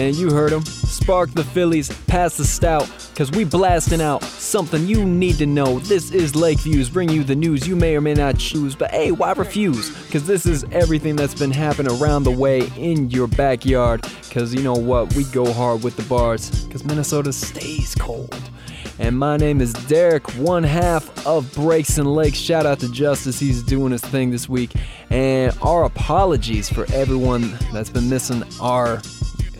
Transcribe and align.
Man, 0.00 0.14
you 0.14 0.30
heard 0.30 0.50
him. 0.50 0.64
Spark 0.64 1.30
the 1.32 1.44
Phillies, 1.44 1.90
pass 2.06 2.38
the 2.38 2.44
stout, 2.46 2.90
cause 3.14 3.30
we 3.32 3.44
blasting 3.44 4.00
out 4.00 4.22
something 4.22 4.86
you 4.86 5.04
need 5.04 5.36
to 5.36 5.44
know. 5.44 5.78
This 5.80 6.10
is 6.10 6.34
Lakeviews, 6.34 6.88
bring 6.88 7.10
you 7.10 7.22
the 7.22 7.36
news 7.36 7.68
you 7.68 7.76
may 7.76 7.94
or 7.96 8.00
may 8.00 8.14
not 8.14 8.38
choose, 8.38 8.74
but 8.74 8.90
hey, 8.92 9.12
why 9.12 9.32
refuse? 9.32 9.90
Cause 10.10 10.26
this 10.26 10.46
is 10.46 10.64
everything 10.72 11.16
that's 11.16 11.34
been 11.34 11.50
happening 11.50 11.92
around 12.00 12.22
the 12.22 12.30
way 12.30 12.66
in 12.78 13.10
your 13.10 13.26
backyard. 13.26 14.02
Cause 14.30 14.54
you 14.54 14.62
know 14.62 14.72
what, 14.72 15.14
we 15.14 15.24
go 15.24 15.52
hard 15.52 15.82
with 15.82 15.96
the 15.96 16.02
bars, 16.04 16.66
cause 16.70 16.82
Minnesota 16.82 17.30
stays 17.30 17.94
cold. 17.94 18.34
And 18.98 19.18
my 19.18 19.36
name 19.36 19.60
is 19.60 19.74
Derek, 19.74 20.26
one 20.38 20.62
half 20.62 21.26
of 21.26 21.52
Breaks 21.52 21.98
and 21.98 22.10
Lakes. 22.10 22.38
Shout 22.38 22.64
out 22.64 22.80
to 22.80 22.90
Justice, 22.90 23.38
he's 23.38 23.62
doing 23.62 23.92
his 23.92 24.00
thing 24.00 24.30
this 24.30 24.48
week. 24.48 24.72
And 25.10 25.54
our 25.60 25.84
apologies 25.84 26.70
for 26.70 26.86
everyone 26.94 27.58
that's 27.70 27.90
been 27.90 28.08
missing 28.08 28.42
our 28.62 29.02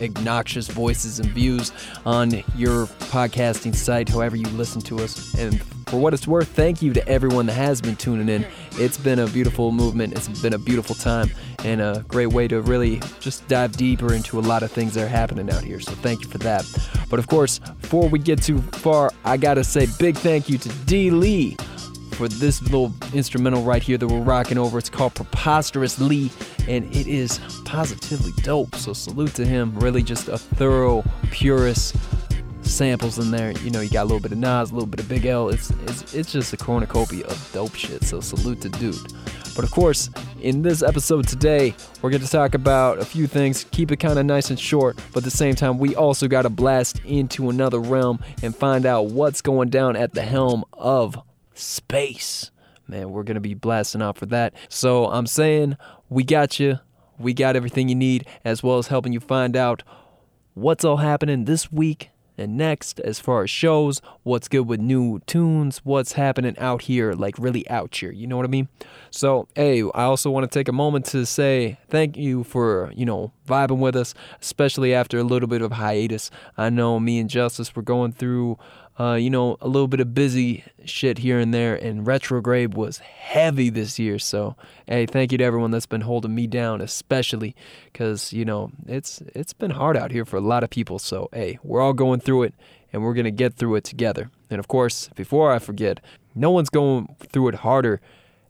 obnoxious 0.01 0.67
voices 0.67 1.19
and 1.19 1.29
views 1.31 1.71
on 2.05 2.31
your 2.55 2.87
podcasting 3.11 3.75
site, 3.75 4.09
however 4.09 4.35
you 4.35 4.47
listen 4.49 4.81
to 4.81 4.99
us. 4.99 5.33
And 5.35 5.61
for 5.87 5.99
what 5.99 6.13
it's 6.13 6.27
worth, 6.27 6.47
thank 6.47 6.81
you 6.81 6.93
to 6.93 7.07
everyone 7.07 7.45
that 7.47 7.53
has 7.53 7.81
been 7.81 7.95
tuning 7.95 8.29
in. 8.29 8.45
It's 8.73 8.97
been 8.97 9.19
a 9.19 9.27
beautiful 9.27 9.71
movement, 9.71 10.13
it's 10.13 10.27
been 10.41 10.53
a 10.53 10.57
beautiful 10.57 10.95
time, 10.95 11.29
and 11.65 11.81
a 11.81 12.05
great 12.07 12.27
way 12.27 12.47
to 12.47 12.61
really 12.61 13.01
just 13.19 13.47
dive 13.47 13.73
deeper 13.73 14.13
into 14.13 14.39
a 14.39 14.41
lot 14.41 14.63
of 14.63 14.71
things 14.71 14.93
that 14.93 15.03
are 15.03 15.09
happening 15.09 15.49
out 15.51 15.63
here. 15.63 15.79
So 15.79 15.91
thank 15.91 16.21
you 16.21 16.29
for 16.29 16.37
that. 16.39 16.65
But 17.09 17.19
of 17.19 17.27
course, 17.27 17.59
before 17.59 18.07
we 18.07 18.19
get 18.19 18.41
too 18.41 18.61
far, 18.61 19.11
I 19.25 19.37
gotta 19.37 19.63
say 19.63 19.87
big 19.99 20.15
thank 20.17 20.49
you 20.49 20.57
to 20.57 20.69
D. 20.85 21.11
Lee 21.11 21.57
for 22.21 22.27
this 22.27 22.61
little 22.61 22.93
instrumental 23.15 23.63
right 23.63 23.81
here 23.81 23.97
that 23.97 24.07
we're 24.07 24.21
rocking 24.21 24.59
over. 24.59 24.77
It's 24.77 24.91
called 24.91 25.15
Preposterous 25.15 25.99
Lee, 25.99 26.29
and 26.67 26.85
it 26.95 27.07
is 27.07 27.39
positively 27.65 28.31
dope. 28.43 28.75
So 28.75 28.93
salute 28.93 29.33
to 29.35 29.45
him. 29.45 29.73
Really 29.79 30.03
just 30.03 30.27
a 30.27 30.37
thorough, 30.37 31.03
purist 31.31 31.95
samples 32.61 33.17
in 33.17 33.31
there. 33.31 33.53
You 33.63 33.71
know, 33.71 33.81
you 33.81 33.89
got 33.89 34.03
a 34.03 34.05
little 34.05 34.19
bit 34.19 34.33
of 34.33 34.37
Nas, 34.37 34.69
a 34.69 34.73
little 34.75 34.87
bit 34.87 34.99
of 34.99 35.09
Big 35.09 35.25
L. 35.25 35.49
It's 35.49 35.71
it's 35.87 36.13
it's 36.13 36.31
just 36.31 36.53
a 36.53 36.57
cornucopia 36.57 37.25
of 37.25 37.51
dope 37.53 37.73
shit. 37.73 38.03
So 38.03 38.21
salute 38.21 38.61
to 38.61 38.69
dude. 38.69 39.01
But 39.55 39.65
of 39.65 39.71
course, 39.71 40.11
in 40.41 40.61
this 40.61 40.83
episode 40.83 41.27
today, 41.27 41.73
we're 42.03 42.11
going 42.11 42.21
to 42.21 42.29
talk 42.29 42.53
about 42.53 42.99
a 42.99 43.05
few 43.05 43.25
things, 43.25 43.65
keep 43.71 43.91
it 43.91 43.97
kind 43.97 44.19
of 44.19 44.27
nice 44.27 44.51
and 44.51 44.59
short, 44.59 44.95
but 45.11 45.17
at 45.17 45.23
the 45.23 45.31
same 45.31 45.55
time, 45.55 45.79
we 45.79 45.95
also 45.95 46.27
got 46.27 46.43
to 46.43 46.49
blast 46.49 47.01
into 47.03 47.49
another 47.49 47.79
realm 47.79 48.19
and 48.43 48.55
find 48.55 48.85
out 48.85 49.07
what's 49.07 49.41
going 49.41 49.69
down 49.69 49.95
at 49.95 50.13
the 50.13 50.21
helm 50.21 50.63
of 50.71 51.19
space. 51.61 52.51
Man, 52.87 53.11
we're 53.11 53.23
going 53.23 53.35
to 53.35 53.41
be 53.41 53.53
blasting 53.53 54.01
out 54.01 54.17
for 54.17 54.25
that. 54.27 54.53
So 54.67 55.05
I'm 55.05 55.27
saying 55.27 55.77
we 56.09 56.23
got 56.23 56.59
you. 56.59 56.79
We 57.17 57.33
got 57.33 57.55
everything 57.55 57.87
you 57.87 57.95
need, 57.95 58.25
as 58.43 58.63
well 58.63 58.79
as 58.79 58.87
helping 58.87 59.13
you 59.13 59.19
find 59.19 59.55
out 59.55 59.83
what's 60.55 60.83
all 60.83 60.97
happening 60.97 61.45
this 61.45 61.71
week 61.71 62.09
and 62.37 62.57
next 62.57 62.99
as 63.01 63.19
far 63.19 63.43
as 63.43 63.49
shows, 63.49 64.01
what's 64.23 64.47
good 64.47 64.67
with 64.67 64.79
new 64.79 65.19
tunes, 65.27 65.79
what's 65.83 66.13
happening 66.13 66.57
out 66.57 66.83
here, 66.83 67.13
like 67.13 67.35
really 67.37 67.69
out 67.69 67.95
here. 67.95 68.11
You 68.11 68.27
know 68.27 68.35
what 68.35 68.45
I 68.45 68.49
mean? 68.49 68.67
So, 69.11 69.47
hey, 69.55 69.81
I 69.81 70.03
also 70.03 70.31
want 70.31 70.49
to 70.49 70.59
take 70.59 70.67
a 70.67 70.73
moment 70.73 71.05
to 71.07 71.25
say 71.25 71.77
thank 71.89 72.17
you 72.17 72.43
for, 72.43 72.91
you 72.95 73.05
know, 73.05 73.31
vibing 73.47 73.79
with 73.79 73.95
us, 73.95 74.13
especially 74.41 74.93
after 74.93 75.19
a 75.19 75.23
little 75.23 75.47
bit 75.47 75.61
of 75.61 75.73
hiatus. 75.73 76.31
I 76.57 76.69
know 76.69 76.99
me 76.99 77.19
and 77.19 77.29
Justice 77.29 77.75
were 77.75 77.83
going 77.83 78.13
through 78.13 78.57
uh, 79.01 79.15
you 79.15 79.31
know, 79.31 79.57
a 79.61 79.67
little 79.67 79.87
bit 79.87 79.99
of 79.99 80.13
busy 80.13 80.63
shit 80.85 81.17
here 81.17 81.39
and 81.39 81.51
there, 81.51 81.73
and 81.73 82.05
retrograde 82.05 82.75
was 82.75 82.99
heavy 82.99 83.71
this 83.71 83.97
year. 83.97 84.19
So, 84.19 84.55
hey, 84.87 85.07
thank 85.07 85.31
you 85.31 85.39
to 85.39 85.43
everyone 85.43 85.71
that's 85.71 85.87
been 85.87 86.01
holding 86.01 86.35
me 86.35 86.45
down, 86.45 86.81
especially 86.81 87.55
because 87.85 88.31
you 88.31 88.45
know 88.45 88.69
it's 88.85 89.23
it's 89.33 89.53
been 89.53 89.71
hard 89.71 89.97
out 89.97 90.11
here 90.11 90.23
for 90.23 90.37
a 90.37 90.41
lot 90.41 90.63
of 90.63 90.69
people. 90.69 90.99
So, 90.99 91.29
hey, 91.33 91.57
we're 91.63 91.81
all 91.81 91.93
going 91.93 92.19
through 92.19 92.43
it, 92.43 92.53
and 92.93 93.01
we're 93.01 93.15
gonna 93.15 93.31
get 93.31 93.55
through 93.55 93.75
it 93.75 93.85
together. 93.85 94.29
And 94.51 94.59
of 94.59 94.67
course, 94.67 95.09
before 95.15 95.51
I 95.51 95.57
forget, 95.57 95.99
no 96.35 96.51
one's 96.51 96.69
going 96.69 97.15
through 97.21 97.47
it 97.47 97.55
harder 97.55 98.01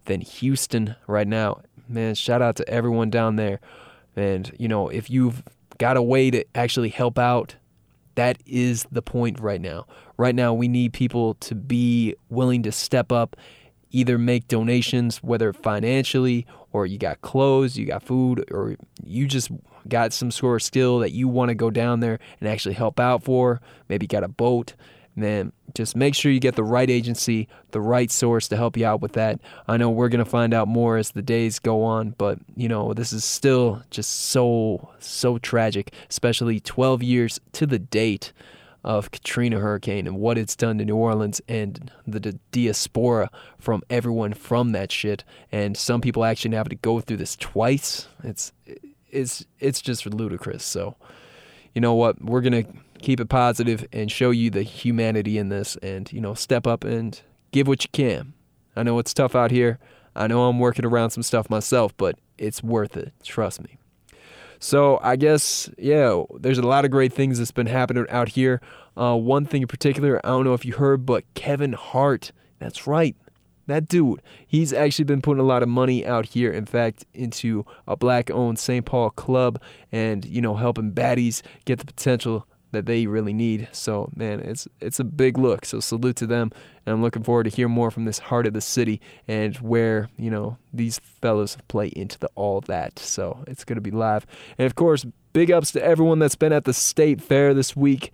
than 0.03 0.19
Houston 0.19 0.97
right 1.07 1.27
now. 1.27 1.61
Man, 1.87 2.13
shout 2.13 2.41
out 2.41 2.57
to 2.57 2.67
everyone 2.67 3.09
down 3.09 3.37
there. 3.37 3.61
And 4.17 4.51
you 4.59 4.67
know, 4.67 4.89
if 4.89 5.09
you've 5.09 5.43
got 5.77 5.95
a 5.95 6.01
way 6.01 6.29
to 6.29 6.43
actually 6.55 6.89
help 6.89 7.17
out 7.17 7.55
that 8.15 8.41
is 8.45 8.85
the 8.91 9.01
point 9.01 9.39
right 9.39 9.61
now. 9.61 9.85
Right 10.17 10.35
now, 10.35 10.53
we 10.53 10.67
need 10.67 10.93
people 10.93 11.35
to 11.35 11.55
be 11.55 12.15
willing 12.29 12.63
to 12.63 12.71
step 12.71 13.11
up, 13.11 13.35
either 13.91 14.17
make 14.17 14.47
donations, 14.47 15.17
whether 15.17 15.53
financially 15.53 16.45
or 16.73 16.85
you 16.85 16.97
got 16.97 17.21
clothes, 17.21 17.77
you 17.77 17.85
got 17.85 18.03
food, 18.03 18.45
or 18.51 18.75
you 19.03 19.27
just 19.27 19.51
got 19.87 20.13
some 20.13 20.31
sort 20.31 20.61
of 20.61 20.65
skill 20.65 20.99
that 20.99 21.11
you 21.11 21.27
want 21.27 21.49
to 21.49 21.55
go 21.55 21.69
down 21.69 21.99
there 21.99 22.19
and 22.39 22.49
actually 22.49 22.75
help 22.75 22.99
out 22.99 23.23
for. 23.23 23.61
Maybe 23.89 24.05
you 24.05 24.07
got 24.07 24.23
a 24.23 24.29
boat 24.29 24.75
man, 25.15 25.51
just 25.73 25.95
make 25.95 26.15
sure 26.15 26.31
you 26.31 26.39
get 26.39 26.55
the 26.55 26.63
right 26.63 26.89
agency, 26.89 27.47
the 27.71 27.81
right 27.81 28.11
source 28.11 28.47
to 28.49 28.55
help 28.55 28.77
you 28.77 28.85
out 28.85 29.01
with 29.01 29.13
that. 29.13 29.39
I 29.67 29.77
know 29.77 29.89
we're 29.89 30.09
going 30.09 30.23
to 30.23 30.29
find 30.29 30.53
out 30.53 30.67
more 30.67 30.97
as 30.97 31.11
the 31.11 31.21
days 31.21 31.59
go 31.59 31.83
on, 31.83 32.11
but 32.11 32.39
you 32.55 32.67
know, 32.67 32.93
this 32.93 33.13
is 33.13 33.23
still 33.23 33.83
just 33.89 34.11
so, 34.11 34.89
so 34.99 35.37
tragic, 35.37 35.93
especially 36.09 36.59
12 36.59 37.03
years 37.03 37.39
to 37.53 37.65
the 37.65 37.79
date 37.79 38.33
of 38.83 39.11
Katrina 39.11 39.59
hurricane 39.59 40.07
and 40.07 40.17
what 40.17 40.37
it's 40.37 40.55
done 40.55 40.79
to 40.79 40.85
New 40.85 40.95
Orleans 40.95 41.39
and 41.47 41.91
the, 42.07 42.39
diaspora 42.51 43.29
from 43.59 43.83
everyone 43.89 44.33
from 44.33 44.71
that 44.71 44.91
shit. 44.91 45.23
And 45.51 45.77
some 45.77 46.01
people 46.01 46.25
actually 46.25 46.55
have 46.55 46.69
to 46.69 46.75
go 46.75 46.99
through 46.99 47.17
this 47.17 47.35
twice. 47.35 48.07
It's, 48.23 48.51
it's, 49.09 49.45
it's 49.59 49.81
just 49.81 50.05
ludicrous. 50.07 50.63
So, 50.63 50.95
you 51.75 51.81
know 51.81 51.93
what? 51.93 52.23
We're 52.23 52.41
going 52.41 52.65
to 52.65 52.73
keep 53.01 53.19
it 53.19 53.29
positive 53.29 53.85
and 53.91 54.11
show 54.11 54.31
you 54.31 54.49
the 54.49 54.63
humanity 54.63 55.37
in 55.37 55.49
this 55.49 55.75
and, 55.77 56.11
you 56.11 56.21
know, 56.21 56.33
step 56.33 56.67
up 56.67 56.83
and 56.83 57.21
give 57.51 57.67
what 57.67 57.83
you 57.83 57.89
can. 57.91 58.33
I 58.75 58.83
know 58.83 58.99
it's 58.99 59.13
tough 59.13 59.35
out 59.35 59.51
here. 59.51 59.79
I 60.15 60.27
know 60.27 60.45
I'm 60.45 60.59
working 60.59 60.85
around 60.85 61.11
some 61.11 61.23
stuff 61.23 61.49
myself, 61.49 61.95
but 61.97 62.17
it's 62.37 62.63
worth 62.63 62.97
it. 62.97 63.13
Trust 63.23 63.61
me. 63.63 63.77
So 64.59 64.99
I 65.01 65.15
guess, 65.15 65.69
yeah, 65.77 66.23
there's 66.39 66.59
a 66.59 66.63
lot 66.63 66.85
of 66.85 66.91
great 66.91 67.11
things 67.11 67.39
that's 67.39 67.51
been 67.51 67.67
happening 67.67 68.05
out 68.09 68.29
here. 68.29 68.61
Uh, 68.95 69.15
one 69.15 69.45
thing 69.45 69.63
in 69.63 69.67
particular, 69.67 70.23
I 70.23 70.29
don't 70.29 70.45
know 70.45 70.53
if 70.53 70.65
you 70.65 70.73
heard, 70.73 71.05
but 71.05 71.23
Kevin 71.33 71.73
Hart, 71.73 72.31
that's 72.59 72.85
right, 72.85 73.15
that 73.67 73.87
dude, 73.87 74.21
he's 74.45 74.73
actually 74.73 75.05
been 75.05 75.21
putting 75.21 75.41
a 75.41 75.45
lot 75.45 75.63
of 75.63 75.69
money 75.69 76.05
out 76.05 76.27
here, 76.27 76.51
in 76.51 76.65
fact, 76.65 77.05
into 77.13 77.65
a 77.87 77.95
black 77.95 78.29
owned 78.29 78.59
St. 78.59 78.85
Paul 78.85 79.09
club 79.11 79.61
and, 79.91 80.25
you 80.25 80.41
know, 80.41 80.55
helping 80.55 80.91
baddies 80.91 81.41
get 81.65 81.79
the 81.79 81.85
potential 81.85 82.45
that 82.71 82.85
they 82.85 83.07
really 83.07 83.33
need. 83.33 83.67
So 83.71 84.09
man, 84.15 84.39
it's 84.39 84.67
it's 84.79 84.99
a 84.99 85.03
big 85.03 85.37
look. 85.37 85.65
So 85.65 85.79
salute 85.79 86.15
to 86.17 86.27
them, 86.27 86.51
and 86.85 86.93
I'm 86.93 87.01
looking 87.01 87.23
forward 87.23 87.43
to 87.43 87.49
hear 87.49 87.67
more 87.67 87.91
from 87.91 88.05
this 88.05 88.19
heart 88.19 88.47
of 88.47 88.53
the 88.53 88.61
city 88.61 89.01
and 89.27 89.55
where 89.57 90.09
you 90.17 90.29
know 90.29 90.57
these 90.73 90.99
fellows 90.99 91.57
play 91.67 91.87
into 91.87 92.17
the 92.19 92.29
all 92.35 92.61
that. 92.61 92.99
So 92.99 93.43
it's 93.47 93.63
gonna 93.63 93.81
be 93.81 93.91
live, 93.91 94.25
and 94.57 94.65
of 94.65 94.75
course, 94.75 95.05
big 95.33 95.51
ups 95.51 95.71
to 95.71 95.83
everyone 95.83 96.19
that's 96.19 96.35
been 96.35 96.53
at 96.53 96.65
the 96.65 96.73
state 96.73 97.21
fair 97.21 97.53
this 97.53 97.75
week. 97.75 98.11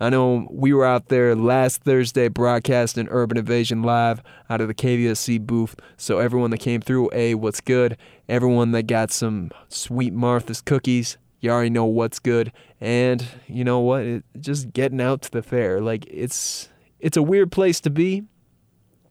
I 0.00 0.10
know 0.10 0.46
we 0.48 0.72
were 0.72 0.84
out 0.84 1.08
there 1.08 1.34
last 1.34 1.82
Thursday 1.82 2.28
broadcasting 2.28 3.08
Urban 3.10 3.36
Invasion 3.36 3.82
live 3.82 4.22
out 4.48 4.60
of 4.60 4.68
the 4.68 4.74
KVSC 4.74 5.44
booth. 5.44 5.74
So 5.96 6.20
everyone 6.20 6.50
that 6.52 6.58
came 6.58 6.80
through, 6.80 7.10
a 7.12 7.34
what's 7.34 7.60
good? 7.60 7.96
Everyone 8.28 8.70
that 8.72 8.84
got 8.86 9.10
some 9.10 9.50
sweet 9.68 10.12
Martha's 10.12 10.60
cookies, 10.60 11.18
you 11.40 11.50
already 11.50 11.70
know 11.70 11.84
what's 11.84 12.18
good 12.18 12.52
and 12.80 13.24
you 13.46 13.64
know 13.64 13.80
what 13.80 14.02
it, 14.02 14.24
just 14.40 14.72
getting 14.72 15.00
out 15.00 15.22
to 15.22 15.30
the 15.30 15.42
fair 15.42 15.80
like 15.80 16.06
it's 16.10 16.68
it's 17.00 17.16
a 17.16 17.22
weird 17.22 17.50
place 17.50 17.80
to 17.80 17.90
be 17.90 18.24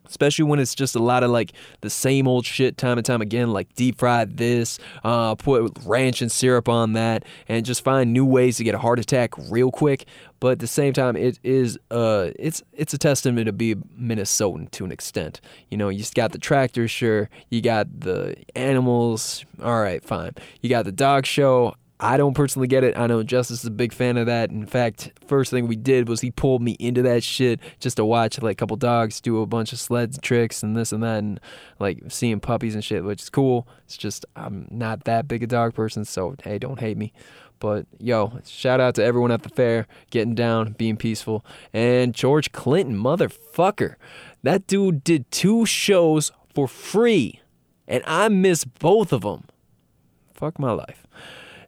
especially 0.10 0.44
when 0.44 0.60
it's 0.60 0.74
just 0.74 0.96
a 0.96 1.00
lot 1.00 1.24
of 1.24 1.30
like 1.30 1.52
the 1.82 1.90
same 1.90 2.28
old 2.28 2.46
shit 2.46 2.78
time 2.78 2.98
and 2.98 3.06
time 3.06 3.22
again 3.22 3.52
like 3.52 3.74
deep 3.76 3.98
fried 3.98 4.38
this 4.38 4.80
uh, 5.04 5.36
put 5.36 5.72
ranch 5.86 6.22
and 6.22 6.32
syrup 6.32 6.70
on 6.70 6.94
that 6.94 7.24
and 7.48 7.66
just 7.66 7.84
find 7.84 8.14
new 8.14 8.26
ways 8.26 8.58
to 8.58 8.64
get 8.64 8.74
a 8.74 8.78
heart 8.78 9.00
attack 9.00 9.34
real 9.50 9.72
quick 9.72 10.06
but 10.40 10.54
at 10.54 10.60
the 10.60 10.68
same 10.68 10.94
time 10.94 11.16
it 11.16 11.40
is 11.44 11.78
uh 11.92 12.30
it's 12.38 12.62
it's 12.74 12.94
a 12.94 12.98
testament 12.98 13.48
to 13.48 13.54
be 13.54 13.76
minnesotan 13.76 14.70
to 14.72 14.86
an 14.86 14.92
extent. 14.92 15.42
You 15.70 15.78
know 15.78 15.90
you 15.90 16.00
just 16.00 16.16
got 16.16 16.32
the 16.32 16.38
tractor 16.38 16.88
sure 16.88 17.30
you 17.50 17.62
got 17.62 18.00
the 18.00 18.36
animals 18.56 19.46
all 19.62 19.82
right 19.82 20.04
fine. 20.04 20.34
You 20.62 20.70
got 20.70 20.86
the 20.86 20.92
dog 20.92 21.26
show 21.26 21.76
I 22.00 22.18
don't 22.18 22.36
personally 22.36 22.68
get 22.68 22.84
it. 22.84 22.96
I 22.96 23.08
know 23.08 23.24
Justice 23.24 23.62
is 23.62 23.66
a 23.66 23.72
big 23.72 23.92
fan 23.92 24.18
of 24.18 24.28
that. 24.28 24.52
In 24.52 24.68
fact, 24.68 25.12
first 25.26 25.50
thing 25.50 25.68
we 25.68 25.76
did 25.76 26.08
was 26.08 26.22
he 26.22 26.30
pulled 26.30 26.62
me 26.62 26.78
into 26.80 27.02
that 27.02 27.24
shit 27.24 27.60
just 27.80 27.98
to 27.98 28.06
watch 28.06 28.40
like 28.40 28.54
a 28.54 28.56
couple 28.56 28.78
dogs 28.78 29.20
do 29.20 29.42
a 29.42 29.48
bunch 29.48 29.74
of 29.74 29.80
sled 29.80 30.22
tricks 30.22 30.62
and 30.62 30.78
this 30.78 30.92
and 30.92 31.02
that 31.02 31.18
and 31.20 31.40
like 31.80 32.04
seeing 32.10 32.40
puppies 32.40 32.76
and 32.76 32.84
shit, 32.84 33.04
which 33.04 33.24
is 33.24 33.30
cool. 33.32 33.68
It's 33.86 33.98
just 33.98 34.28
I'm 34.36 34.68
not 34.70 35.06
that 35.06 35.28
big 35.28 35.42
a 35.42 35.48
dog 35.48 35.74
person, 35.74 36.06
so 36.06 36.36
hey, 36.44 36.60
don't 36.60 36.80
hate 36.80 36.98
me. 36.98 37.14
But 37.60 37.88
yo, 38.00 38.40
shout 38.46 38.80
out 38.80 38.94
to 38.96 39.04
everyone 39.04 39.32
at 39.32 39.42
the 39.42 39.50
fair 39.50 39.88
getting 40.12 40.36
down, 40.36 40.74
being 40.74 40.98
peaceful. 40.98 41.44
And 41.74 42.14
George 42.14 42.52
Clinton, 42.52 42.96
motherfucker. 42.96 43.96
That 44.44 44.68
dude 44.68 45.04
did 45.04 45.32
two 45.32 45.66
shows 45.66 46.32
for 46.54 46.68
free. 46.68 47.42
And 47.88 48.04
I 48.06 48.30
missed 48.30 48.78
both 48.80 49.12
of 49.12 49.22
them. 49.22 49.46
Fuck 50.34 50.60
my 50.60 50.72
life. 50.72 51.07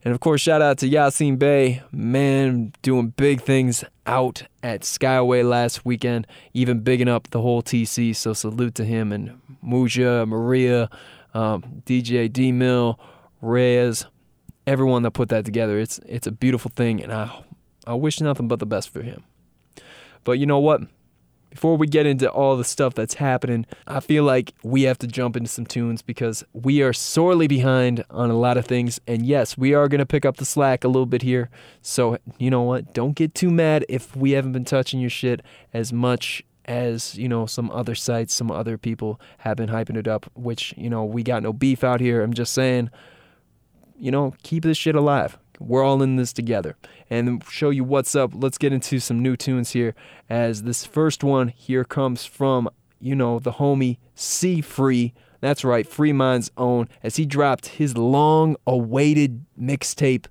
And 0.04 0.14
of 0.14 0.22
course, 0.22 0.40
shout 0.42 0.62
out 0.62 0.78
to 0.78 0.90
Yasin 0.90 1.38
Bey, 1.38 1.84
man, 1.92 2.72
doing 2.82 3.10
big 3.10 3.42
things 3.42 3.84
out 4.06 4.44
at 4.64 4.82
Skyway 4.82 5.48
last 5.48 5.86
weekend, 5.86 6.26
even 6.54 6.80
bigging 6.80 7.10
up 7.10 7.30
the 7.32 7.42
whole 7.42 7.62
TC. 7.62 8.16
So 8.16 8.32
salute 8.34 8.76
to 8.76 8.86
him 8.86 9.12
and 9.12 9.42
Muja, 9.64 10.26
Maria, 10.26 10.90
um, 11.34 11.84
DJ 11.86 12.32
D 12.32 12.54
Mill, 12.54 12.98
Reyes, 13.42 14.06
everyone 14.66 15.04
that 15.04 15.12
put 15.12 15.30
that 15.30 15.44
together. 15.44 15.78
It's 15.80 16.00
it's 16.06 16.28
a 16.28 16.32
beautiful 16.32 16.72
thing, 16.74 17.04
and 17.04 17.12
I 17.12 17.44
I 17.86 17.94
wish 17.94 18.22
nothing 18.22 18.48
but 18.48 18.60
the 18.60 18.66
best 18.66 18.90
for 18.90 19.02
him. 19.02 19.24
But 20.24 20.34
you 20.34 20.46
know 20.46 20.60
what? 20.60 20.82
Before 21.50 21.78
we 21.78 21.88
get 21.88 22.06
into 22.06 22.30
all 22.30 22.58
the 22.58 22.64
stuff 22.64 22.94
that's 22.94 23.16
happening, 23.16 23.66
I 23.88 24.00
feel 24.00 24.24
like 24.24 24.54
we 24.64 24.84
have 24.84 24.98
to 25.00 25.08
jump 25.08 25.36
into 25.36 25.50
some 25.50 25.66
tunes 25.66 26.02
because 26.02 26.44
we 26.54 26.82
are 26.82 26.94
sorely 26.94 27.48
behind 27.48 28.04
on 28.10 28.30
a 28.30 28.38
lot 28.38 28.58
of 28.58 28.66
things. 28.66 29.00
And 29.08 29.26
yes, 29.26 29.58
we 29.58 29.74
are 29.74 29.88
going 29.88 30.00
to 30.00 30.06
pick 30.06 30.26
up 30.26 30.38
the 30.38 30.46
slack 30.46 30.84
a 30.84 30.88
little 30.88 31.06
bit 31.06 31.22
here. 31.22 31.50
So, 31.82 32.18
you 32.38 32.50
know 32.50 32.62
what? 32.62 32.94
Don't 32.94 33.16
get 33.16 33.34
too 33.34 33.50
mad 33.50 33.86
if 33.90 34.16
we 34.16 34.32
haven't 34.32 34.52
been 34.52 34.66
touching 34.66 35.00
your 35.00 35.10
shit 35.10 35.42
as 35.74 35.92
much 35.92 36.44
as, 36.66 37.16
you 37.18 37.28
know, 37.28 37.48
some 37.48 37.72
other 37.72 37.96
sites, 37.96 38.34
some 38.34 38.52
other 38.52 38.78
people 38.78 39.20
have 39.40 39.58
been 39.58 39.70
hyping 39.70 39.98
it 39.98 40.08
up, 40.08 40.30
which, 40.36 40.74
you 40.78 40.90
know, 40.90 41.04
we 41.04 41.24
got 41.24 41.42
no 41.42 41.52
beef 41.52 41.84
out 41.84 42.00
here. 42.00 42.22
I'm 42.22 42.34
just 42.34 42.54
saying, 42.54 42.92
you 43.98 44.12
know, 44.12 44.34
keep 44.44 44.64
this 44.64 44.78
shit 44.78 44.96
alive. 44.96 45.38
We're 45.60 45.84
all 45.84 46.02
in 46.02 46.16
this 46.16 46.34
together. 46.34 46.78
And 47.10 47.44
show 47.50 47.70
you 47.70 47.84
what's 47.84 48.16
up. 48.16 48.32
Let's 48.34 48.58
get 48.58 48.74
into 48.74 49.00
some 49.00 49.22
new 49.22 49.36
tunes 49.36 49.72
here. 49.72 49.94
As 50.30 50.64
this 50.64 50.86
first 50.86 51.24
one 51.24 51.50
here 51.50 51.84
comes 51.84 52.26
from, 52.26 52.70
you 53.00 53.16
know, 53.16 53.40
the 53.40 53.54
homie 53.54 53.98
C 54.16 54.62
Free. 54.62 55.14
That's 55.42 55.64
right, 55.64 55.88
Free 55.88 56.12
Mind's 56.12 56.52
own, 56.58 56.90
as 57.02 57.16
he 57.16 57.26
dropped 57.26 57.68
his 57.68 57.98
long 57.98 58.58
awaited 58.68 59.46
mixtape, 59.60 60.26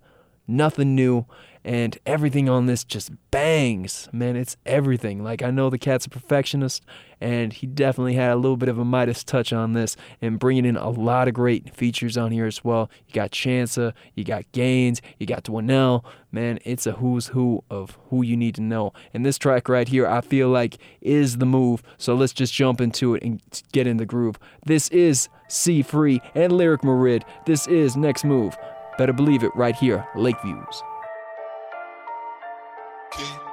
Nothing 0.46 0.94
New 0.94 1.26
and 1.64 1.98
everything 2.06 2.48
on 2.48 2.66
this 2.66 2.84
just 2.84 3.10
bangs. 3.30 4.08
Man, 4.12 4.36
it's 4.36 4.56
everything. 4.64 5.22
Like 5.22 5.42
I 5.42 5.50
know 5.50 5.70
the 5.70 5.78
cat's 5.78 6.06
a 6.06 6.10
perfectionist, 6.10 6.84
and 7.20 7.52
he 7.52 7.66
definitely 7.66 8.14
had 8.14 8.32
a 8.32 8.36
little 8.36 8.56
bit 8.56 8.68
of 8.68 8.78
a 8.78 8.84
Midas 8.84 9.24
touch 9.24 9.52
on 9.52 9.72
this, 9.72 9.96
and 10.20 10.38
bringing 10.38 10.64
in 10.64 10.76
a 10.76 10.90
lot 10.90 11.28
of 11.28 11.34
great 11.34 11.74
features 11.74 12.16
on 12.16 12.32
here 12.32 12.46
as 12.46 12.64
well. 12.64 12.90
You 13.06 13.14
got 13.14 13.30
Chansa, 13.30 13.92
you 14.14 14.24
got 14.24 14.50
Gaines, 14.52 15.02
you 15.18 15.26
got 15.26 15.44
Dwanell. 15.44 16.04
Man, 16.30 16.58
it's 16.64 16.86
a 16.86 16.92
who's 16.92 17.28
who 17.28 17.64
of 17.70 17.96
who 18.10 18.22
you 18.22 18.36
need 18.36 18.54
to 18.56 18.62
know. 18.62 18.92
And 19.14 19.24
this 19.24 19.38
track 19.38 19.68
right 19.68 19.88
here, 19.88 20.06
I 20.06 20.20
feel 20.20 20.48
like 20.48 20.76
is 21.00 21.38
the 21.38 21.46
move. 21.46 21.82
So 21.96 22.14
let's 22.14 22.34
just 22.34 22.52
jump 22.52 22.80
into 22.80 23.14
it 23.14 23.22
and 23.22 23.40
get 23.72 23.86
in 23.86 23.96
the 23.96 24.06
groove. 24.06 24.38
This 24.66 24.88
is 24.88 25.28
C 25.48 25.82
Free 25.82 26.20
and 26.34 26.52
Lyric 26.52 26.82
Marid. 26.82 27.22
This 27.46 27.66
is 27.66 27.96
Next 27.96 28.24
Move. 28.24 28.56
Better 28.98 29.12
believe 29.12 29.42
it 29.42 29.54
right 29.54 29.76
here, 29.76 30.06
Lakeviews. 30.16 30.82
My 33.16 33.47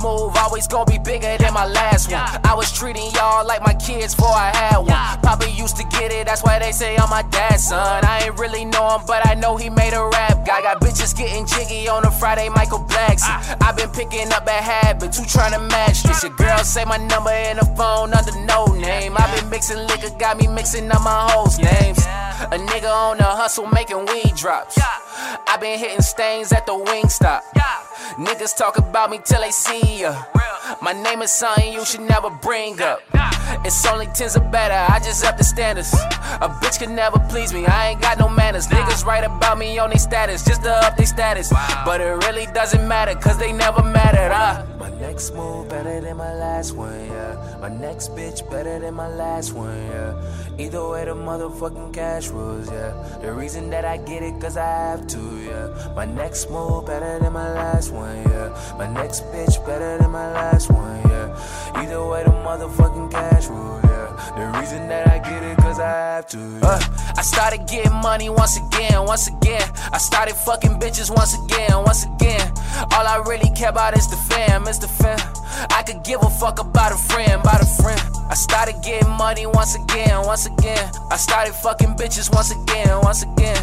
next 0.00 0.02
move 0.02 0.36
always 0.36 0.66
gonna 0.66 0.90
be 0.90 0.98
bigger 0.98 1.36
than 1.38 1.52
my 1.52 1.66
last 1.66 2.10
one. 2.10 2.20
I 2.44 2.54
was 2.54 2.72
treating 2.72 3.10
y'all 3.12 3.46
like 3.46 3.62
my 3.62 3.74
kids 3.74 4.14
before 4.14 4.32
I 4.32 4.50
had 4.54 4.78
one. 4.78 5.20
Papa 5.22 5.50
used 5.50 5.76
to 5.76 5.84
get 5.84 6.12
it, 6.12 6.26
that's 6.26 6.42
why 6.42 6.58
they 6.58 6.72
say 6.72 6.96
I'm 6.96 7.10
my 7.10 7.22
dad's 7.22 7.68
son. 7.68 8.04
I 8.04 8.24
ain't 8.24 8.38
really 8.38 8.64
know 8.64 8.96
him, 8.96 9.02
but 9.06 9.26
I 9.26 9.34
know 9.34 9.56
he 9.56 9.70
made 9.70 9.92
a 9.92 10.04
rap 10.04 10.46
guy. 10.46 10.62
Got 10.62 10.80
bitches 10.80 11.16
getting 11.16 11.46
jiggy 11.46 11.88
on 11.88 12.04
a 12.04 12.10
Friday, 12.10 12.48
Michael 12.48 12.80
Blackson. 12.80 13.28
Ah. 13.28 13.68
i 13.68 13.72
been 13.72 13.90
picking 13.90 14.32
up 14.32 14.46
bad 14.46 14.62
habit, 14.62 15.14
who 15.14 15.24
trying 15.24 15.52
to 15.52 15.60
match 15.60 16.02
this? 16.02 16.22
Your 16.22 16.34
girl 16.36 16.58
say 16.58 16.84
my 16.84 16.96
number 16.96 17.32
in 17.32 17.56
the 17.56 17.66
phone 17.76 18.12
under 18.14 18.36
no 18.46 18.66
name. 18.66 19.14
i 19.16 19.24
been 19.34 19.50
mixing 19.50 19.78
liquor, 19.86 20.10
got 20.18 20.38
me 20.38 20.46
mixing 20.46 20.90
up 20.90 21.02
my 21.02 21.30
hoes' 21.30 21.58
names. 21.58 21.98
A 22.40 22.56
nigga 22.56 22.90
on 22.90 23.18
the 23.18 23.24
hustle 23.24 23.66
making 23.66 24.06
weed 24.06 24.34
drops. 24.34 24.78
I 25.46 25.56
been 25.60 25.78
hitting 25.78 26.02
stains 26.02 26.52
at 26.52 26.66
the 26.66 26.76
wing 26.76 27.08
stop. 27.08 27.44
Niggas 28.18 28.56
talk 28.56 28.78
about 28.78 29.10
me 29.10 29.20
till 29.24 29.40
they 29.40 29.50
see 29.50 30.00
ya. 30.02 30.14
My 30.80 30.92
name 30.92 31.22
is 31.22 31.30
something 31.30 31.72
you 31.72 31.84
should 31.84 32.02
never 32.02 32.30
bring 32.30 32.80
up. 32.80 33.02
It's 33.64 33.84
only 33.86 34.06
tens 34.14 34.36
or 34.36 34.40
better, 34.40 34.74
I 34.92 34.98
just 35.00 35.24
up 35.24 35.36
the 35.36 35.44
standards. 35.44 35.92
A 35.92 36.48
bitch 36.48 36.78
can 36.78 36.94
never 36.94 37.18
please 37.28 37.52
me, 37.52 37.66
I 37.66 37.90
ain't 37.90 38.00
got 38.00 38.18
no 38.18 38.28
manners. 38.28 38.68
Niggas 38.68 39.04
write 39.04 39.24
about 39.24 39.58
me 39.58 39.78
on 39.78 39.90
their 39.90 39.98
status, 39.98 40.44
just 40.44 40.62
to 40.62 40.70
up 40.70 40.96
their 40.96 41.06
status. 41.06 41.52
But 41.84 42.00
it 42.00 42.24
really 42.26 42.46
doesn't 42.46 42.86
matter, 42.86 43.14
cause 43.14 43.38
they 43.38 43.52
never 43.52 43.82
mattered, 43.82 44.32
uh. 44.32 44.64
My 44.78 44.90
next 44.98 45.34
move 45.34 45.68
better 45.68 46.00
than 46.00 46.16
my 46.16 46.32
last 46.34 46.72
one, 46.72 47.06
yeah. 47.06 47.58
My 47.60 47.68
next 47.68 48.12
bitch 48.14 48.48
better 48.50 48.78
than 48.78 48.94
my 48.94 49.08
last 49.08 49.52
one, 49.52 49.76
yeah. 49.88 50.14
Either 50.58 50.88
way, 50.88 51.04
the 51.04 51.14
motherfucking 51.14 51.92
cash 51.92 52.28
rules, 52.28 52.70
yeah. 52.70 52.92
The 53.20 53.32
reason 53.32 53.70
that 53.70 53.84
I 53.84 53.96
get 53.96 54.22
it, 54.22 54.40
cause 54.40 54.56
I 54.56 54.66
have 54.66 55.06
to, 55.08 55.18
yeah. 55.40 55.92
My 55.94 56.04
next 56.04 56.50
move 56.50 56.86
better 56.86 57.18
than 57.18 57.32
my 57.32 57.52
last 57.52 57.92
one, 57.92 58.22
yeah. 58.30 58.74
My 58.78 58.86
next 58.86 59.24
bitch 59.24 59.64
better 59.66 59.98
than 59.98 60.10
my 60.10 60.32
last 60.32 60.59
one, 60.68 61.00
yeah. 61.08 61.72
Either 61.74 62.04
way, 62.06 62.22
the 62.24 62.30
motherfucking 62.30 63.10
cash 63.10 63.48
rules, 63.48 63.82
yeah. 63.84 64.32
The 64.36 64.58
reason 64.58 64.88
that 64.88 65.06
I 65.08 65.18
get 65.18 65.42
it, 65.42 65.56
cause 65.58 65.78
I 65.78 65.88
have 65.88 66.26
to, 66.28 66.38
yeah. 66.38 66.60
Uh, 66.62 67.14
I 67.16 67.22
started 67.22 67.66
getting 67.66 67.94
money 67.94 68.28
once 68.28 68.58
again, 68.58 69.04
once 69.04 69.28
again. 69.28 69.62
I 69.92 69.98
started 69.98 70.34
fucking 70.34 70.78
bitches 70.80 71.14
once 71.14 71.34
again, 71.44 71.72
once 71.84 72.04
again. 72.04 72.52
All 72.92 73.06
I 73.06 73.22
really 73.26 73.50
care 73.50 73.70
about 73.70 73.96
is 73.96 74.08
the 74.08 74.16
fam, 74.16 74.66
is 74.66 74.78
the 74.78 74.88
fam. 74.88 75.18
I 75.70 75.82
could 75.82 76.02
give 76.04 76.22
a 76.22 76.30
fuck 76.30 76.58
about 76.58 76.92
a 76.92 76.96
friend, 76.96 77.40
about 77.40 77.62
a 77.62 77.66
friend. 77.66 78.19
I 78.30 78.34
started 78.34 78.76
getting 78.82 79.10
money 79.10 79.44
once 79.44 79.74
again, 79.74 80.24
once 80.24 80.46
again. 80.46 80.88
I 81.10 81.16
started 81.16 81.52
fucking 81.52 81.96
bitches 81.96 82.32
once 82.32 82.52
again, 82.52 82.88
once 83.02 83.24
again. 83.24 83.58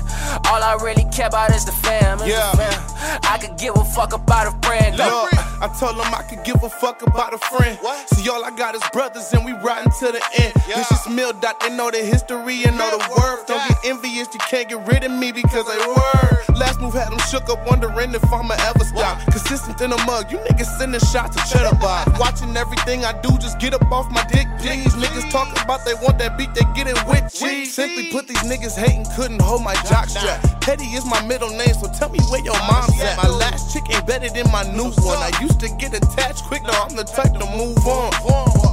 All 0.51 0.61
I 0.61 0.77
really 0.81 1.05
care 1.09 1.27
about 1.27 1.51
is 1.51 1.63
the 1.63 1.71
fam, 1.71 2.19
is 2.19 2.27
yeah. 2.27 2.51
the 2.51 2.57
fam. 2.57 3.19
I 3.23 3.37
could 3.39 3.57
give 3.57 3.77
a 3.77 3.85
fuck 3.85 4.11
about 4.11 4.47
a 4.47 4.67
friend. 4.67 4.97
Look, 4.97 5.33
I 5.63 5.73
told 5.79 5.95
them 5.95 6.13
I 6.13 6.21
could 6.23 6.43
give 6.43 6.61
a 6.63 6.69
fuck 6.69 7.01
about 7.01 7.33
a 7.33 7.37
friend. 7.37 7.79
What? 7.79 8.09
See, 8.09 8.29
all 8.29 8.43
I 8.43 8.51
got 8.51 8.75
is 8.75 8.83
brothers 8.91 9.31
and 9.31 9.45
we 9.45 9.53
riding 9.53 9.91
to 9.99 10.11
the 10.11 10.21
end. 10.37 10.53
Yeah. 10.67 10.75
This 10.75 10.91
is 10.91 11.07
mill 11.07 11.31
dot, 11.31 11.61
they 11.61 11.69
know 11.69 11.89
the 11.89 11.99
history 11.99 12.63
and 12.65 12.77
know 12.77 12.91
the 12.91 12.99
worth. 13.15 13.47
Don't 13.47 13.65
get 13.69 13.77
envious, 13.85 14.27
you 14.33 14.39
can't 14.51 14.67
get 14.67 14.85
rid 14.85 15.05
of 15.05 15.11
me 15.11 15.31
because 15.31 15.65
I 15.67 15.77
word. 15.87 16.57
Last 16.57 16.81
move 16.81 16.93
had 16.93 17.11
them 17.11 17.19
shook 17.29 17.49
up, 17.49 17.65
wondering 17.67 18.13
if 18.13 18.33
I'ma 18.33 18.55
ever 18.59 18.83
stop. 18.83 19.21
Consistent 19.31 19.79
in 19.81 19.91
the 19.91 19.97
mug, 20.05 20.31
you 20.31 20.39
niggas 20.39 20.77
sending 20.77 20.99
shots 20.99 21.35
to 21.37 21.53
cheddar 21.53 21.75
bar. 21.77 22.03
Watching 22.19 22.57
everything 22.57 23.05
I 23.05 23.13
do, 23.21 23.37
just 23.37 23.59
get 23.59 23.73
up 23.73 23.91
off 23.91 24.09
my 24.11 24.25
dick, 24.25 24.47
please. 24.59 24.93
Niggas 24.93 25.29
talk 25.31 25.49
about 25.61 25.85
they 25.85 25.93
want 25.95 26.17
that 26.19 26.37
beat, 26.37 26.53
they 26.53 26.65
get 26.75 26.87
it 26.87 26.97
with 27.07 27.33
cheese. 27.33 27.73
Simply 27.73 28.11
put, 28.11 28.27
these 28.27 28.43
niggas 28.43 28.77
hating, 28.77 29.05
couldn't 29.15 29.41
hold 29.41 29.63
my 29.63 29.75
jock 29.89 30.09
strap. 30.09 30.41
Teddy 30.61 30.85
is 30.97 31.05
my 31.05 31.21
middle 31.25 31.49
name, 31.49 31.73
so 31.73 31.87
tell 31.93 32.09
me 32.09 32.19
where 32.29 32.43
your 32.43 32.57
mom's 32.67 32.99
at. 33.01 33.17
My 33.17 33.29
last 33.29 33.73
chick 33.73 33.83
ain't 33.93 34.05
better 34.05 34.29
than 34.29 34.51
my 34.51 34.63
new 34.75 34.91
one. 35.05 35.17
I 35.17 35.31
used 35.41 35.59
to 35.61 35.69
get 35.77 35.93
attached 35.93 36.43
quick, 36.43 36.63
now 36.63 36.83
I'm 36.83 36.95
the 36.95 37.03
type 37.03 37.33
to 37.33 37.45
move 37.57 37.77
on. 37.87 38.11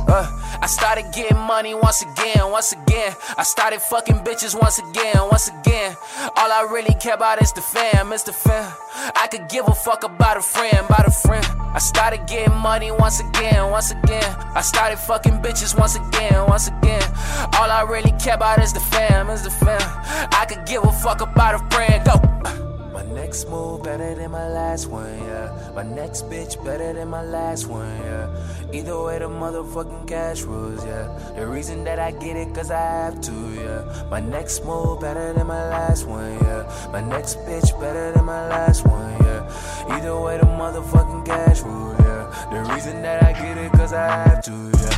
Uh, 0.07 0.27
I 0.61 0.67
started 0.67 1.07
getting 1.15 1.39
money 1.39 1.75
once 1.75 2.03
again, 2.03 2.51
once 2.51 2.73
again. 2.73 3.15
I 3.37 3.43
started 3.43 3.81
fucking 3.81 4.19
bitches 4.19 4.59
once 4.59 4.79
again, 4.79 5.17
once 5.31 5.49
again. 5.49 5.97
All 6.37 6.51
I 6.53 6.67
really 6.71 6.95
care 6.95 7.15
about 7.15 7.41
is 7.43 7.53
the 7.53 7.61
fam, 7.61 8.13
is 8.13 8.23
the 8.23 8.33
fam. 8.33 8.73
I 9.17 9.29
could 9.31 9.49
give 9.49 9.67
a 9.67 9.75
fuck 9.75 10.05
about 10.05 10.37
a 10.37 10.43
friend, 10.43 10.79
about 10.87 11.07
a 11.07 11.11
friend. 11.11 11.45
I 11.75 11.79
started 11.79 12.27
getting 12.27 12.55
money 12.55 12.93
once 12.93 13.21
again, 13.21 13.71
once 13.71 13.91
again. 13.91 14.25
I 14.55 14.63
started 14.63 14.99
fucking 14.99 15.43
bitches 15.43 15.74
once 15.77 15.97
again, 15.97 16.47
once 16.47 16.69
again. 16.69 17.03
All 17.59 17.71
I 17.71 17.85
really 17.89 18.13
care 18.13 18.35
about 18.35 18.63
is 18.63 18.73
the 18.73 18.81
fam, 18.81 19.31
is 19.31 19.43
the 19.43 19.51
fam. 19.51 19.81
I 20.33 20.45
could 20.49 20.67
give 20.67 20.85
a 20.85 20.93
fuck 20.93 21.21
about 21.21 21.55
a 21.55 21.75
friend, 21.75 22.05
go 22.05 22.15
My 22.93 23.03
next 23.15 23.49
move 23.49 23.83
better 23.83 24.15
than 24.15 24.31
my 24.31 24.49
last 24.49 24.87
one, 24.89 25.19
yeah. 25.25 25.73
My 25.75 25.83
next 25.83 26.29
bitch 26.31 26.63
better 26.65 26.93
than 26.93 27.09
my 27.09 27.23
last 27.23 27.67
one, 27.67 27.89
yeah. 28.03 28.29
Either 28.73 29.03
way, 29.03 29.19
the 29.19 29.29
motherfucking 29.29 30.07
cash 30.09 30.43
rules, 30.43 30.85
yeah. 30.85 31.07
The 31.37 31.47
reason 31.47 31.85
that 31.85 31.99
I 31.99 32.13
get 32.13 32.37
it, 32.37 32.55
cause 32.55 32.71
I 32.71 32.81
have 32.81 33.21
to, 33.23 33.33
yeah. 33.33 34.07
My 34.11 34.21
next 34.21 34.65
move 34.65 35.01
better 35.01 35.33
than 35.33 35.47
my 35.47 35.69
last 35.69 36.07
one, 36.07 36.35
yeah. 36.41 36.89
My 36.93 37.01
next 37.01 37.39
bitch 37.41 37.79
better 37.81 38.13
than 38.13 38.25
my 38.25 38.49
last 38.49 38.87
one, 38.87 39.13
yeah. 39.23 39.43
Either 39.89 40.21
way, 40.21 40.39
the 40.39 40.47
motherfucking 40.47 41.27
cash 41.27 41.63
rules, 41.63 41.99
yeah. 42.01 42.49
The 42.51 42.75
reason 42.75 43.03
that 43.03 43.23
I 43.25 43.33
get 43.33 43.59
it, 43.59 43.73
cause 43.73 43.93
I 43.93 44.07
have 44.29 44.43
to, 44.45 44.53
yeah. 44.53 44.94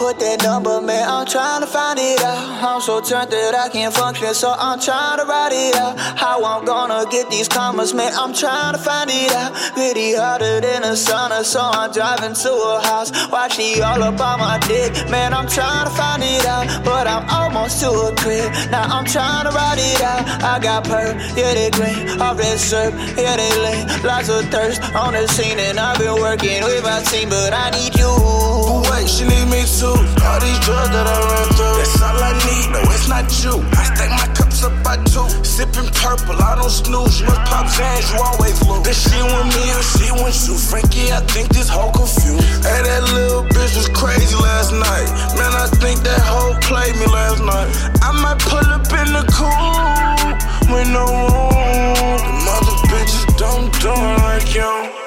Put 0.00 0.18
that 0.18 0.42
number, 0.42 0.80
man? 0.80 1.06
I'm 1.06 1.26
trying 1.26 1.60
to 1.60 1.66
find 1.66 1.98
it 2.00 2.24
out. 2.24 2.64
I'm 2.64 2.80
so 2.80 3.02
turned 3.02 3.30
that 3.30 3.54
I 3.54 3.68
can't 3.68 3.92
function, 3.92 4.32
so 4.32 4.54
I'm 4.56 4.80
trying 4.80 5.18
to 5.20 5.26
write 5.26 5.52
it 5.52 5.76
out. 5.76 6.00
How 6.16 6.42
I'm 6.42 6.64
gonna 6.64 7.04
get 7.10 7.28
these 7.28 7.48
commas, 7.48 7.92
man? 7.92 8.10
I'm 8.16 8.32
trying 8.32 8.72
to 8.72 8.80
find 8.80 9.10
it 9.12 9.30
out. 9.36 9.52
Pretty 9.76 10.16
harder 10.16 10.58
than 10.62 10.84
a 10.84 10.96
sauna, 10.96 11.44
so 11.44 11.60
I'm 11.60 11.92
driving 11.92 12.32
to 12.32 12.50
a 12.50 12.80
house. 12.80 13.12
Why 13.28 13.48
she 13.48 13.82
all 13.82 14.02
up 14.02 14.18
on 14.20 14.40
my 14.40 14.56
dick? 14.66 14.90
Man, 15.10 15.34
I'm 15.34 15.46
trying 15.46 15.84
to 15.84 15.92
find 15.92 16.22
it 16.24 16.46
out, 16.46 16.64
but 16.82 17.06
I'm 17.06 17.28
almost 17.28 17.80
to 17.82 17.90
a 17.90 18.16
crib. 18.16 18.48
Now 18.72 18.88
I'm 18.88 19.04
trying 19.04 19.44
to 19.44 19.52
write 19.52 19.76
it 19.78 20.00
out. 20.00 20.24
I 20.42 20.58
got 20.60 20.84
purr, 20.84 21.12
yeah, 21.36 21.52
they 21.52 21.70
green. 21.76 22.18
Off 22.24 22.38
that 22.38 22.58
syrup, 22.58 22.94
yeah, 23.20 23.36
they 23.36 23.52
lean. 23.64 23.84
Lots 24.02 24.30
of 24.30 24.48
thirst 24.48 24.80
on 24.94 25.12
the 25.12 25.28
scene, 25.28 25.58
and 25.58 25.78
I've 25.78 25.98
been 25.98 26.16
working 26.16 26.64
with 26.64 26.82
my 26.84 27.02
team, 27.02 27.28
but 27.28 27.52
I 27.52 27.68
need 27.76 27.94
you. 28.00 28.89
She 29.08 29.24
need 29.24 29.48
me 29.48 29.64
too. 29.64 29.96
All 30.20 30.40
these 30.44 30.60
drugs 30.60 30.92
that 30.92 31.08
I 31.08 31.16
run 31.24 31.48
through, 31.56 31.76
that's 31.80 32.02
all 32.04 32.20
I 32.20 32.36
need. 32.44 32.68
No, 32.68 32.80
it's 32.92 33.08
not 33.08 33.24
you. 33.40 33.56
I 33.72 33.84
stack 33.88 34.10
my 34.12 34.28
cups 34.36 34.60
up 34.60 34.76
by 34.84 35.00
two. 35.08 35.24
Sipping 35.40 35.88
purple, 35.96 36.36
I 36.36 36.60
don't 36.60 36.68
snooze. 36.68 37.20
You 37.20 37.26
must 37.26 37.40
pop 37.48 37.64
Zans, 37.72 38.12
you 38.12 38.20
always 38.20 38.60
lose. 38.68 38.84
This 38.84 39.00
she 39.00 39.16
with 39.24 39.48
me 39.56 39.64
or 39.72 39.84
she 39.96 40.08
with 40.20 40.36
you. 40.44 40.56
Frankie, 40.56 41.12
I 41.12 41.20
think 41.32 41.48
this 41.48 41.68
whole 41.68 41.92
confused. 41.92 42.44
Hey, 42.60 42.84
that 42.84 43.08
little 43.16 43.44
bitch 43.48 43.72
was 43.76 43.88
crazy 43.96 44.36
last 44.36 44.72
night. 44.76 45.08
Man, 45.32 45.52
I 45.56 45.66
think 45.80 46.04
that 46.04 46.20
hoe 46.20 46.52
played 46.60 46.92
me 47.00 47.06
last 47.08 47.40
night. 47.40 47.68
I 48.04 48.12
might 48.12 48.40
pull 48.44 48.68
up 48.68 48.84
in 48.84 49.16
the 49.16 49.24
cool 49.32 50.20
with 50.68 50.88
no 50.92 51.08
room. 51.08 52.20
The 52.20 52.34
mother 52.44 52.76
bitches 52.92 53.24
don't 53.40 53.72
do 53.80 53.96
like 54.28 54.54
you. 54.54 54.99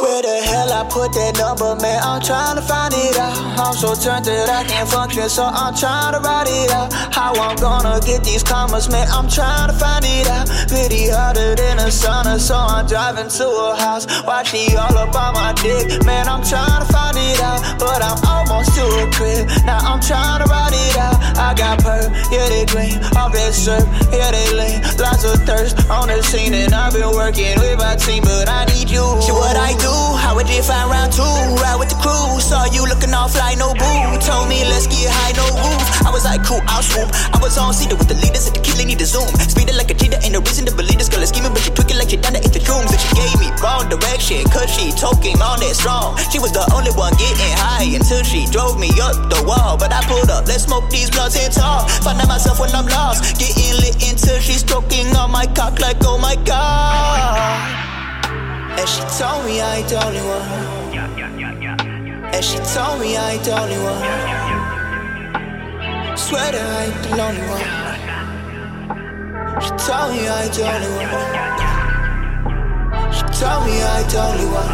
Where 0.00 0.20
the 0.20 0.36
hell 0.44 0.68
I 0.72 0.84
put 0.92 1.12
that 1.16 1.40
number, 1.40 1.72
man? 1.80 1.96
I'm 2.04 2.20
trying 2.20 2.56
to 2.56 2.62
find 2.62 2.92
it 2.92 3.16
out. 3.16 3.32
I'm 3.56 3.72
so 3.72 3.96
turned 3.96 4.28
that 4.28 4.52
I 4.52 4.60
can't 4.68 4.84
function, 4.84 5.24
so 5.28 5.48
I'm 5.48 5.72
trying 5.72 6.12
to 6.12 6.20
write 6.20 6.52
it 6.52 6.68
out. 6.68 6.92
How 6.92 7.32
I'm 7.32 7.56
gonna 7.56 7.96
get 8.04 8.20
these 8.22 8.42
commas, 8.42 8.92
man? 8.92 9.08
I'm 9.08 9.24
trying 9.24 9.72
to 9.72 9.76
find 9.76 10.04
it 10.04 10.28
out. 10.28 10.52
Pretty 10.68 11.08
harder 11.08 11.56
than 11.56 11.80
a 11.80 11.88
sauna, 11.88 12.36
so 12.36 12.56
I'm 12.56 12.84
driving 12.84 13.32
to 13.40 13.46
a 13.48 13.72
house. 13.72 14.04
Why 14.28 14.44
she 14.44 14.76
all 14.76 14.92
up 15.00 15.16
on 15.16 15.32
my 15.32 15.56
dick? 15.64 16.04
Man, 16.04 16.28
I'm 16.28 16.44
trying 16.44 16.84
to 16.84 16.88
find 16.92 17.16
it 17.16 17.40
out, 17.40 17.80
but 17.80 18.04
I'm 18.04 18.20
almost 18.28 18.76
to 18.76 18.84
a 19.00 19.08
crib. 19.16 19.48
Now 19.64 19.80
I'm 19.80 20.04
trying 20.04 20.44
to 20.44 20.46
write 20.52 20.76
it 20.76 20.96
out. 21.00 21.16
I 21.40 21.56
got 21.56 21.80
purr, 21.80 22.04
yeah, 22.28 22.44
they 22.52 22.68
green. 22.68 23.00
Off 23.16 23.32
that 23.32 23.56
syrup, 23.56 23.88
yeah, 24.12 24.28
they 24.28 24.44
lean. 24.52 24.84
Lots 25.00 25.24
of 25.24 25.40
thirst 25.48 25.88
on 25.88 26.12
the 26.12 26.20
scene, 26.20 26.52
and 26.52 26.74
I've 26.76 26.92
been 26.92 27.08
working 27.16 27.56
with 27.64 27.78
my 27.80 27.96
team, 27.96 28.24
but 28.28 28.44
I 28.44 28.68
need 28.68 28.92
you. 28.92 29.04
Shit, 29.24 29.32
what 29.32 29.56
I 29.56 29.72
do? 29.80 29.85
How 29.92 30.34
would 30.34 30.48
you 30.48 30.62
find 30.62 30.90
round 30.90 31.12
two? 31.12 31.22
Ride 31.22 31.78
with 31.78 31.90
the 31.90 31.98
crew. 32.02 32.40
Saw 32.40 32.64
you 32.66 32.82
looking 32.86 33.14
off 33.14 33.36
like 33.36 33.58
no 33.58 33.74
boo. 33.74 34.18
Told 34.22 34.48
me 34.48 34.64
let's 34.66 34.86
get 34.86 35.06
high, 35.06 35.32
no 35.38 35.46
roof. 35.54 35.82
I 36.06 36.10
was 36.10 36.24
like, 36.24 36.42
cool, 36.42 36.62
I'll 36.66 36.82
swoop. 36.82 37.08
I 37.30 37.38
was 37.38 37.58
on 37.58 37.74
cedar 37.74 37.96
with 37.96 38.08
the 38.08 38.18
leaders 38.18 38.46
at 38.48 38.54
the 38.54 38.62
killing, 38.62 38.88
need 38.88 38.98
to 38.98 39.06
zoom. 39.06 39.26
Speed 39.46 39.70
it 39.70 39.76
like 39.76 39.90
a 39.90 39.94
cheetah, 39.94 40.22
ain't 40.22 40.32
no 40.32 40.40
reason 40.40 40.66
to 40.66 40.74
believe 40.74 40.98
this 40.98 41.08
girl 41.08 41.22
is 41.22 41.30
scheming, 41.30 41.52
but 41.52 41.62
she 41.62 41.70
tweaking 41.70 41.98
like 41.98 42.10
she 42.10 42.18
done 42.18 42.34
it 42.34 42.42
in 42.42 42.52
the 42.52 42.62
rooms. 42.66 42.90
And 42.90 43.00
she 43.00 43.10
gave 43.14 43.34
me 43.38 43.48
wrong 43.62 43.86
direction, 43.86 44.42
cause 44.50 44.70
she 44.72 44.90
talking 44.94 45.38
on 45.38 45.62
that 45.62 45.74
strong. 45.78 46.18
She 46.34 46.38
was 46.38 46.50
the 46.50 46.66
only 46.74 46.90
one 46.98 47.14
getting 47.20 47.54
high 47.54 47.86
until 47.86 48.22
she 48.26 48.50
drove 48.50 48.78
me 48.78 48.90
up 48.98 49.14
the 49.30 49.42
wall. 49.46 49.76
But 49.76 49.92
I 49.92 50.02
pulled 50.06 50.30
up, 50.30 50.46
let's 50.46 50.64
smoke 50.64 50.90
these 50.90 51.10
blunts 51.10 51.38
and 51.38 51.52
talk. 51.52 51.90
Finding 52.02 52.26
myself 52.26 52.58
when 52.58 52.70
I'm 52.74 52.86
lost. 52.86 53.38
Getting 53.38 53.78
lit 53.78 53.94
until 54.02 54.38
she's 54.40 54.66
stroking 54.66 55.14
on 55.14 55.30
my 55.30 55.46
cock 55.54 55.78
like, 55.78 56.02
oh 56.02 56.18
my 56.18 56.34
god. 56.42 57.75
And 58.78 58.88
she 58.88 59.02
told 59.18 59.44
me 59.44 59.60
I 59.60 59.76
ain't 59.76 59.88
the 59.88 59.96
only 60.04 60.20
one. 60.20 60.48
And 62.34 62.44
she 62.44 62.58
told 62.74 63.00
me 63.00 63.16
I 63.16 63.32
ain't 63.32 63.44
the 63.44 63.52
only 63.58 63.78
one. 63.78 64.02
Swear 66.16 66.52
that 66.52 66.60
I 66.60 66.84
ain't 66.84 67.02
the 67.04 67.10
lonely 67.16 67.44
one. 67.48 67.66
She 69.62 69.70
told 69.86 70.12
me 70.12 70.28
I 70.28 70.30
ain't 70.44 70.52
the 70.52 70.62
only 70.66 70.88
one. 70.96 71.30
She 73.12 73.22
told 73.40 73.64
me 73.64 73.72
I 73.80 73.84
ain't 74.00 74.10
the 74.10 74.18
only 74.26 74.48
one. 74.60 74.70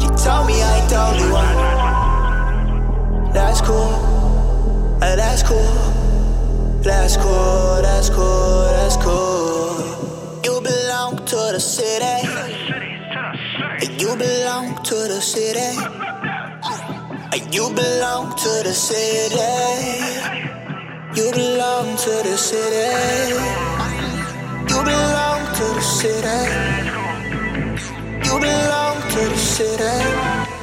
She 0.00 0.08
told 0.24 0.46
me 0.46 0.54
I 0.62 0.64
ain't 0.78 0.88
the 0.88 0.98
only 1.08 1.28
one. 1.32 1.56
That's 3.32 3.60
cool. 3.60 3.92
Hey, 5.00 5.16
that's 5.16 5.42
cool. 5.42 5.74
That's 6.82 7.16
cool. 7.16 7.82
That's 7.82 8.08
cool. 8.08 8.64
That's 8.64 8.96
cool. 8.96 9.97
You 11.30 11.36
belong 11.36 11.52
to 11.52 11.52
the 11.52 11.60
city. 11.60 12.00
You 14.00 14.16
belong 14.16 14.76
to 14.84 14.94
the 15.08 15.20
city. 15.20 15.76
You 17.52 17.68
belong 17.74 18.34
to 18.36 18.62
the 18.64 18.72
city. 18.72 19.36
You 21.14 21.30
belong 21.32 21.96
to 21.98 22.10
the 22.24 22.36
city. 22.38 23.34
You 24.70 24.82
belong 24.84 25.40
to 25.56 25.64
the 25.74 25.82
city. 25.82 26.38
You 28.24 28.40
belong 28.40 28.96
to 29.10 29.28
the 29.28 29.36
city. 29.36 30.57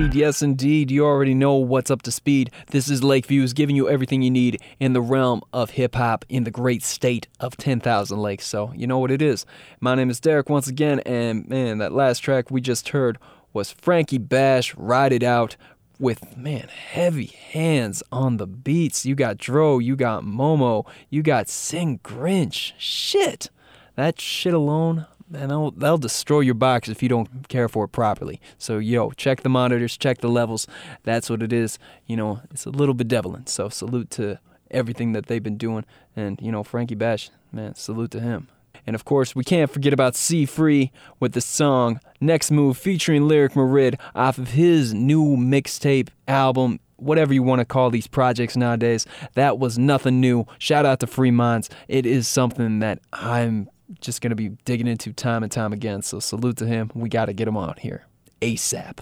Indeed. 0.00 0.18
Yes, 0.18 0.42
indeed. 0.42 0.90
You 0.90 1.04
already 1.04 1.34
know 1.34 1.54
what's 1.54 1.90
up 1.90 2.02
to 2.02 2.10
speed. 2.10 2.50
This 2.68 2.88
is 2.88 3.04
Lakeviews 3.04 3.52
giving 3.52 3.76
you 3.76 3.88
everything 3.88 4.22
you 4.22 4.30
need 4.30 4.60
in 4.78 4.94
the 4.94 5.00
realm 5.00 5.42
of 5.52 5.70
hip 5.70 5.94
hop 5.94 6.24
in 6.28 6.44
the 6.44 6.50
great 6.50 6.82
state 6.82 7.28
of 7.38 7.56
10,000 7.56 8.18
Lakes. 8.18 8.46
So, 8.46 8.72
you 8.74 8.86
know 8.86 8.98
what 8.98 9.10
it 9.10 9.20
is. 9.20 9.44
My 9.78 9.94
name 9.94 10.08
is 10.08 10.20
Derek 10.20 10.48
once 10.48 10.68
again, 10.68 11.00
and 11.00 11.46
man, 11.48 11.78
that 11.78 11.92
last 11.92 12.20
track 12.20 12.50
we 12.50 12.60
just 12.60 12.90
heard 12.90 13.18
was 13.52 13.70
Frankie 13.70 14.18
Bash, 14.18 14.74
Ride 14.74 15.12
It 15.12 15.22
Out, 15.22 15.56
with, 15.98 16.34
man, 16.34 16.68
heavy 16.68 17.26
hands 17.26 18.02
on 18.10 18.38
the 18.38 18.46
beats. 18.46 19.04
You 19.04 19.14
got 19.14 19.36
Dro, 19.36 19.78
you 19.78 19.96
got 19.96 20.24
Momo, 20.24 20.86
you 21.10 21.22
got 21.22 21.48
Sing 21.48 21.98
Grinch. 22.02 22.72
Shit. 22.78 23.50
That 23.96 24.18
shit 24.18 24.54
alone, 24.54 25.06
man, 25.30 25.48
that'll, 25.48 25.70
that'll 25.70 25.98
destroy 25.98 26.40
your 26.40 26.54
box 26.54 26.88
if 26.88 27.02
you 27.02 27.08
don't 27.08 27.48
care 27.48 27.68
for 27.68 27.84
it 27.84 27.88
properly. 27.88 28.40
So, 28.58 28.78
yo, 28.78 29.12
check 29.12 29.42
the 29.42 29.48
monitors, 29.48 29.96
check 29.96 30.18
the 30.18 30.28
levels. 30.28 30.66
That's 31.04 31.30
what 31.30 31.42
it 31.42 31.52
is. 31.52 31.78
You 32.06 32.16
know, 32.16 32.40
it's 32.50 32.66
a 32.66 32.70
little 32.70 32.94
benevolent. 32.94 33.48
So, 33.48 33.68
salute 33.68 34.10
to 34.10 34.38
everything 34.70 35.12
that 35.12 35.26
they've 35.26 35.42
been 35.42 35.56
doing. 35.56 35.84
And, 36.16 36.38
you 36.42 36.52
know, 36.52 36.62
Frankie 36.62 36.94
Bash, 36.94 37.30
man, 37.52 37.74
salute 37.74 38.10
to 38.12 38.20
him. 38.20 38.48
And 38.86 38.94
of 38.94 39.04
course, 39.04 39.34
we 39.36 39.44
can't 39.44 39.70
forget 39.70 39.92
about 39.92 40.16
C 40.16 40.46
Free 40.46 40.90
with 41.18 41.32
the 41.32 41.40
song 41.40 42.00
Next 42.20 42.50
Move 42.50 42.78
featuring 42.78 43.28
Lyric 43.28 43.52
Marid 43.52 44.00
off 44.14 44.38
of 44.38 44.48
his 44.48 44.94
new 44.94 45.36
mixtape 45.36 46.08
album. 46.26 46.80
Whatever 46.96 47.32
you 47.32 47.42
want 47.42 47.60
to 47.60 47.64
call 47.64 47.90
these 47.90 48.06
projects 48.06 48.56
nowadays, 48.56 49.06
that 49.34 49.58
was 49.58 49.78
nothing 49.78 50.20
new. 50.20 50.46
Shout 50.58 50.84
out 50.84 51.00
to 51.00 51.06
Free 51.06 51.30
Minds. 51.30 51.70
It 51.88 52.04
is 52.04 52.28
something 52.28 52.80
that 52.80 53.00
I'm 53.12 53.70
just 54.00 54.20
going 54.20 54.30
to 54.30 54.36
be 54.36 54.50
digging 54.64 54.86
into 54.86 55.12
time 55.12 55.42
and 55.42 55.50
time 55.50 55.72
again. 55.72 56.02
So 56.02 56.20
salute 56.20 56.56
to 56.58 56.66
him. 56.66 56.90
We 56.94 57.08
got 57.08 57.26
to 57.26 57.32
get 57.32 57.48
him 57.48 57.56
on 57.56 57.74
here 57.78 58.06
ASAP. 58.40 58.98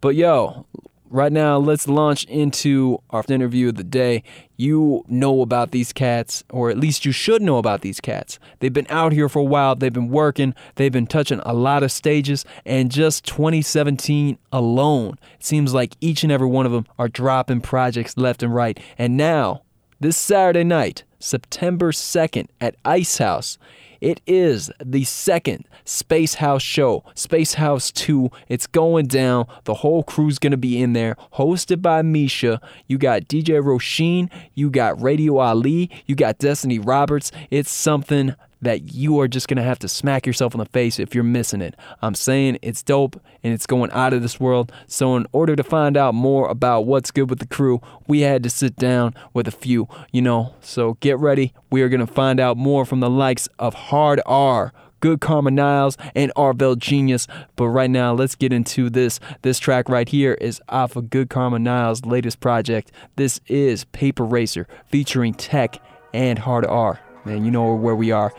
But 0.00 0.14
yo, 0.14 0.66
right 1.10 1.32
now 1.32 1.58
let's 1.58 1.88
launch 1.88 2.24
into 2.24 2.98
our 3.10 3.24
interview 3.28 3.68
of 3.68 3.76
the 3.76 3.84
day. 3.84 4.22
You 4.56 5.04
know 5.08 5.40
about 5.42 5.70
these 5.70 5.92
cats, 5.92 6.44
or 6.50 6.70
at 6.70 6.78
least 6.78 7.04
you 7.04 7.12
should 7.12 7.42
know 7.42 7.58
about 7.58 7.80
these 7.80 8.00
cats. 8.00 8.38
They've 8.60 8.72
been 8.72 8.86
out 8.90 9.12
here 9.12 9.28
for 9.28 9.40
a 9.40 9.44
while, 9.44 9.74
they've 9.74 9.92
been 9.92 10.08
working, 10.08 10.54
they've 10.76 10.92
been 10.92 11.06
touching 11.06 11.40
a 11.44 11.52
lot 11.52 11.82
of 11.82 11.92
stages, 11.92 12.44
and 12.64 12.90
just 12.90 13.24
2017 13.26 14.38
alone, 14.52 15.18
it 15.34 15.44
seems 15.44 15.74
like 15.74 15.96
each 16.00 16.22
and 16.22 16.32
every 16.32 16.48
one 16.48 16.66
of 16.66 16.72
them 16.72 16.86
are 16.98 17.08
dropping 17.08 17.60
projects 17.60 18.16
left 18.16 18.42
and 18.42 18.54
right. 18.54 18.78
And 18.96 19.16
now, 19.16 19.62
this 20.00 20.16
Saturday 20.16 20.64
night, 20.64 21.04
September 21.18 21.92
2nd 21.92 22.48
at 22.60 22.76
Ice 22.84 23.18
House, 23.18 23.58
it 24.00 24.20
is 24.26 24.70
the 24.84 25.04
second 25.04 25.64
Space 25.84 26.34
House 26.34 26.62
show, 26.62 27.04
Space 27.14 27.54
House 27.54 27.90
2. 27.92 28.30
It's 28.48 28.66
going 28.66 29.06
down. 29.06 29.46
The 29.64 29.74
whole 29.74 30.02
crew's 30.02 30.38
going 30.38 30.52
to 30.52 30.56
be 30.56 30.80
in 30.80 30.92
there, 30.92 31.16
hosted 31.34 31.82
by 31.82 32.02
Misha. 32.02 32.60
You 32.86 32.98
got 32.98 33.22
DJ 33.22 33.60
Roisin, 33.62 34.30
you 34.54 34.70
got 34.70 35.00
Radio 35.00 35.38
Ali, 35.38 35.90
you 36.06 36.14
got 36.14 36.38
Destiny 36.38 36.78
Roberts. 36.78 37.32
It's 37.50 37.70
something 37.70 38.34
that 38.62 38.92
you 38.92 39.20
are 39.20 39.28
just 39.28 39.48
gonna 39.48 39.62
have 39.62 39.78
to 39.80 39.88
smack 39.88 40.26
yourself 40.26 40.54
in 40.54 40.58
the 40.58 40.66
face 40.66 40.98
if 40.98 41.14
you're 41.14 41.24
missing 41.24 41.60
it. 41.60 41.74
I'm 42.02 42.14
saying 42.14 42.58
it's 42.62 42.82
dope 42.82 43.20
and 43.42 43.52
it's 43.52 43.66
going 43.66 43.90
out 43.92 44.12
of 44.12 44.22
this 44.22 44.40
world. 44.40 44.72
So, 44.86 45.16
in 45.16 45.26
order 45.32 45.56
to 45.56 45.62
find 45.62 45.96
out 45.96 46.14
more 46.14 46.48
about 46.48 46.86
what's 46.86 47.10
good 47.10 47.30
with 47.30 47.38
the 47.38 47.46
crew, 47.46 47.80
we 48.06 48.20
had 48.20 48.42
to 48.42 48.50
sit 48.50 48.76
down 48.76 49.14
with 49.32 49.46
a 49.48 49.52
few, 49.52 49.88
you 50.12 50.22
know. 50.22 50.54
So, 50.60 50.94
get 51.00 51.18
ready. 51.18 51.52
We 51.70 51.82
are 51.82 51.88
gonna 51.88 52.06
find 52.06 52.40
out 52.40 52.56
more 52.56 52.84
from 52.84 53.00
the 53.00 53.10
likes 53.10 53.48
of 53.58 53.74
Hard 53.74 54.20
R. 54.26 54.72
Good 55.00 55.20
Karma 55.20 55.52
Niles 55.52 55.96
and 56.14 56.32
Arvell 56.36 56.76
Genius. 56.76 57.28
But 57.56 57.68
right 57.68 57.90
now, 57.90 58.12
let's 58.14 58.34
get 58.34 58.52
into 58.52 58.90
this. 58.90 59.20
This 59.42 59.58
track 59.58 59.88
right 59.88 60.08
here 60.08 60.34
is 60.34 60.60
off 60.68 60.96
of 60.96 61.10
Good 61.10 61.30
Karma 61.30 61.58
Niles' 61.60 62.04
latest 62.04 62.40
project. 62.40 62.90
This 63.16 63.40
is 63.46 63.84
Paper 63.84 64.24
Racer 64.24 64.66
featuring 64.86 65.34
Tech 65.34 65.80
and 66.12 66.38
Hard 66.38 66.66
R. 66.66 67.00
Man, 67.24 67.44
you 67.44 67.50
know 67.50 67.74
where 67.74 67.94
we 67.94 68.10
are. 68.10 68.32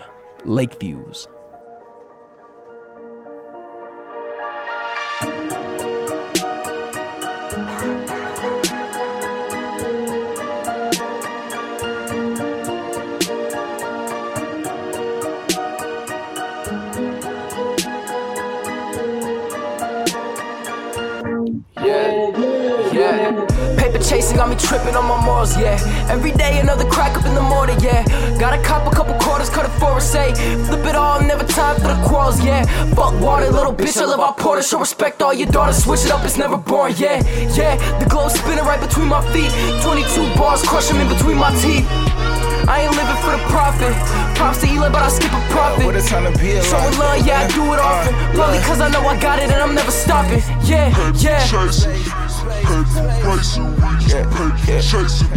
Lakeviews. 0.46 1.27
Yeah. 1.29 1.38
Chasing 24.10 24.38
got 24.38 24.50
me 24.50 24.56
tripping 24.56 24.96
on 24.96 25.06
my 25.06 25.24
morals, 25.24 25.56
yeah. 25.56 25.78
Every 26.10 26.32
day 26.32 26.60
another 26.60 26.86
crack 26.86 27.16
up 27.16 27.25
in 27.25 27.36
the 27.36 27.42
morning, 27.42 27.78
yeah. 27.80 28.04
Gotta 28.39 28.62
cop 28.63 28.92
a 28.92 28.96
couple 28.96 29.13
quarters, 29.20 29.50
cut 29.50 29.66
it 29.66 29.80
for 29.80 29.98
a 29.98 30.01
say. 30.01 30.34
Flip 30.66 30.84
it 30.86 30.96
all, 30.96 31.22
never 31.22 31.46
time 31.46 31.75
for 31.75 31.89
the 31.94 32.01
quarrels, 32.08 32.44
yeah. 32.44 32.66
Fuck 32.96 33.13
water, 33.22 33.50
little 33.51 33.74
bitch, 33.74 34.01
I 34.01 34.06
love 34.06 34.20
our 34.20 34.34
porter. 34.34 34.63
Show 34.63 34.80
respect 34.80 35.22
all 35.22 35.34
your 35.34 35.50
daughters, 35.50 35.84
switch 35.84 36.06
it 36.06 36.12
up, 36.12 36.25
it's 36.25 36.38
never 36.38 36.58
boring, 36.58 36.96
yeah. 36.98 37.22
Yeah, 37.54 37.75
the 38.00 38.10
glow 38.10 38.28
spinning 38.30 38.66
right 38.66 38.82
between 38.82 39.08
my 39.08 39.22
feet. 39.32 39.51
22 39.84 40.36
bars, 40.39 40.63
crush 40.63 40.88
them 40.88 41.00
in 41.01 41.08
between 41.08 41.38
my 41.38 41.54
teeth. 41.62 41.86
I 42.70 42.86
ain't 42.86 42.96
living 42.96 43.18
for 43.26 43.32
the 43.34 43.42
profit. 43.50 43.94
Props 44.38 44.62
to 44.62 44.68
Eli, 44.68 44.90
but 44.90 45.02
I 45.02 45.10
skip 45.10 45.34
a 45.34 45.42
profit. 45.50 45.86
What 45.86 45.96
a 45.96 46.02
time 46.02 46.32
to 46.32 46.40
be 46.40 46.52
alive. 46.54 46.66
Showing 46.66 46.98
love, 47.00 47.26
yeah, 47.26 47.42
I 47.42 47.48
do 47.50 47.64
it 47.74 47.80
uh, 47.80 47.90
often. 47.90 48.14
Uh. 48.14 48.34
Probably 48.36 48.60
cause 48.60 48.80
I 48.80 48.90
know 48.90 49.02
I 49.02 49.20
got 49.20 49.40
it 49.40 49.50
and 49.50 49.62
I'm 49.62 49.74
never 49.76 49.92
stopping. 49.92 50.42
Yeah, 50.64 50.94
yeah. 51.18 51.42
Paper 52.70 53.02
racing, 53.26 53.66
we 53.76 53.82
just 54.05 54.29
paper 54.29 54.53
chasing, 54.82 55.27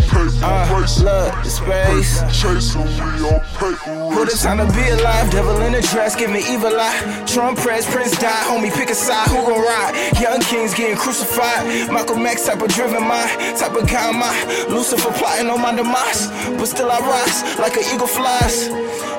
uh, 0.45 0.69
paper 0.69 0.81
racing, 0.81 1.05
Look, 1.05 1.33
the 1.43 1.51
space. 1.51 2.21
paper 2.21 2.33
chasing, 2.33 2.85
we 2.85 3.25
all 3.25 3.41
paper 3.57 3.91
What 4.13 4.29
a 4.29 4.33
racing. 4.37 4.49
time 4.53 4.59
to 4.61 4.69
be 4.77 4.85
alive, 4.91 5.31
devil 5.31 5.57
in 5.63 5.75
a 5.75 5.81
dress, 5.81 6.15
give 6.15 6.31
me 6.31 6.41
evil 6.53 6.73
eye. 6.77 7.25
Trump 7.27 7.59
press, 7.59 7.91
Prince 7.91 8.13
die, 8.19 8.29
homie, 8.47 8.73
pick 8.73 8.91
a 8.91 8.95
side, 8.95 9.29
who 9.29 9.37
gon' 9.49 9.61
ride? 9.65 9.93
Young 10.21 10.41
kings 10.41 10.75
getting 10.75 10.97
crucified. 10.97 11.91
Malcolm 11.91 12.25
X 12.27 12.47
type 12.47 12.61
of 12.61 12.69
driven 12.69 13.03
mind, 13.07 13.31
type 13.57 13.75
of 13.75 13.89
guy 13.89 14.09
am 14.09 14.23
I. 14.23 14.67
Lucifer 14.69 15.11
plotting 15.13 15.49
on 15.49 15.61
my 15.61 15.75
demise, 15.75 16.29
but 16.61 16.67
still 16.67 16.91
I 16.91 17.01
rise 17.23 17.59
like 17.59 17.77
an 17.77 17.85
eagle 17.95 18.07
flies. 18.07 18.69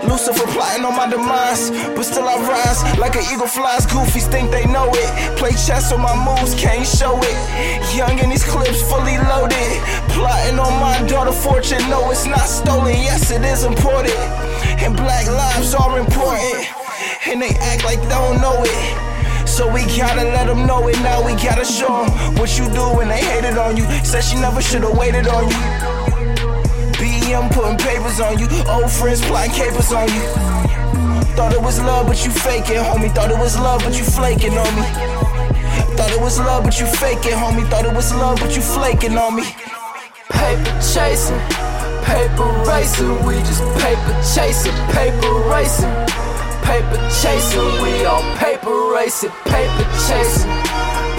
Lucifer 0.04 0.46
plotting 0.52 0.86
on 0.86 0.96
my 0.96 1.10
demise, 1.10 1.72
but 1.96 2.04
still 2.04 2.28
I 2.28 2.36
rise 2.48 2.84
like 3.00 3.16
an 3.16 3.24
eagle 3.34 3.48
flies. 3.48 3.86
Goofies 3.86 4.30
think 4.30 4.52
they 4.52 4.66
know 4.66 4.90
it. 4.92 5.38
Play 5.38 5.52
chess 5.52 5.92
on 5.92 6.02
my 6.02 6.16
moves, 6.16 6.56
can't 6.56 6.86
show 6.86 7.20
it. 7.22 7.96
Young 7.96 8.20
in 8.20 8.30
these 8.30 8.44
clips, 8.44 8.82
fully 8.90 9.18
loaded. 9.18 9.72
Plotting 10.10 10.60
on 10.60 10.74
my 10.80 11.02
daughter 11.08 11.32
fortune, 11.32 11.82
no, 11.90 12.12
it's 12.12 12.26
not 12.26 12.48
stolen. 12.48 12.94
Yes, 12.94 13.32
it 13.32 13.44
is 13.44 13.64
important. 13.64 14.16
And 14.84 14.96
black 14.96 15.28
lives 15.28 15.74
are 15.74 16.00
important. 16.00 16.68
And 17.28 17.42
they 17.42 17.56
act 17.72 17.84
like 17.86 18.02
they 18.02 18.10
don't 18.10 18.42
know 18.42 18.58
it. 18.60 19.48
So 19.48 19.72
we 19.72 19.82
gotta 19.98 20.24
let 20.24 20.48
them 20.48 20.66
know 20.66 20.88
it. 20.88 20.98
Now 21.02 21.24
we 21.24 21.34
gotta 21.34 21.66
show 21.66 22.06
them 22.06 22.36
what 22.36 22.58
you 22.58 22.66
do 22.74 22.98
when 22.98 23.08
they 23.08 23.22
hated 23.22 23.58
on 23.58 23.78
you. 23.78 23.86
Said 24.04 24.22
she 24.22 24.36
never 24.36 24.62
should've 24.62 24.98
waited 24.98 25.28
on 25.28 25.48
you. 25.50 26.03
BM 27.24 27.50
putting 27.52 27.78
papers 27.78 28.20
on 28.20 28.38
you. 28.38 28.48
Old 28.68 28.92
friends 28.92 29.22
plotting 29.26 29.54
capers 29.54 29.92
on 29.94 30.08
you. 30.12 30.28
Thought 31.36 31.54
it 31.54 31.62
was 31.62 31.80
love, 31.80 32.08
but 32.08 32.24
you 32.26 32.32
faking, 32.32 32.84
homie. 32.84 33.14
Thought 33.16 33.32
it 33.32 33.40
was 33.40 33.58
love, 33.58 33.82
but 33.84 33.98
you 33.98 34.04
flaking 34.04 34.58
on 34.58 34.76
me. 34.76 34.84
Thought 35.96 36.12
it 36.12 36.22
was 36.22 36.38
love, 36.40 36.64
but 36.64 36.80
you 36.80 36.86
faking, 36.86 37.32
homie. 37.32 37.68
Thought 37.70 37.86
it 37.86 37.94
was 37.94 38.14
love, 38.14 38.40
but 38.40 38.56
you 38.56 38.62
flaking 38.62 39.18
on 39.18 39.36
me. 39.38 39.44
Paper 40.30 40.76
chasing, 40.82 41.40
paper 42.04 42.50
racing, 42.68 43.24
we 43.26 43.36
just 43.48 43.64
paper 43.80 44.14
chasing, 44.36 44.76
paper 44.92 45.34
racing, 45.48 45.94
paper 46.64 47.00
chasing, 47.22 47.70
we 47.82 48.04
all 48.06 48.24
paper 48.38 48.92
racing, 48.94 49.32
paper 49.46 49.86
chasing, 50.08 50.50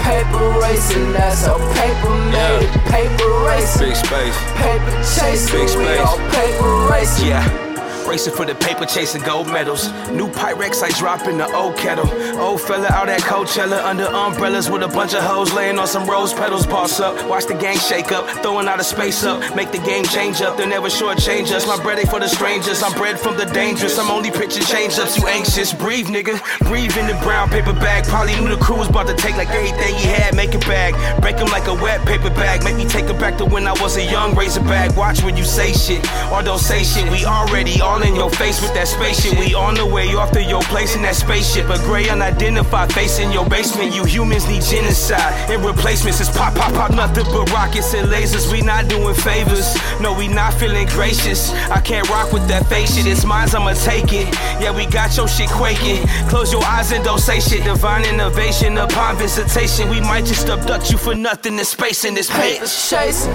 paper 0.05 0.59
racing, 0.61 1.11
that's 1.13 1.45
how 1.45 1.57
paper 1.73 2.13
made 2.31 2.63
it, 2.63 2.71
paper 2.93 3.29
racing, 3.47 3.87
Big 3.89 3.95
space. 3.95 4.37
paper 4.55 4.91
chasing, 5.01 5.53
Big 5.53 5.77
we 5.77 5.83
space. 5.85 5.99
all 5.99 6.17
paper 6.29 6.87
racing. 6.91 7.27
Yeah. 7.27 7.64
Racing 8.07 8.33
for 8.33 8.45
the 8.45 8.55
paper, 8.55 8.85
chasing 8.85 9.21
gold 9.23 9.47
medals. 9.47 9.87
New 10.11 10.29
Pyrex, 10.29 10.83
I 10.83 10.89
drop 10.99 11.27
in 11.27 11.37
the 11.37 11.51
old 11.55 11.75
kettle. 11.77 12.07
Old 12.39 12.61
fella 12.61 12.87
out 12.87 13.09
at 13.09 13.21
Coachella 13.21 13.83
under 13.83 14.05
umbrellas 14.05 14.69
with 14.69 14.83
a 14.83 14.87
bunch 14.87 15.13
of 15.13 15.23
hoes 15.23 15.51
laying 15.53 15.79
on 15.79 15.87
some 15.87 16.07
rose 16.07 16.33
petals. 16.33 16.65
Boss 16.67 16.99
up, 16.99 17.15
watch 17.27 17.45
the 17.45 17.55
gang 17.55 17.77
shake 17.77 18.11
up, 18.11 18.29
throwing 18.43 18.67
out 18.67 18.79
a 18.79 18.83
space 18.83 19.23
up, 19.23 19.55
make 19.55 19.71
the 19.71 19.79
game 19.79 20.03
change 20.05 20.41
up. 20.41 20.55
They'll 20.57 20.67
never 20.67 20.87
shortchange 20.87 21.51
us. 21.51 21.65
My 21.67 21.81
bread 21.81 21.99
ain't 21.99 22.09
for 22.09 22.19
the 22.19 22.27
strangers. 22.27 22.83
I'm 22.83 22.93
bred 22.93 23.19
from 23.19 23.37
the 23.37 23.45
dangerous. 23.45 23.97
I'm 23.97 24.11
only 24.11 24.31
pitching 24.31 24.63
change 24.63 24.99
ups. 24.99 25.17
You 25.17 25.27
anxious? 25.27 25.73
Breathe, 25.73 26.07
nigga. 26.07 26.39
Breathe 26.67 26.95
in 26.97 27.07
the 27.07 27.19
brown 27.23 27.49
paper 27.49 27.73
bag. 27.73 28.05
Probably 28.05 28.35
knew 28.35 28.49
the 28.49 28.61
crew 28.61 28.77
was 28.77 28.89
about 28.89 29.07
to 29.07 29.15
take 29.15 29.35
like 29.35 29.49
everything 29.49 29.95
he 29.95 30.07
had, 30.07 30.35
make 30.35 30.53
it 30.53 30.61
back. 30.61 30.93
Break 31.21 31.37
him 31.37 31.47
like 31.47 31.67
a 31.67 31.73
wet 31.73 32.05
paper 32.05 32.29
bag. 32.29 32.63
Make 32.63 32.75
me 32.75 32.85
take 32.85 33.05
it 33.05 33.19
back 33.19 33.37
to 33.39 33.45
when 33.45 33.67
I 33.67 33.73
was 33.81 33.97
a 33.97 34.03
young 34.03 34.35
razorback. 34.35 34.95
Watch 34.95 35.23
when 35.23 35.35
you 35.35 35.43
say 35.43 35.73
shit 35.73 36.05
or 36.31 36.41
don't 36.43 36.59
say 36.59 36.83
shit. 36.83 37.09
We 37.09 37.25
already 37.25 37.81
all 37.95 38.03
in 38.03 38.15
your 38.15 38.29
face 38.29 38.61
with 38.61 38.73
that 38.73 38.87
spaceship. 38.87 39.39
We 39.39 39.53
on 39.53 39.75
the 39.75 39.85
way 39.85 40.13
off 40.15 40.31
to 40.31 40.43
your 40.43 40.61
place 40.63 40.95
in 40.95 41.01
that 41.03 41.15
spaceship. 41.15 41.69
A 41.69 41.77
gray 41.79 42.09
unidentified 42.09 42.91
face 42.91 43.19
in 43.19 43.31
your 43.31 43.47
basement. 43.47 43.95
You 43.95 44.03
humans 44.03 44.47
need 44.47 44.63
genocide 44.63 45.33
and 45.49 45.63
replacements. 45.63 46.19
It's 46.19 46.29
pop, 46.29 46.53
pop, 46.55 46.73
pop, 46.73 46.91
nothing 46.91 47.25
but 47.25 47.49
rockets 47.51 47.93
and 47.93 48.09
lasers. 48.09 48.51
We 48.51 48.61
not 48.61 48.87
doing 48.89 49.15
favors. 49.15 49.77
No, 50.01 50.13
we 50.13 50.27
not 50.27 50.53
feeling 50.53 50.87
gracious. 50.87 51.51
I 51.71 51.79
can't 51.79 52.07
rock 52.09 52.33
with 52.33 52.47
that 52.49 52.67
face 52.67 52.95
shit. 52.95 53.07
It's 53.07 53.23
mine, 53.23 53.47
I'ma 53.53 53.73
take 53.73 54.11
it. 54.11 54.27
Yeah, 54.59 54.75
we 54.75 54.85
got 54.87 55.15
your 55.15 55.27
shit 55.27 55.49
quaking. 55.49 56.05
Close 56.27 56.51
your 56.51 56.63
eyes 56.65 56.91
and 56.91 57.03
don't 57.03 57.19
say 57.19 57.39
shit. 57.39 57.63
Divine 57.63 58.03
innovation 58.05 58.77
upon 58.77 59.17
visitation. 59.17 59.89
We 59.89 60.01
might 60.01 60.25
just 60.25 60.49
abduct 60.49 60.91
you 60.91 60.97
for 60.97 61.15
nothing 61.15 61.57
in 61.57 61.65
space 61.65 62.03
in 62.03 62.13
this 62.13 62.29
Paper 62.29 62.65
chasing, 62.65 63.31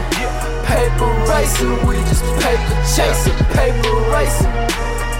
paper 0.66 1.10
racing, 1.30 1.86
we 1.86 1.96
just 2.10 2.24
paper 2.42 2.76
chasing, 2.94 3.38
paper 3.54 3.94
racing, 4.12 4.49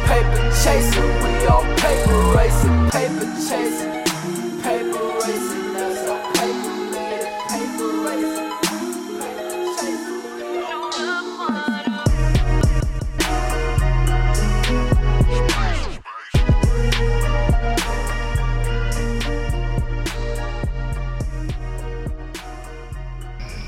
paper 0.06 0.50
chasing, 0.62 1.10
we 1.22 1.46
all 1.46 1.64
paper 1.76 2.18
racing, 2.36 2.90
paper 2.90 3.26
chasing, 3.48 3.89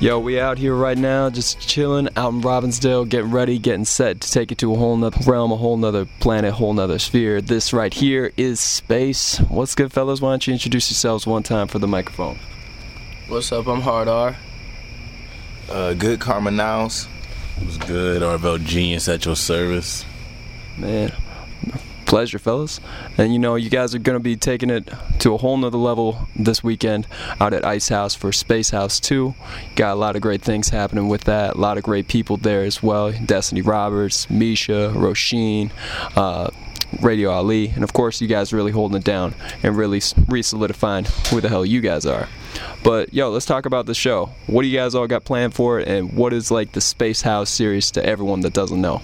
Yo, 0.03 0.19
we 0.19 0.37
out 0.37 0.57
here 0.57 0.75
right 0.75 0.97
now, 0.97 1.29
just 1.29 1.61
chilling 1.61 2.09
out 2.17 2.33
in 2.33 2.41
Robbinsdale, 2.41 3.07
getting 3.07 3.31
ready, 3.31 3.57
getting 3.57 3.85
set 3.85 4.19
to 4.19 4.29
take 4.29 4.51
it 4.51 4.57
to 4.57 4.73
a 4.73 4.77
whole 4.77 4.97
nother 4.97 5.17
realm, 5.25 5.49
a 5.49 5.55
whole 5.55 5.77
nother 5.77 6.05
planet, 6.19 6.49
a 6.49 6.53
whole 6.53 6.73
nother 6.73 6.99
sphere. 6.99 7.39
This 7.39 7.71
right 7.71 7.93
here 7.93 8.33
is 8.35 8.59
space. 8.59 9.37
What's 9.47 9.75
good, 9.75 9.93
fellas? 9.93 10.19
Why 10.19 10.31
don't 10.31 10.45
you 10.45 10.51
introduce 10.51 10.91
yourselves 10.91 11.25
one 11.25 11.41
time 11.41 11.69
for 11.69 11.79
the 11.79 11.87
microphone? 11.87 12.37
What's 13.29 13.49
up? 13.53 13.65
I'm 13.65 13.79
Hard 13.79 14.09
R. 14.09 14.35
Uh, 15.69 15.93
good 15.93 16.19
Karma 16.19 16.51
Niles. 16.51 17.07
was 17.65 17.77
good. 17.77 18.21
Arvell 18.21 18.61
Genius 18.61 19.07
at 19.07 19.23
your 19.23 19.37
service. 19.37 20.03
Man, 20.77 21.13
pleasure, 22.05 22.39
fellas. 22.39 22.79
And 23.17 23.33
you 23.33 23.39
know, 23.39 23.55
you 23.55 23.69
guys 23.69 23.95
are 23.95 23.99
going 23.99 24.17
to 24.17 24.23
be 24.23 24.35
taking 24.35 24.69
it 24.69 24.89
to 25.19 25.33
a 25.33 25.37
whole 25.37 25.57
nother 25.57 25.77
level 25.77 26.27
this 26.35 26.63
weekend 26.63 27.07
out 27.39 27.53
at 27.53 27.65
Ice 27.65 27.89
House 27.89 28.15
for 28.15 28.31
Space 28.31 28.69
House 28.69 28.99
2. 28.99 29.33
Got 29.75 29.93
a 29.93 29.95
lot 29.95 30.15
of 30.15 30.21
great 30.21 30.41
things 30.41 30.69
happening 30.69 31.07
with 31.07 31.23
that. 31.25 31.55
A 31.55 31.57
lot 31.57 31.77
of 31.77 31.83
great 31.83 32.07
people 32.07 32.37
there 32.37 32.63
as 32.63 32.83
well. 32.83 33.11
Destiny 33.11 33.61
Roberts, 33.61 34.29
Misha, 34.29 34.91
Roisin, 34.95 35.71
uh, 36.15 36.49
Radio 37.01 37.31
Ali, 37.31 37.69
and 37.69 37.83
of 37.83 37.93
course, 37.93 38.21
you 38.21 38.27
guys 38.27 38.53
really 38.53 38.71
holding 38.71 38.97
it 38.97 39.03
down 39.03 39.33
and 39.63 39.75
really 39.75 40.01
re 40.27 40.43
solidifying 40.43 41.05
who 41.29 41.41
the 41.41 41.49
hell 41.49 41.65
you 41.65 41.81
guys 41.81 42.05
are. 42.05 42.27
But 42.83 43.13
yo, 43.13 43.29
let's 43.31 43.45
talk 43.45 43.65
about 43.65 43.85
the 43.85 43.95
show. 43.95 44.29
What 44.47 44.61
do 44.61 44.67
you 44.67 44.77
guys 44.77 44.93
all 44.93 45.07
got 45.07 45.25
planned 45.25 45.53
for 45.53 45.79
it, 45.79 45.87
and 45.87 46.13
what 46.13 46.33
is 46.33 46.51
like 46.51 46.73
the 46.73 46.81
Space 46.81 47.21
House 47.21 47.49
series 47.49 47.91
to 47.91 48.05
everyone 48.05 48.41
that 48.41 48.53
doesn't 48.53 48.79
know? 48.79 49.01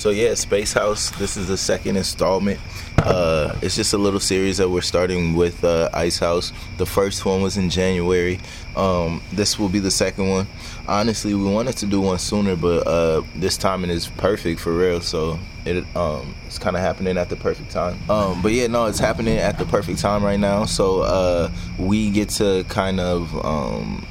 So 0.00 0.08
yeah, 0.08 0.32
Space 0.32 0.72
House. 0.72 1.10
This 1.18 1.36
is 1.36 1.48
the 1.48 1.58
second 1.58 1.98
installment. 1.98 2.58
Uh, 2.96 3.54
it's 3.60 3.76
just 3.76 3.92
a 3.92 3.98
little 3.98 4.18
series 4.18 4.56
that 4.56 4.70
we're 4.70 4.80
starting 4.80 5.34
with 5.34 5.62
uh, 5.62 5.90
Ice 5.92 6.18
House. 6.18 6.54
The 6.78 6.86
first 6.86 7.26
one 7.26 7.42
was 7.42 7.58
in 7.58 7.68
January. 7.68 8.40
Um, 8.76 9.20
this 9.30 9.58
will 9.58 9.68
be 9.68 9.78
the 9.78 9.90
second 9.90 10.30
one. 10.30 10.46
Honestly, 10.88 11.34
we 11.34 11.44
wanted 11.44 11.76
to 11.76 11.86
do 11.86 12.00
one 12.00 12.18
sooner, 12.18 12.56
but 12.56 12.86
uh, 12.86 13.20
this 13.36 13.58
timing 13.58 13.90
is 13.90 14.08
perfect 14.08 14.60
for 14.60 14.72
real. 14.72 15.02
So 15.02 15.38
it 15.66 15.84
um, 15.94 16.34
it's 16.46 16.58
kind 16.58 16.76
of 16.76 16.80
happening 16.80 17.18
at 17.18 17.28
the 17.28 17.36
perfect 17.36 17.70
time. 17.70 17.98
Um, 18.08 18.40
but 18.40 18.52
yeah, 18.52 18.68
no, 18.68 18.86
it's 18.86 19.00
happening 19.00 19.36
at 19.36 19.58
the 19.58 19.66
perfect 19.66 19.98
time 19.98 20.24
right 20.24 20.40
now. 20.40 20.64
So 20.64 21.02
uh, 21.02 21.50
we 21.78 22.08
get 22.08 22.30
to 22.40 22.64
kind 22.70 23.00
of. 23.00 23.44
Um, 23.44 24.06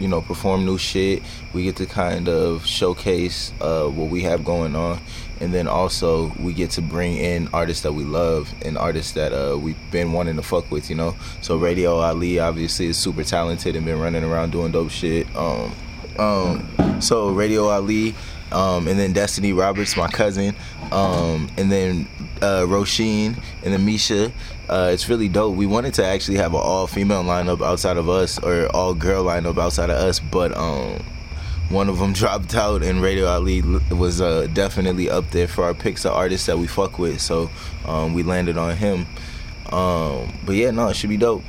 you 0.00 0.08
know, 0.08 0.22
perform 0.22 0.64
new 0.64 0.78
shit. 0.78 1.22
We 1.52 1.64
get 1.64 1.76
to 1.76 1.86
kind 1.86 2.28
of 2.28 2.66
showcase 2.66 3.52
uh, 3.60 3.86
what 3.86 4.08
we 4.08 4.22
have 4.22 4.44
going 4.44 4.74
on, 4.74 4.98
and 5.40 5.54
then 5.54 5.66
also 5.66 6.32
we 6.38 6.52
get 6.52 6.70
to 6.72 6.82
bring 6.82 7.16
in 7.16 7.48
artists 7.52 7.82
that 7.82 7.92
we 7.92 8.04
love 8.04 8.52
and 8.64 8.76
artists 8.76 9.12
that 9.12 9.32
uh, 9.32 9.56
we've 9.56 9.76
been 9.90 10.12
wanting 10.12 10.36
to 10.36 10.42
fuck 10.42 10.70
with. 10.70 10.90
You 10.90 10.96
know, 10.96 11.16
so 11.40 11.56
Radio 11.56 11.96
Ali 11.96 12.38
obviously 12.38 12.86
is 12.86 12.98
super 12.98 13.24
talented 13.24 13.74
and 13.74 13.84
been 13.84 13.98
running 13.98 14.24
around 14.24 14.52
doing 14.52 14.72
dope 14.72 14.90
shit. 14.90 15.26
Um, 15.34 15.74
um, 16.18 17.00
so 17.00 17.30
Radio 17.30 17.68
Ali. 17.68 18.14
Um, 18.52 18.88
and 18.88 18.98
then 18.98 19.12
Destiny 19.12 19.52
Roberts, 19.52 19.96
my 19.96 20.08
cousin, 20.08 20.56
um, 20.90 21.48
and 21.56 21.70
then 21.70 22.08
uh, 22.42 22.66
and 22.66 23.36
then 23.62 23.84
Misha. 23.84 24.32
Uh, 24.68 24.90
it's 24.92 25.08
really 25.08 25.28
dope. 25.28 25.54
We 25.54 25.66
wanted 25.66 25.94
to 25.94 26.04
actually 26.04 26.38
have 26.38 26.52
an 26.54 26.60
all 26.60 26.88
female 26.88 27.22
lineup 27.22 27.64
outside 27.64 27.96
of 27.96 28.08
us, 28.08 28.40
or 28.40 28.66
all 28.74 28.94
girl 28.94 29.24
lineup 29.24 29.56
outside 29.56 29.88
of 29.88 29.96
us, 29.96 30.18
but 30.18 30.56
um, 30.56 31.00
one 31.70 31.88
of 31.88 31.98
them 31.98 32.12
dropped 32.12 32.54
out, 32.54 32.82
and 32.82 33.00
Radio 33.00 33.26
Ali 33.26 33.62
was 33.62 34.20
uh, 34.20 34.48
definitely 34.52 35.08
up 35.08 35.30
there 35.30 35.48
for 35.48 35.64
our 35.64 35.74
picks 35.74 36.04
of 36.04 36.12
artists 36.12 36.46
that 36.46 36.58
we 36.58 36.66
fuck 36.66 36.98
with. 36.98 37.20
So 37.20 37.48
um, 37.86 38.12
we 38.12 38.22
landed 38.22 38.58
on 38.58 38.76
him. 38.76 39.06
Um, 39.72 40.32
but 40.44 40.56
yeah, 40.56 40.72
no, 40.72 40.88
it 40.88 40.96
should 40.96 41.10
be 41.10 41.16
dope. 41.16 41.44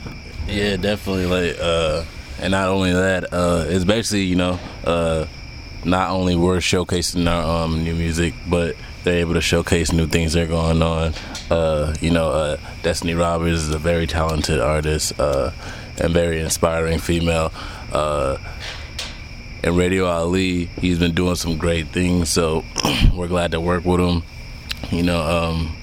Yeah, 0.47 0.77
definitely. 0.77 1.25
Like, 1.25 1.57
uh, 1.59 2.05
and 2.39 2.51
not 2.51 2.69
only 2.69 2.93
that, 2.93 3.33
uh, 3.33 3.65
it's 3.67 3.83
basically 3.83 4.23
you 4.23 4.35
know, 4.35 4.59
uh, 4.85 5.25
not 5.83 6.11
only 6.11 6.35
we're 6.35 6.57
showcasing 6.57 7.27
our 7.27 7.63
um, 7.63 7.83
new 7.83 7.95
music, 7.95 8.35
but 8.47 8.75
they're 9.03 9.19
able 9.19 9.33
to 9.33 9.41
showcase 9.41 9.91
new 9.91 10.05
things 10.05 10.33
that 10.33 10.43
are 10.43 10.47
going 10.47 10.83
on. 10.83 11.13
Uh, 11.49 11.95
you 11.99 12.11
know, 12.11 12.29
uh, 12.29 12.57
Destiny 12.83 13.15
Roberts 13.15 13.61
is 13.61 13.69
a 13.69 13.79
very 13.79 14.05
talented 14.05 14.59
artist 14.59 15.19
uh, 15.19 15.51
and 15.97 16.13
very 16.13 16.39
inspiring 16.39 16.99
female. 16.99 17.51
And 19.63 19.77
Radio 19.77 20.05
Ali, 20.07 20.65
he's 20.79 20.97
been 20.97 21.13
doing 21.13 21.35
some 21.35 21.57
great 21.57 21.87
things, 21.89 22.29
so 22.31 22.65
we're 23.15 23.27
glad 23.27 23.51
to 23.51 23.61
work 23.61 23.85
with 23.85 23.99
him. 23.99 24.23
You 24.89 25.03
know, 25.03 25.21
um, 25.21 25.75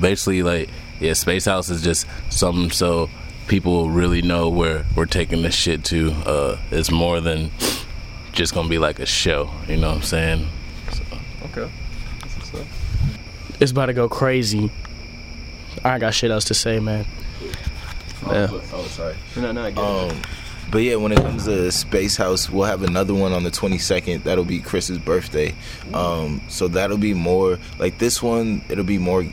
basically, 0.00 0.42
like, 0.42 0.70
yeah, 1.00 1.12
Space 1.12 1.44
House 1.44 1.68
is 1.68 1.82
just 1.82 2.06
something 2.30 2.70
so 2.70 3.10
people 3.46 3.90
really 3.90 4.22
know 4.22 4.48
where 4.48 4.86
we're 4.96 5.06
taking 5.06 5.42
this 5.42 5.54
shit 5.54 5.84
to. 5.84 6.12
Uh, 6.24 6.58
it's 6.70 6.90
more 6.90 7.20
than 7.20 7.50
just 8.32 8.54
gonna 8.54 8.68
be 8.68 8.78
like 8.78 8.98
a 9.00 9.06
show, 9.06 9.50
you 9.68 9.76
know 9.76 9.88
what 9.88 9.96
I'm 9.98 10.02
saying? 10.02 10.48
So. 10.92 11.02
Okay. 11.44 11.70
It's 13.60 13.72
about 13.72 13.86
to 13.86 13.94
go 13.94 14.08
crazy. 14.08 14.70
I 15.84 15.98
got 15.98 16.14
shit 16.14 16.30
else 16.30 16.44
to 16.46 16.54
say, 16.54 16.78
man. 16.80 17.06
Yeah. 18.26 18.48
Oh, 18.50 18.86
sorry. 18.88 19.14
No, 19.36 19.52
no, 19.52 19.62
I 19.64 19.70
get 19.70 19.78
Um, 19.78 20.22
but 20.70 20.78
yeah, 20.78 20.96
when 20.96 21.12
it 21.12 21.18
comes 21.18 21.44
to 21.44 21.70
Space 21.70 22.16
House, 22.16 22.50
we'll 22.50 22.66
have 22.66 22.82
another 22.82 23.14
one 23.14 23.32
on 23.32 23.44
the 23.44 23.50
22nd. 23.50 24.24
That'll 24.24 24.44
be 24.44 24.60
Chris's 24.60 24.98
birthday. 24.98 25.54
Um, 25.94 26.42
so 26.48 26.68
that'll 26.68 26.98
be 26.98 27.14
more 27.14 27.58
like 27.78 27.98
this 27.98 28.22
one. 28.22 28.62
It'll 28.68 28.84
be 28.84 28.98
more 28.98 29.26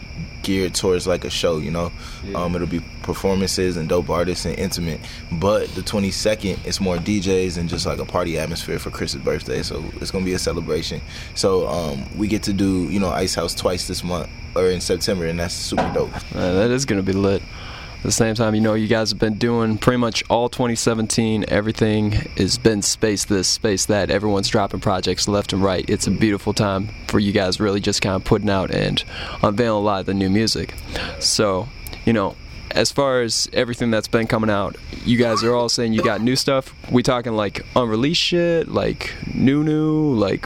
geared 0.43 0.75
towards 0.75 1.07
like 1.07 1.23
a 1.25 1.29
show, 1.29 1.57
you 1.57 1.71
know. 1.71 1.91
Um, 2.35 2.55
it'll 2.55 2.67
be 2.67 2.81
performances 3.01 3.77
and 3.77 3.89
dope 3.89 4.09
artists 4.09 4.45
and 4.45 4.57
intimate. 4.59 4.99
But 5.31 5.69
the 5.69 5.81
22nd, 5.81 6.65
it's 6.65 6.79
more 6.79 6.97
DJs 6.97 7.57
and 7.57 7.69
just 7.69 7.85
like 7.85 7.99
a 7.99 8.05
party 8.05 8.37
atmosphere 8.37 8.77
for 8.79 8.91
Chris's 8.91 9.21
birthday. 9.21 9.63
So 9.63 9.83
it's 10.01 10.11
gonna 10.11 10.25
be 10.25 10.33
a 10.33 10.39
celebration. 10.39 11.01
So 11.35 11.67
um, 11.67 12.05
we 12.17 12.27
get 12.27 12.43
to 12.43 12.53
do 12.53 12.83
you 12.89 12.99
know 12.99 13.09
Ice 13.09 13.35
House 13.35 13.55
twice 13.55 13.87
this 13.87 14.03
month 14.03 14.29
or 14.55 14.69
in 14.69 14.81
September, 14.81 15.25
and 15.25 15.39
that's 15.39 15.53
super 15.53 15.89
dope. 15.93 16.13
Uh, 16.35 16.53
that 16.53 16.71
is 16.71 16.85
going 16.85 17.03
to 17.03 17.05
be 17.05 17.17
lit. 17.17 17.41
At 18.03 18.07
the 18.07 18.11
same 18.11 18.35
time, 18.35 18.53
you 18.53 18.59
know, 18.59 18.73
you 18.73 18.89
guys 18.89 19.11
have 19.11 19.19
been 19.19 19.37
doing 19.37 19.77
pretty 19.77 19.95
much 19.95 20.25
all 20.29 20.49
2017. 20.49 21.45
Everything 21.47 22.11
has 22.11 22.57
been 22.57 22.81
space 22.81 23.23
this, 23.23 23.47
space 23.47 23.85
that. 23.85 24.11
Everyone's 24.11 24.49
dropping 24.49 24.81
projects 24.81 25.25
left 25.29 25.53
and 25.53 25.63
right. 25.63 25.89
It's 25.89 26.05
a 26.05 26.11
beautiful 26.11 26.53
time 26.53 26.89
for 27.07 27.17
you 27.17 27.31
guys 27.31 27.61
really 27.61 27.79
just 27.79 28.01
kind 28.01 28.17
of 28.17 28.25
putting 28.25 28.49
out 28.49 28.71
and 28.71 29.01
unveiling 29.41 29.81
a 29.81 29.85
lot 29.85 30.01
of 30.01 30.05
the 30.05 30.13
new 30.13 30.29
music. 30.29 30.73
So, 31.19 31.69
you 32.03 32.11
know, 32.11 32.35
as 32.71 32.91
far 32.91 33.21
as 33.21 33.47
everything 33.53 33.89
that's 33.89 34.09
been 34.09 34.27
coming 34.27 34.49
out, 34.49 34.75
you 35.05 35.17
guys 35.17 35.41
are 35.41 35.55
all 35.55 35.69
saying 35.69 35.93
you 35.93 36.03
got 36.03 36.19
new 36.19 36.35
stuff. 36.35 36.75
We 36.91 37.03
talking 37.03 37.37
like 37.37 37.65
unreleased 37.73 38.19
shit, 38.19 38.67
like 38.67 39.13
new, 39.33 39.63
new, 39.63 40.13
like 40.13 40.45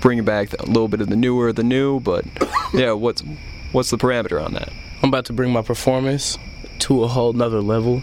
bringing 0.00 0.24
back 0.24 0.52
a 0.60 0.66
little 0.66 0.86
bit 0.86 1.00
of 1.00 1.08
the 1.08 1.16
newer, 1.16 1.52
the 1.52 1.64
new. 1.64 1.98
But 1.98 2.24
yeah, 2.72 2.92
what's 2.92 3.24
what's 3.72 3.90
the 3.90 3.98
parameter 3.98 4.40
on 4.40 4.54
that? 4.54 4.72
I'm 5.02 5.08
about 5.08 5.24
to 5.24 5.32
bring 5.32 5.52
my 5.52 5.62
performance 5.62 6.38
to 6.82 7.04
a 7.04 7.06
whole 7.06 7.32
nother 7.32 7.60
level. 7.60 8.02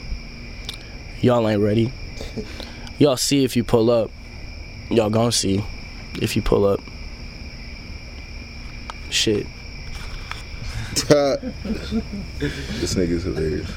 Y'all 1.22 1.48
ain't 1.50 1.62
ready. 1.62 1.92
Y'all 2.98 3.18
see 3.18 3.44
if 3.44 3.58
you 3.58 3.64
pull 3.64 3.90
up. 3.90 4.10
Y'all 4.90 5.10
gonna 5.10 5.34
see 5.34 5.64
if 6.22 6.36
you 6.36 6.42
pull 6.42 6.66
up. 6.66 6.80
Shit. 9.10 9.46
this 11.10 12.96
nigga's 12.96 13.24
hilarious. 13.24 13.70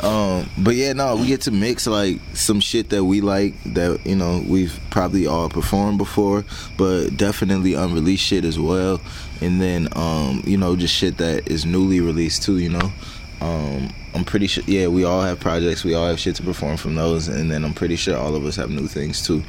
Um, 0.00 0.50
but 0.58 0.74
yeah, 0.74 0.92
no, 0.92 1.16
we 1.16 1.26
get 1.26 1.42
to 1.42 1.50
mix 1.50 1.86
like 1.86 2.18
some 2.34 2.60
shit 2.60 2.90
that 2.90 3.04
we 3.04 3.20
like 3.20 3.54
that 3.64 4.04
you 4.04 4.16
know 4.16 4.42
we've 4.46 4.78
probably 4.90 5.26
all 5.26 5.48
performed 5.48 5.96
before, 5.96 6.44
but 6.76 7.16
definitely 7.16 7.74
unreleased 7.74 8.24
shit 8.24 8.44
as 8.44 8.58
well. 8.58 9.00
And 9.40 9.62
then 9.62 9.88
um, 9.92 10.42
you 10.44 10.58
know 10.58 10.76
just 10.76 10.94
shit 10.94 11.18
that 11.18 11.48
is 11.48 11.64
newly 11.64 12.00
released 12.00 12.42
too. 12.42 12.58
You 12.58 12.70
know, 12.70 12.92
um, 13.42 13.92
I'm 14.14 14.24
pretty 14.24 14.46
sure. 14.46 14.64
Yeah, 14.66 14.86
we 14.86 15.04
all 15.04 15.22
have 15.22 15.40
projects. 15.40 15.84
We 15.84 15.94
all 15.94 16.06
have 16.06 16.18
shit 16.20 16.36
to 16.36 16.42
perform 16.42 16.76
from 16.76 16.94
those, 16.94 17.28
and 17.28 17.50
then 17.50 17.64
I'm 17.64 17.74
pretty 17.74 17.96
sure 17.96 18.16
all 18.16 18.34
of 18.36 18.44
us 18.46 18.56
have 18.56 18.70
new 18.70 18.86
things 18.86 19.26
too. 19.26 19.42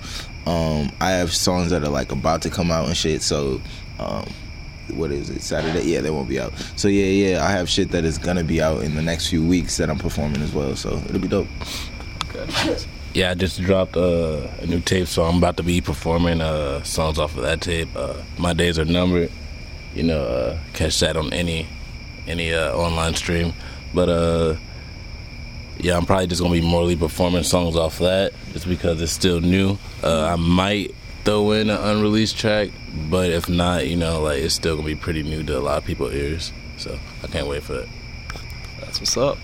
Um, 0.45 0.91
I 0.99 1.12
have 1.12 1.34
songs 1.34 1.69
that 1.71 1.84
are 1.84 1.89
like 1.89 2.12
about 2.12 2.41
to 2.43 2.49
come 2.49 2.71
out 2.71 2.88
and 2.88 2.97
shit. 2.97 3.21
So. 3.21 3.62
Um, 3.99 4.25
what 4.95 5.12
is 5.12 5.29
it 5.29 5.41
Saturday? 5.41 5.84
Yeah, 5.86 6.01
they 6.01 6.10
won't 6.10 6.27
be 6.27 6.39
out. 6.41 6.53
So 6.75 6.89
yeah, 6.89 7.06
yeah, 7.06 7.45
I 7.45 7.51
have 7.51 7.69
shit 7.69 7.91
that 7.91 8.03
is 8.03 8.17
gonna 8.17 8.43
be 8.43 8.62
out 8.62 8.84
in 8.84 8.95
the 8.95 9.01
next 9.01 9.29
few 9.29 9.41
weeks 9.45 9.77
that 9.77 9.89
I'm 9.89 9.97
performing 9.97 10.41
as 10.41 10.51
well. 10.53 10.75
So 10.75 10.97
it'll 11.08 11.19
be 11.19 11.29
dope. 11.29 11.47
Yeah, 13.13 13.32
I 13.32 13.34
just 13.36 13.62
dropped 13.62 13.95
uh, 13.95 14.47
a 14.60 14.65
new 14.65 14.82
tape, 14.82 15.08
so 15.08 15.23
I'm 15.23 15.38
about 15.38 15.56
to 15.58 15.63
be 15.63 15.82
performing 15.82 16.41
uh, 16.41 16.84
songs 16.84 17.19
off 17.19 17.38
of 17.38 17.43
that 17.43 17.62
tape. 17.62 17.89
Uh, 17.95 18.15
My 18.38 18.53
days 18.53 18.77
are 18.79 18.86
numbered. 18.86 19.32
You 19.95 20.03
know, 20.03 20.21
uh, 20.23 20.58
catch 20.73 20.99
that 20.99 21.15
on 21.15 21.32
any 21.32 21.67
any 22.27 22.53
uh, 22.53 22.75
online 22.75 23.13
stream. 23.15 23.53
But 23.93 24.10
uh, 24.10 24.56
yeah, 25.79 25.97
I'm 25.97 26.06
probably 26.06 26.27
just 26.27 26.41
gonna 26.41 26.53
be 26.53 26.62
morely 26.62 26.95
performing 26.95 27.43
songs 27.43 27.75
off 27.75 27.99
that, 27.99 28.34
just 28.53 28.67
because 28.67 29.01
it's 29.01 29.12
still 29.12 29.41
new. 29.41 29.77
Uh, 30.03 30.25
I 30.25 30.36
might 30.36 30.95
throw 31.23 31.51
in 31.51 31.69
an 31.69 31.77
unreleased 31.77 32.38
track, 32.38 32.69
but 33.10 33.29
if 33.32 33.47
not, 33.47 33.88
you 33.88 33.95
know, 33.95 34.21
like 34.21 34.39
it's 34.39 34.56
still 34.56 34.75
gonna 34.75 34.86
be 34.86 34.95
pretty 34.95 35.23
new 35.23 35.43
to 35.43 35.58
a 35.58 35.62
lot 35.62 35.77
of 35.77 35.86
people's 35.86 36.13
ears. 36.13 36.51
So 36.77 36.99
I 37.23 37.27
can't 37.27 37.47
wait 37.47 37.63
for 37.63 37.73
that. 37.73 37.88
That's 38.79 38.99
what's 38.99 39.17
up. 39.17 39.38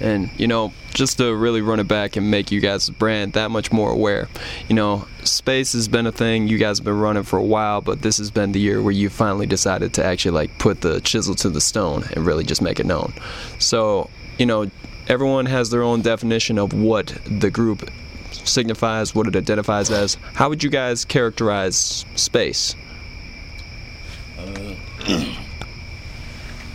And 0.00 0.30
you 0.38 0.46
know, 0.46 0.72
just 0.92 1.18
to 1.18 1.34
really 1.34 1.60
run 1.60 1.80
it 1.80 1.88
back 1.88 2.16
and 2.16 2.30
make 2.30 2.50
you 2.50 2.60
guys' 2.60 2.90
brand 2.90 3.34
that 3.34 3.50
much 3.50 3.72
more 3.72 3.90
aware. 3.90 4.28
You 4.68 4.74
know, 4.74 5.06
space 5.24 5.72
has 5.72 5.88
been 5.88 6.06
a 6.06 6.12
thing 6.12 6.48
you 6.48 6.58
guys 6.58 6.78
have 6.78 6.84
been 6.84 6.98
running 6.98 7.22
for 7.22 7.38
a 7.38 7.44
while, 7.44 7.80
but 7.80 8.02
this 8.02 8.18
has 8.18 8.30
been 8.30 8.52
the 8.52 8.60
year 8.60 8.82
where 8.82 8.92
you 8.92 9.10
finally 9.10 9.46
decided 9.46 9.94
to 9.94 10.04
actually 10.04 10.32
like 10.32 10.58
put 10.58 10.80
the 10.80 11.00
chisel 11.00 11.34
to 11.36 11.50
the 11.50 11.60
stone 11.60 12.04
and 12.12 12.26
really 12.26 12.44
just 12.44 12.62
make 12.62 12.80
it 12.80 12.86
known. 12.86 13.12
So, 13.58 14.10
you 14.38 14.46
know, 14.46 14.70
everyone 15.08 15.46
has 15.46 15.70
their 15.70 15.82
own 15.82 16.02
definition 16.02 16.58
of 16.58 16.72
what 16.72 17.16
the 17.26 17.50
group 17.50 17.90
signifies, 18.30 19.14
what 19.14 19.26
it 19.26 19.36
identifies 19.36 19.90
as. 19.90 20.16
How 20.34 20.48
would 20.48 20.62
you 20.62 20.70
guys 20.70 21.04
characterize 21.04 22.04
space? 22.14 22.74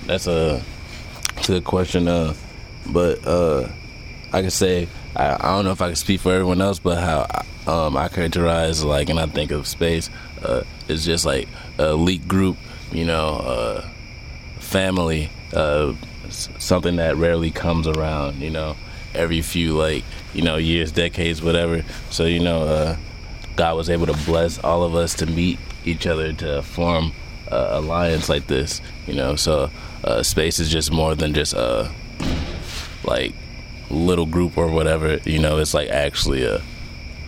That's 0.06 0.28
a, 0.28 0.62
that's 1.36 1.50
a 1.50 1.54
good 1.54 1.64
question. 1.64 2.08
Uh, 2.08 2.34
but 2.92 3.26
uh, 3.26 3.70
I 4.34 4.42
can 4.42 4.52
say 4.52 4.88
I, 5.16 5.36
I 5.36 5.56
don't 5.56 5.66
know 5.66 5.72
if 5.72 5.82
I 5.82 5.88
can 5.88 5.96
speak 5.96 6.22
for 6.22 6.34
everyone 6.34 6.62
else, 6.62 6.80
but 6.80 6.98
how 6.98 7.44
um, 7.68 7.98
I 7.98 8.08
characterize 8.08 8.84
like, 8.84 9.10
and 9.10 9.20
I 9.20 9.26
think 9.28 9.52
of 9.52 9.68
space 9.68 10.10
uh, 10.44 10.64
is 10.88 11.06
just 11.06 11.26
like 11.26 11.48
a 11.78 11.90
elite 11.90 12.28
group, 12.28 12.58
you 12.92 13.06
know, 13.06 13.38
uh, 13.38 13.90
family, 14.60 15.30
uh, 15.54 15.94
something 16.30 16.96
that 16.98 17.18
rarely 17.18 17.52
comes 17.52 17.88
around, 17.88 18.42
you 18.42 18.50
know, 18.50 18.76
every 19.14 19.42
few 19.42 19.78
like 19.78 20.04
you 20.34 20.42
know 20.42 20.58
years, 20.58 20.92
decades, 20.92 21.42
whatever. 21.42 21.84
So 22.10 22.26
you 22.26 22.40
know, 22.40 22.64
uh, 22.64 22.98
God 23.56 23.76
was 23.76 23.90
able 23.90 24.08
to 24.08 24.18
bless 24.26 24.60
all 24.60 24.84
of 24.84 24.96
us 24.96 25.14
to 25.16 25.26
meet 25.26 25.60
each 25.84 26.08
other 26.08 26.32
to 26.34 26.62
form 26.62 27.12
alliance 27.52 28.30
like 28.30 28.48
this, 28.48 28.82
you 29.08 29.14
know. 29.14 29.36
So 29.36 29.70
uh, 30.04 30.24
space 30.24 30.60
is 30.60 30.70
just 30.70 30.92
more 30.92 31.16
than 31.16 31.34
just 31.34 31.54
a 31.54 31.92
like 33.04 33.34
little 33.90 34.26
group 34.26 34.58
or 34.58 34.68
whatever. 34.68 35.18
You 35.26 35.40
know, 35.40 35.58
it's 35.58 35.74
like 35.74 35.90
actually 35.90 36.44
a 36.44 36.62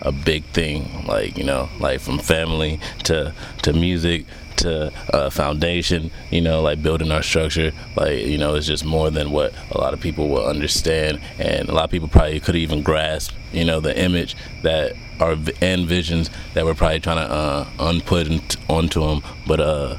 a 0.02 0.12
big 0.12 0.44
thing. 0.46 1.06
Like 1.06 1.36
you 1.36 1.44
know, 1.44 1.68
like 1.80 2.00
from 2.00 2.18
family 2.18 2.80
to 3.04 3.34
to 3.62 3.72
music 3.72 4.26
to 4.56 4.92
uh, 5.12 5.30
foundation. 5.30 6.10
You 6.30 6.40
know, 6.42 6.62
like 6.62 6.82
building 6.82 7.10
our 7.10 7.22
structure. 7.22 7.72
Like 7.96 8.26
you 8.26 8.38
know, 8.38 8.54
it's 8.54 8.66
just 8.66 8.84
more 8.84 9.10
than 9.10 9.30
what 9.30 9.52
a 9.70 9.78
lot 9.78 9.94
of 9.94 10.00
people 10.00 10.28
will 10.28 10.46
understand, 10.46 11.20
and 11.38 11.68
a 11.68 11.72
lot 11.72 11.84
of 11.84 11.90
people 11.90 12.08
probably 12.08 12.40
could 12.40 12.56
even 12.56 12.82
grasp. 12.82 13.34
You 13.52 13.64
know, 13.64 13.80
the 13.80 13.98
image 13.98 14.36
that 14.62 14.94
our 15.20 15.36
and 15.60 15.86
visions 15.86 16.30
that 16.54 16.64
we're 16.64 16.74
probably 16.74 17.00
trying 17.00 17.26
to 17.26 17.32
uh, 17.32 17.68
unput 17.78 18.56
onto 18.68 19.00
them, 19.00 19.22
but 19.46 19.60
uh, 19.60 19.96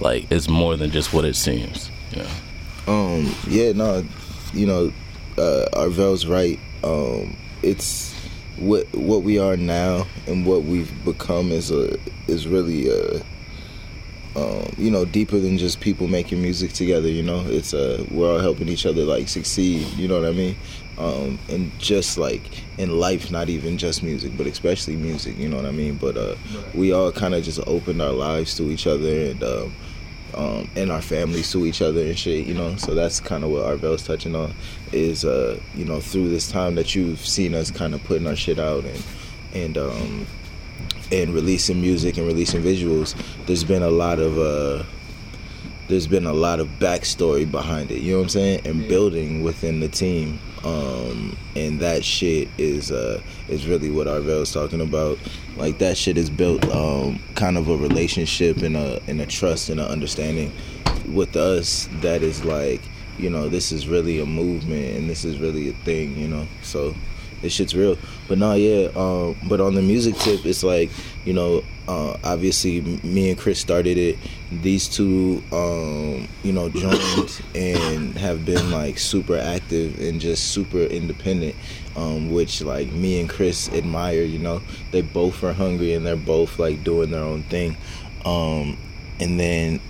like 0.00 0.30
it's 0.30 0.48
more 0.48 0.76
than 0.76 0.90
just 0.90 1.12
what 1.12 1.24
it 1.24 1.36
seems. 1.36 1.90
You 2.12 2.22
know. 2.22 2.30
Um, 2.88 3.34
yeah, 3.48 3.72
no, 3.72 4.04
you 4.56 4.66
know, 4.66 4.92
uh, 5.38 5.90
right. 6.26 6.58
Um, 6.82 7.36
it's 7.62 8.14
what 8.58 8.86
what 8.94 9.22
we 9.22 9.38
are 9.38 9.56
now 9.56 10.06
and 10.26 10.46
what 10.46 10.62
we've 10.62 10.92
become 11.04 11.52
is 11.52 11.70
a 11.70 11.98
is 12.26 12.48
really 12.48 12.90
uh 12.90 13.20
um, 14.34 14.70
you 14.76 14.90
know 14.90 15.04
deeper 15.04 15.38
than 15.38 15.56
just 15.56 15.80
people 15.80 16.08
making 16.08 16.42
music 16.42 16.72
together. 16.72 17.08
You 17.08 17.22
know, 17.22 17.44
it's 17.46 17.72
uh 17.72 18.04
we're 18.10 18.30
all 18.30 18.38
helping 18.38 18.68
each 18.68 18.86
other 18.86 19.04
like 19.04 19.28
succeed. 19.28 19.86
You 19.96 20.08
know 20.08 20.20
what 20.20 20.28
I 20.28 20.32
mean? 20.32 20.56
Um, 20.98 21.38
and 21.48 21.78
just 21.78 22.16
like 22.18 22.42
in 22.78 22.98
life, 22.98 23.30
not 23.30 23.48
even 23.48 23.78
just 23.78 24.02
music, 24.02 24.32
but 24.36 24.46
especially 24.46 24.96
music. 24.96 25.38
You 25.38 25.48
know 25.48 25.56
what 25.56 25.66
I 25.66 25.70
mean? 25.70 25.96
But 25.96 26.16
uh, 26.16 26.36
we 26.74 26.92
all 26.92 27.12
kind 27.12 27.34
of 27.34 27.44
just 27.44 27.60
opened 27.66 28.00
our 28.00 28.12
lives 28.12 28.54
to 28.56 28.70
each 28.70 28.86
other 28.86 29.08
and. 29.08 29.42
Um, 29.42 29.74
um, 30.36 30.68
and 30.76 30.92
our 30.92 31.00
families 31.00 31.50
to 31.52 31.64
each 31.66 31.80
other 31.80 32.02
and 32.02 32.18
shit, 32.18 32.46
you 32.46 32.54
know. 32.54 32.76
So 32.76 32.94
that's 32.94 33.20
kind 33.20 33.42
of 33.42 33.50
what 33.50 33.64
Arvell's 33.64 34.06
touching 34.06 34.34
on 34.36 34.54
is, 34.92 35.24
uh, 35.24 35.58
you 35.74 35.84
know, 35.84 36.00
through 36.00 36.28
this 36.28 36.50
time 36.50 36.74
that 36.74 36.94
you've 36.94 37.20
seen 37.20 37.54
us 37.54 37.70
kind 37.70 37.94
of 37.94 38.04
putting 38.04 38.26
our 38.26 38.36
shit 38.36 38.58
out 38.58 38.84
and 38.84 39.02
and 39.54 39.78
um, 39.78 40.26
and 41.10 41.32
releasing 41.32 41.80
music 41.80 42.18
and 42.18 42.26
releasing 42.26 42.62
visuals. 42.62 43.16
There's 43.46 43.64
been 43.64 43.82
a 43.82 43.90
lot 43.90 44.18
of 44.18 44.38
uh, 44.38 44.84
there's 45.88 46.06
been 46.06 46.26
a 46.26 46.32
lot 46.32 46.60
of 46.60 46.68
backstory 46.78 47.50
behind 47.50 47.90
it. 47.90 48.02
You 48.02 48.12
know 48.12 48.18
what 48.18 48.24
I'm 48.24 48.30
saying? 48.30 48.60
And 48.66 48.88
building 48.88 49.42
within 49.42 49.80
the 49.80 49.88
team. 49.88 50.38
Um, 50.64 51.36
and 51.54 51.80
that 51.80 52.04
shit 52.04 52.48
is 52.58 52.90
uh, 52.90 53.20
is 53.48 53.66
really 53.66 53.90
what 53.90 54.06
Arvell's 54.06 54.52
talking 54.52 54.80
about. 54.80 55.18
Like 55.56 55.78
that 55.78 55.96
shit 55.96 56.18
is 56.18 56.30
built 56.30 56.64
um, 56.72 57.20
kind 57.34 57.56
of 57.56 57.68
a 57.68 57.76
relationship 57.76 58.58
and 58.58 58.76
a 58.76 59.00
and 59.06 59.20
a 59.20 59.26
trust 59.26 59.68
and 59.68 59.80
an 59.80 59.86
understanding 59.86 60.52
with 61.12 61.36
us 61.36 61.88
that 62.00 62.22
is 62.22 62.44
like 62.44 62.80
you 63.18 63.30
know 63.30 63.48
this 63.48 63.72
is 63.72 63.86
really 63.86 64.20
a 64.20 64.26
movement 64.26 64.96
and 64.96 65.08
this 65.08 65.24
is 65.24 65.38
really 65.38 65.68
a 65.68 65.72
thing. 65.72 66.16
You 66.16 66.28
know, 66.28 66.46
so 66.62 66.94
this 67.42 67.52
shit's 67.52 67.74
real. 67.74 67.96
But 68.28 68.38
no, 68.38 68.54
yeah. 68.54 68.88
Um, 68.96 69.36
but 69.48 69.60
on 69.60 69.74
the 69.74 69.82
music 69.82 70.16
tip, 70.16 70.44
it's 70.44 70.62
like 70.62 70.90
you 71.24 71.32
know, 71.32 71.62
uh, 71.88 72.16
obviously 72.24 72.80
me 72.80 73.30
and 73.30 73.38
Chris 73.38 73.58
started 73.58 73.96
it. 73.96 74.18
These 74.50 74.88
two, 74.88 75.42
um, 75.52 76.28
you 76.42 76.52
know, 76.52 76.68
joined 76.68 77.42
and 77.54 78.16
have 78.18 78.44
been 78.44 78.70
like 78.70 78.98
super 78.98 79.36
active 79.36 79.98
and 80.00 80.20
just 80.20 80.52
super 80.52 80.82
independent. 80.82 81.54
Um, 81.96 82.30
which 82.30 82.60
like 82.60 82.92
me 82.92 83.20
and 83.20 83.28
Chris 83.28 83.70
admire. 83.72 84.22
You 84.22 84.38
know, 84.38 84.60
they 84.90 85.00
both 85.00 85.42
are 85.42 85.54
hungry 85.54 85.94
and 85.94 86.04
they're 86.04 86.14
both 86.14 86.58
like 86.58 86.84
doing 86.84 87.10
their 87.10 87.22
own 87.22 87.42
thing. 87.44 87.76
Um, 88.24 88.76
and 89.18 89.40
then 89.40 89.80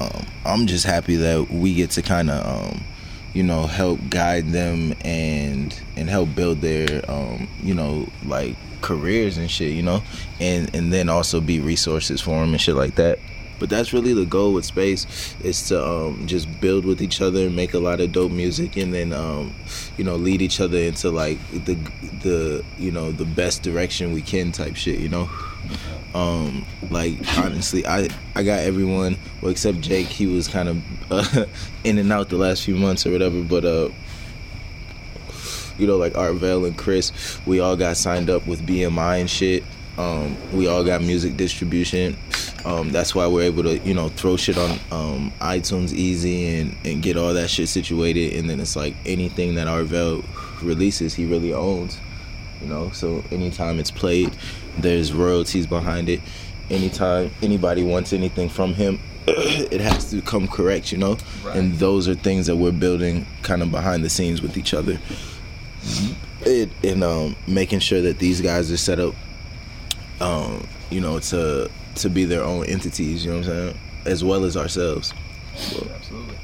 um, 0.00 0.26
I'm 0.44 0.66
just 0.66 0.84
happy 0.84 1.16
that 1.16 1.50
we 1.50 1.74
get 1.74 1.90
to 1.92 2.02
kind 2.02 2.30
of, 2.30 2.46
um, 2.46 2.84
you 3.36 3.42
know, 3.42 3.66
help 3.66 4.00
guide 4.08 4.48
them 4.48 4.94
and 5.04 5.78
and 5.94 6.08
help 6.08 6.34
build 6.34 6.62
their, 6.62 7.04
um, 7.10 7.46
you 7.62 7.74
know, 7.74 8.08
like 8.24 8.56
careers 8.80 9.36
and 9.36 9.50
shit, 9.50 9.72
you 9.72 9.82
know, 9.82 10.02
and 10.40 10.74
and 10.74 10.90
then 10.90 11.10
also 11.10 11.42
be 11.42 11.60
resources 11.60 12.22
for 12.22 12.40
them 12.40 12.52
and 12.52 12.60
shit 12.60 12.76
like 12.76 12.94
that. 12.94 13.18
But 13.58 13.68
that's 13.68 13.92
really 13.92 14.14
the 14.14 14.24
goal 14.24 14.54
with 14.54 14.64
space 14.64 15.34
is 15.42 15.68
to 15.68 15.86
um, 15.86 16.26
just 16.26 16.60
build 16.62 16.86
with 16.86 17.02
each 17.02 17.20
other, 17.20 17.46
and 17.46 17.54
make 17.54 17.74
a 17.74 17.78
lot 17.78 18.00
of 18.00 18.10
dope 18.10 18.32
music, 18.32 18.78
and 18.78 18.94
then 18.94 19.12
um, 19.12 19.54
you 19.98 20.04
know 20.04 20.16
lead 20.16 20.40
each 20.40 20.58
other 20.58 20.78
into 20.78 21.10
like 21.10 21.38
the 21.50 21.74
the 22.22 22.64
you 22.78 22.90
know 22.90 23.12
the 23.12 23.26
best 23.26 23.62
direction 23.62 24.14
we 24.14 24.22
can 24.22 24.50
type 24.50 24.76
shit, 24.76 24.98
you 24.98 25.10
know. 25.10 25.28
Um, 26.14 26.64
like 26.90 27.14
honestly, 27.38 27.86
I 27.86 28.08
I 28.34 28.42
got 28.42 28.60
everyone 28.60 29.16
well 29.42 29.50
except 29.50 29.80
Jake. 29.80 30.06
He 30.06 30.26
was 30.26 30.48
kind 30.48 30.68
of 30.68 31.12
uh, 31.12 31.46
in 31.84 31.98
and 31.98 32.12
out 32.12 32.28
the 32.28 32.36
last 32.36 32.64
few 32.64 32.76
months 32.76 33.06
or 33.06 33.10
whatever. 33.10 33.42
But 33.42 33.64
uh, 33.64 33.90
you 35.78 35.86
know, 35.86 35.96
like 35.96 36.14
Arvell 36.14 36.66
and 36.66 36.76
Chris, 36.76 37.12
we 37.46 37.60
all 37.60 37.76
got 37.76 37.96
signed 37.96 38.30
up 38.30 38.46
with 38.46 38.66
BMI 38.66 39.20
and 39.20 39.30
shit. 39.30 39.62
Um, 39.98 40.36
we 40.52 40.68
all 40.68 40.84
got 40.84 41.02
music 41.02 41.36
distribution. 41.36 42.16
Um, 42.64 42.90
that's 42.90 43.14
why 43.14 43.26
we're 43.26 43.44
able 43.44 43.62
to, 43.62 43.78
you 43.78 43.94
know, 43.94 44.08
throw 44.08 44.36
shit 44.36 44.58
on 44.58 44.72
um, 44.90 45.32
iTunes 45.40 45.92
easy 45.92 46.58
and, 46.58 46.76
and 46.84 47.02
get 47.02 47.16
all 47.16 47.32
that 47.32 47.48
shit 47.48 47.68
situated. 47.68 48.34
And 48.34 48.50
then 48.50 48.60
it's 48.60 48.76
like 48.76 48.94
anything 49.06 49.54
that 49.54 49.68
Arvell 49.68 50.24
releases, 50.62 51.14
he 51.14 51.26
really 51.26 51.52
owns. 51.52 51.98
You 52.60 52.68
know, 52.68 52.90
so 52.90 53.22
anytime 53.30 53.78
it's 53.78 53.90
played, 53.90 54.34
there's 54.78 55.12
royalties 55.12 55.66
behind 55.66 56.08
it. 56.08 56.20
Anytime 56.70 57.30
anybody 57.42 57.82
wants 57.84 58.12
anything 58.12 58.48
from 58.48 58.74
him, 58.74 59.00
it 59.26 59.80
has 59.80 60.10
to 60.10 60.20
come 60.22 60.46
correct, 60.48 60.92
you 60.92 60.98
know? 60.98 61.16
And 61.52 61.74
those 61.74 62.08
are 62.08 62.14
things 62.14 62.46
that 62.46 62.56
we're 62.56 62.72
building 62.72 63.26
kind 63.42 63.62
of 63.62 63.70
behind 63.70 64.04
the 64.04 64.10
scenes 64.10 64.42
with 64.42 64.56
each 64.56 64.74
other. 64.74 64.98
It, 66.42 66.70
and 66.84 67.02
um, 67.02 67.36
making 67.46 67.80
sure 67.80 68.00
that 68.02 68.18
these 68.18 68.40
guys 68.40 68.70
are 68.70 68.76
set 68.76 69.00
up, 69.00 69.14
um, 70.20 70.66
you 70.90 71.00
know, 71.00 71.18
to 71.18 71.70
to 71.96 72.10
be 72.10 72.24
their 72.24 72.44
own 72.44 72.66
entities, 72.66 73.24
you 73.24 73.30
know 73.30 73.38
what 73.38 73.48
I'm 73.48 73.52
saying? 73.52 73.78
As 74.04 74.22
well 74.22 74.44
as 74.44 74.56
ourselves. 74.56 75.14
So, 75.56 75.86
Absolutely. 75.94 76.35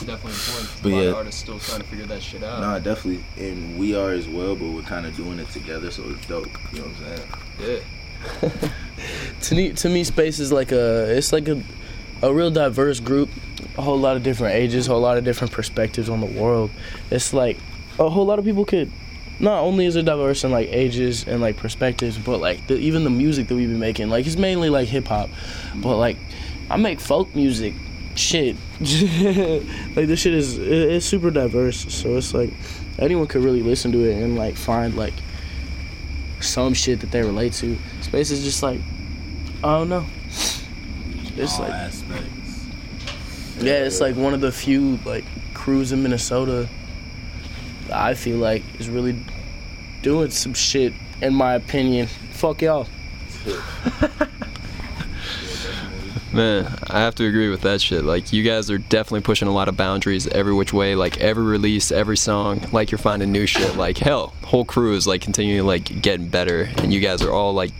It's 0.00 0.08
definitely 0.08 0.32
important. 0.32 0.82
But 0.82 0.88
a 0.88 0.94
lot 0.94 1.02
yeah. 1.02 1.08
of 1.10 1.16
artists 1.16 1.40
still 1.42 1.58
trying 1.58 1.80
to 1.80 1.86
figure 1.86 2.06
that 2.06 2.22
shit 2.22 2.42
out. 2.42 2.60
Nah, 2.60 2.78
definitely. 2.78 3.22
And 3.36 3.78
we 3.78 3.94
are 3.94 4.12
as 4.12 4.26
well, 4.26 4.56
but 4.56 4.68
we're 4.68 4.82
kind 4.82 5.04
of 5.04 5.14
doing 5.14 5.38
it 5.38 5.50
together, 5.50 5.90
so 5.90 6.04
it's 6.08 6.26
dope. 6.26 6.46
You 6.72 6.78
know 6.78 6.86
what 6.86 6.96
I'm 6.96 7.16
saying? 7.16 7.82
Yeah. 8.40 8.70
to 9.42 9.54
me, 9.54 9.72
to 9.72 9.88
me, 9.90 10.04
space 10.04 10.38
is 10.38 10.52
like 10.52 10.72
a 10.72 11.16
it's 11.16 11.32
like 11.32 11.48
a 11.48 11.62
a 12.22 12.32
real 12.32 12.50
diverse 12.50 12.98
group, 13.00 13.28
a 13.76 13.82
whole 13.82 13.98
lot 13.98 14.16
of 14.16 14.22
different 14.22 14.54
ages, 14.54 14.88
a 14.88 14.90
whole 14.90 15.00
lot 15.00 15.18
of 15.18 15.24
different 15.24 15.52
perspectives 15.52 16.08
on 16.08 16.20
the 16.20 16.26
world. 16.26 16.70
It's 17.10 17.34
like 17.34 17.58
a 17.98 18.08
whole 18.08 18.24
lot 18.24 18.38
of 18.38 18.44
people 18.44 18.64
could. 18.64 18.90
Not 19.38 19.60
only 19.60 19.86
is 19.86 19.96
it 19.96 20.04
diverse 20.04 20.44
in 20.44 20.50
like 20.50 20.68
ages 20.70 21.26
and 21.26 21.42
like 21.42 21.56
perspectives, 21.56 22.16
but 22.16 22.38
like 22.38 22.66
the, 22.66 22.76
even 22.76 23.04
the 23.04 23.10
music 23.10 23.48
that 23.48 23.54
we 23.54 23.66
be 23.66 23.74
making, 23.74 24.08
like 24.08 24.26
it's 24.26 24.36
mainly 24.36 24.70
like 24.70 24.88
hip 24.88 25.08
hop, 25.08 25.28
but 25.76 25.98
like 25.98 26.16
I 26.70 26.76
make 26.76 27.00
folk 27.00 27.34
music, 27.34 27.74
shit. 28.14 28.56
like 29.96 30.06
this 30.06 30.20
shit 30.20 30.32
is 30.34 30.56
it- 30.58 30.66
it's 30.66 31.06
super 31.06 31.30
diverse, 31.30 31.92
so 31.92 32.16
it's 32.16 32.32
like 32.32 32.50
anyone 32.98 33.26
could 33.26 33.44
really 33.44 33.62
listen 33.62 33.92
to 33.92 34.04
it 34.04 34.14
and 34.22 34.36
like 34.36 34.56
find 34.56 34.96
like 34.96 35.14
some 36.40 36.72
shit 36.72 37.00
that 37.00 37.10
they 37.10 37.20
relate 37.22 37.52
to. 37.54 37.76
Space 38.00 38.30
is 38.30 38.42
just 38.42 38.62
like 38.62 38.80
I 39.62 39.76
don't 39.78 39.88
know. 39.90 40.06
It's 41.36 41.58
All 41.58 41.64
like 41.66 41.72
aspects. 41.72 42.66
yeah, 43.60 43.84
it's 43.84 44.00
like 44.00 44.16
one 44.16 44.32
of 44.34 44.40
the 44.40 44.50
few 44.52 44.98
like 45.04 45.24
crews 45.52 45.92
in 45.92 46.02
Minnesota 46.02 46.66
that 47.88 47.96
I 47.96 48.14
feel 48.14 48.38
like 48.38 48.62
is 48.78 48.88
really 48.88 49.14
doing 50.02 50.30
some 50.30 50.54
shit 50.54 50.94
in 51.20 51.34
my 51.34 51.52
opinion. 51.54 52.06
Fuck 52.32 52.62
y'all. 52.62 52.88
Man, 56.32 56.72
I 56.88 57.00
have 57.00 57.16
to 57.16 57.26
agree 57.26 57.48
with 57.48 57.62
that 57.62 57.80
shit. 57.80 58.04
Like, 58.04 58.32
you 58.32 58.44
guys 58.44 58.70
are 58.70 58.78
definitely 58.78 59.22
pushing 59.22 59.48
a 59.48 59.52
lot 59.52 59.68
of 59.68 59.76
boundaries 59.76 60.28
every 60.28 60.54
which 60.54 60.72
way. 60.72 60.94
Like, 60.94 61.18
every 61.18 61.42
release, 61.42 61.90
every 61.90 62.16
song, 62.16 62.64
like, 62.70 62.92
you're 62.92 62.98
finding 62.98 63.32
new 63.32 63.46
shit. 63.46 63.76
Like, 63.76 63.98
hell, 63.98 64.32
whole 64.44 64.64
crew 64.64 64.94
is, 64.94 65.08
like, 65.08 65.22
continuing, 65.22 65.66
like, 65.66 66.00
getting 66.00 66.28
better. 66.28 66.70
And 66.76 66.92
you 66.92 67.00
guys 67.00 67.22
are 67.22 67.32
all, 67.32 67.52
like, 67.52 67.72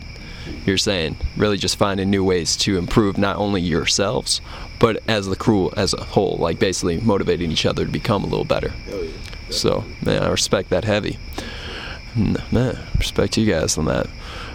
you're 0.67 0.79
saying, 0.79 1.17
really 1.37 1.59
just 1.59 1.77
finding 1.77 2.11
new 2.11 2.25
ways 2.25 2.57
to 2.57 2.77
improve 2.77 3.17
not 3.19 3.37
only 3.37 3.61
yourselves, 3.61 4.41
but 4.81 5.01
as 5.07 5.27
the 5.27 5.37
crew 5.37 5.71
as 5.77 5.95
a 5.95 6.03
whole. 6.03 6.37
Like, 6.37 6.59
basically 6.59 6.99
motivating 7.01 7.53
each 7.53 7.67
other 7.67 7.85
to 7.85 7.91
become 7.91 8.25
a 8.25 8.27
little 8.27 8.45
better. 8.45 8.73
So, 9.51 9.85
man, 10.05 10.25
I 10.25 10.29
respect 10.29 10.71
that 10.71 10.85
heavy. 10.85 11.19
Man, 12.17 12.79
respect 12.99 13.37
you 13.37 13.47
guys 13.47 13.79
on 13.79 13.85
that. 13.85 14.09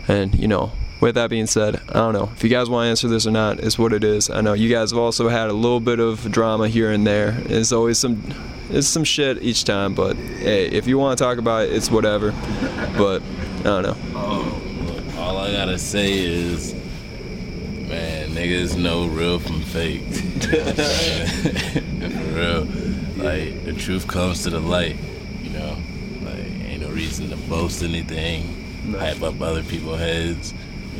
And, 0.10 0.36
you 0.36 0.50
know, 0.50 0.74
with 1.02 1.16
that 1.16 1.30
being 1.30 1.48
said, 1.48 1.82
I 1.90 1.94
don't 1.94 2.14
know 2.14 2.32
if 2.36 2.44
you 2.44 2.50
guys 2.50 2.70
want 2.70 2.86
to 2.86 2.90
answer 2.90 3.08
this 3.08 3.28
or 3.28 3.32
not. 3.32 3.60
It's 3.60 3.78
what 3.78 3.94
it 3.94 4.04
is. 4.04 4.30
I 4.30 4.42
know 4.42 4.54
you 4.54 4.70
guys 4.70 4.92
have 4.92 5.00
also 5.00 5.28
had 5.28 5.50
a 5.50 5.54
little 5.54 5.80
bit 5.80 6.00
of 6.00 6.32
drama 6.32 6.68
here 6.68 6.92
and 6.92 7.06
there. 7.06 7.38
It's 7.46 7.72
always 7.72 7.98
some, 8.00 8.24
it's 8.70 8.88
some 8.88 9.04
shit 9.04 9.42
each 9.42 9.64
time. 9.66 9.94
But 9.94 10.16
hey, 10.16 10.68
if 10.68 10.88
you 10.88 10.98
want 10.98 11.18
to 11.18 11.24
talk 11.24 11.38
about 11.38 11.66
it, 11.66 11.74
it's 11.74 11.92
whatever. 11.92 12.32
But 12.98 13.22
I 13.60 13.64
don't 13.64 13.84
know. 13.84 13.98
Oh, 14.16 14.62
look, 14.86 15.16
all 15.18 15.38
I 15.38 15.52
gotta 15.52 15.78
say 15.78 16.18
is, 16.18 16.74
man, 16.74 18.30
niggas 18.30 18.78
know 18.78 19.08
real 19.08 19.40
from 19.40 19.62
fake. 19.62 20.04
For 22.06 22.36
real. 22.36 22.68
Like 23.18 23.66
the 23.66 23.74
truth 23.74 24.08
comes 24.08 24.44
to 24.44 24.50
the 24.50 24.60
light, 24.60 24.98
you 25.42 25.50
know. 25.52 25.78
Like 26.22 26.46
ain't 26.66 26.82
no 26.82 26.90
reason 26.90 27.30
to 27.30 27.38
boast 27.50 27.82
anything, 27.84 28.94
hype 28.98 29.22
up 29.24 29.42
other 29.42 29.64
people's 29.64 30.00
heads. 30.00 30.54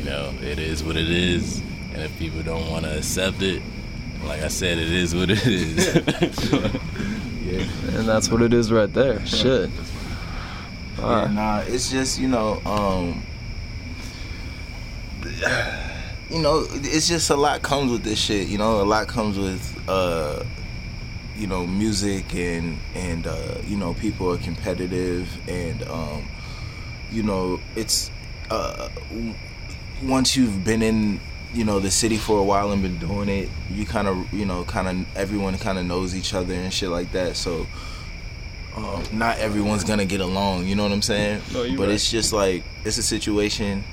Know, 0.06 0.32
it 0.40 0.58
is 0.60 0.84
what 0.84 0.96
it 0.96 1.10
is. 1.10 1.60
And 1.92 2.02
if 2.02 2.16
people 2.18 2.42
don't 2.42 2.70
want 2.70 2.84
to 2.84 2.96
accept 2.96 3.42
it, 3.42 3.60
like 4.24 4.40
I 4.42 4.48
said, 4.48 4.78
it 4.78 4.92
is 4.92 5.14
what 5.14 5.30
it 5.30 5.44
is. 5.46 6.72
And 7.96 8.06
that's 8.06 8.28
what 8.28 8.42
it 8.42 8.52
is 8.52 8.70
right 8.70 8.92
there. 8.92 9.24
Shit. 9.24 9.70
Yeah, 10.98 11.30
nah, 11.32 11.58
it's 11.66 11.90
just 11.90 12.18
you 12.18 12.28
know, 12.28 12.60
um, 12.66 13.24
you 16.30 16.40
know, 16.40 16.66
it's 16.70 17.08
just 17.08 17.30
a 17.30 17.36
lot 17.36 17.62
comes 17.62 17.90
with 17.92 18.02
this 18.02 18.18
shit. 18.18 18.48
You 18.48 18.58
know, 18.58 18.82
a 18.82 18.84
lot 18.84 19.08
comes 19.08 19.38
with, 19.38 19.88
uh, 19.88 20.44
you 21.36 21.46
know, 21.46 21.66
music 21.66 22.34
and 22.34 22.78
and 22.94 23.26
uh, 23.26 23.58
you 23.64 23.76
know, 23.76 23.94
people 23.94 24.30
are 24.32 24.38
competitive 24.38 25.28
and 25.48 25.82
um, 25.88 26.28
you 27.10 27.22
know, 27.22 27.60
it's 27.76 28.10
uh, 28.50 28.88
once 30.02 30.36
you've 30.36 30.64
been 30.64 30.82
in 30.82 31.20
you 31.54 31.64
know 31.64 31.80
the 31.80 31.90
city 31.90 32.16
for 32.16 32.38
a 32.38 32.42
while 32.42 32.72
and 32.72 32.82
been 32.82 32.98
doing 32.98 33.28
it, 33.28 33.48
you 33.70 33.86
kind 33.86 34.08
of 34.08 34.32
you 34.32 34.44
know 34.44 34.64
kind 34.64 34.88
of 34.88 35.16
everyone 35.16 35.56
kind 35.58 35.78
of 35.78 35.86
knows 35.86 36.14
each 36.14 36.34
other 36.34 36.54
and 36.54 36.72
shit 36.72 36.90
like 36.90 37.12
that. 37.12 37.36
So 37.36 37.66
um, 38.76 39.02
not 39.12 39.38
everyone's 39.38 39.84
gonna 39.84 40.04
get 40.04 40.20
along. 40.20 40.66
You 40.66 40.74
know 40.74 40.82
what 40.82 40.92
I'm 40.92 41.02
saying? 41.02 41.40
No, 41.52 41.62
but 41.76 41.84
right. 41.84 41.90
it's 41.90 42.10
just 42.10 42.32
like 42.32 42.62
it's 42.84 42.98
a 42.98 43.02
situation. 43.02 43.84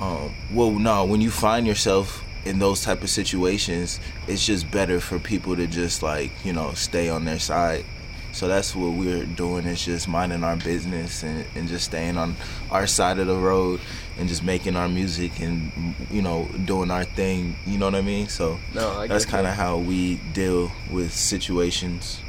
Um, 0.00 0.32
well, 0.52 0.70
no, 0.70 1.04
when 1.04 1.20
you 1.20 1.30
find 1.30 1.66
yourself 1.66 2.24
in 2.44 2.58
those 2.58 2.82
type 2.82 3.02
of 3.02 3.10
situations, 3.10 4.00
it's 4.26 4.46
just 4.46 4.70
better 4.70 4.98
for 5.00 5.18
people 5.18 5.56
to 5.56 5.66
just 5.66 6.02
like 6.02 6.30
you 6.44 6.52
know 6.52 6.72
stay 6.74 7.08
on 7.08 7.24
their 7.24 7.38
side. 7.40 7.84
So 8.32 8.46
that's 8.46 8.76
what 8.76 8.92
we're 8.92 9.24
doing 9.24 9.66
is 9.66 9.84
just 9.84 10.06
minding 10.06 10.44
our 10.44 10.56
business 10.56 11.24
and, 11.24 11.44
and 11.56 11.66
just 11.66 11.86
staying 11.86 12.16
on 12.16 12.36
our 12.70 12.86
side 12.86 13.18
of 13.18 13.26
the 13.26 13.36
road 13.36 13.80
and 14.20 14.28
just 14.28 14.44
making 14.44 14.76
our 14.76 14.88
music 14.88 15.40
and 15.40 15.72
you 16.10 16.20
know 16.20 16.46
doing 16.66 16.90
our 16.90 17.04
thing. 17.04 17.56
You 17.66 17.78
know 17.78 17.86
what 17.86 17.94
I 17.94 18.02
mean? 18.02 18.28
So 18.28 18.60
No, 18.74 18.90
I 19.00 19.06
that's 19.06 19.24
kind 19.24 19.46
of 19.46 19.54
how 19.54 19.78
we 19.78 20.16
deal 20.34 20.70
with 20.92 21.12
situations. 21.12 22.20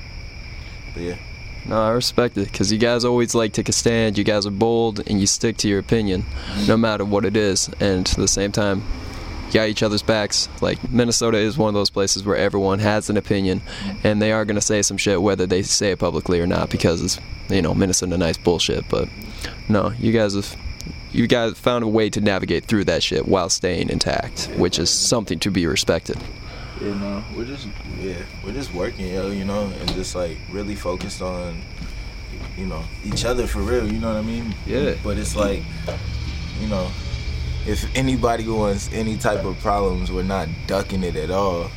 But 0.93 1.03
yeah. 1.03 1.17
No, 1.65 1.79
I 1.79 1.89
respect 1.89 2.37
it 2.37 2.45
because 2.45 2.71
you 2.71 2.79
guys 2.79 3.05
always 3.05 3.35
like 3.35 3.53
take 3.53 3.69
a 3.69 3.73
stand. 3.73 4.17
You 4.17 4.23
guys 4.23 4.47
are 4.47 4.51
bold 4.51 5.07
and 5.07 5.19
you 5.19 5.27
stick 5.27 5.57
to 5.57 5.67
your 5.67 5.77
opinion, 5.79 6.25
no 6.67 6.75
matter 6.75 7.05
what 7.05 7.23
it 7.23 7.37
is. 7.37 7.69
And 7.79 8.07
at 8.09 8.15
the 8.15 8.27
same 8.27 8.51
time, 8.51 8.83
you 9.47 9.53
got 9.53 9.67
each 9.67 9.83
other's 9.83 10.01
backs. 10.01 10.49
Like 10.61 10.89
Minnesota 10.89 11.37
is 11.37 11.57
one 11.57 11.67
of 11.67 11.73
those 11.75 11.91
places 11.91 12.23
where 12.23 12.37
everyone 12.37 12.79
has 12.79 13.09
an 13.11 13.17
opinion, 13.17 13.61
and 14.03 14.21
they 14.21 14.31
are 14.31 14.45
gonna 14.45 14.61
say 14.61 14.81
some 14.81 14.97
shit 14.97 15.21
whether 15.21 15.45
they 15.45 15.61
say 15.61 15.91
it 15.91 15.99
publicly 15.99 16.39
or 16.39 16.47
not 16.47 16.69
because 16.69 17.01
it's 17.03 17.19
you 17.49 17.61
know 17.61 17.75
Minnesota 17.75 18.17
nice 18.17 18.37
bullshit. 18.37 18.87
But 18.89 19.09
no, 19.67 19.91
you 19.99 20.13
guys 20.13 20.35
have. 20.35 20.55
You 21.13 21.27
guys 21.27 21.57
found 21.59 21.83
a 21.83 21.87
way 21.87 22.09
to 22.09 22.21
navigate 22.21 22.65
through 22.65 22.85
that 22.85 23.03
shit 23.03 23.27
while 23.27 23.49
staying 23.49 23.89
intact, 23.89 24.45
which 24.55 24.79
is 24.79 24.89
something 24.89 25.39
to 25.39 25.51
be 25.51 25.67
respected. 25.67 26.17
Yeah, 26.79 26.93
no, 26.95 27.23
we're 27.35 27.45
just 27.45 27.67
yeah, 27.99 28.15
we're 28.45 28.53
just 28.53 28.73
working, 28.73 29.07
yo, 29.07 29.29
you 29.29 29.43
know, 29.43 29.65
and 29.79 29.93
just 29.93 30.15
like 30.15 30.37
really 30.49 30.75
focused 30.75 31.21
on, 31.21 31.61
you 32.57 32.65
know, 32.65 32.83
each 33.03 33.25
other 33.25 33.45
for 33.45 33.59
real. 33.59 33.91
You 33.91 33.99
know 33.99 34.07
what 34.07 34.17
I 34.17 34.21
mean? 34.21 34.55
Yeah. 34.65 34.95
But 35.03 35.17
it's 35.17 35.35
like, 35.35 35.63
you 36.59 36.67
know, 36.67 36.89
if 37.67 37.85
anybody 37.95 38.47
wants 38.47 38.89
any 38.93 39.17
type 39.17 39.43
of 39.43 39.59
problems, 39.59 40.11
we're 40.11 40.23
not 40.23 40.47
ducking 40.65 41.03
it 41.03 41.15
at 41.15 41.29
all. 41.29 41.69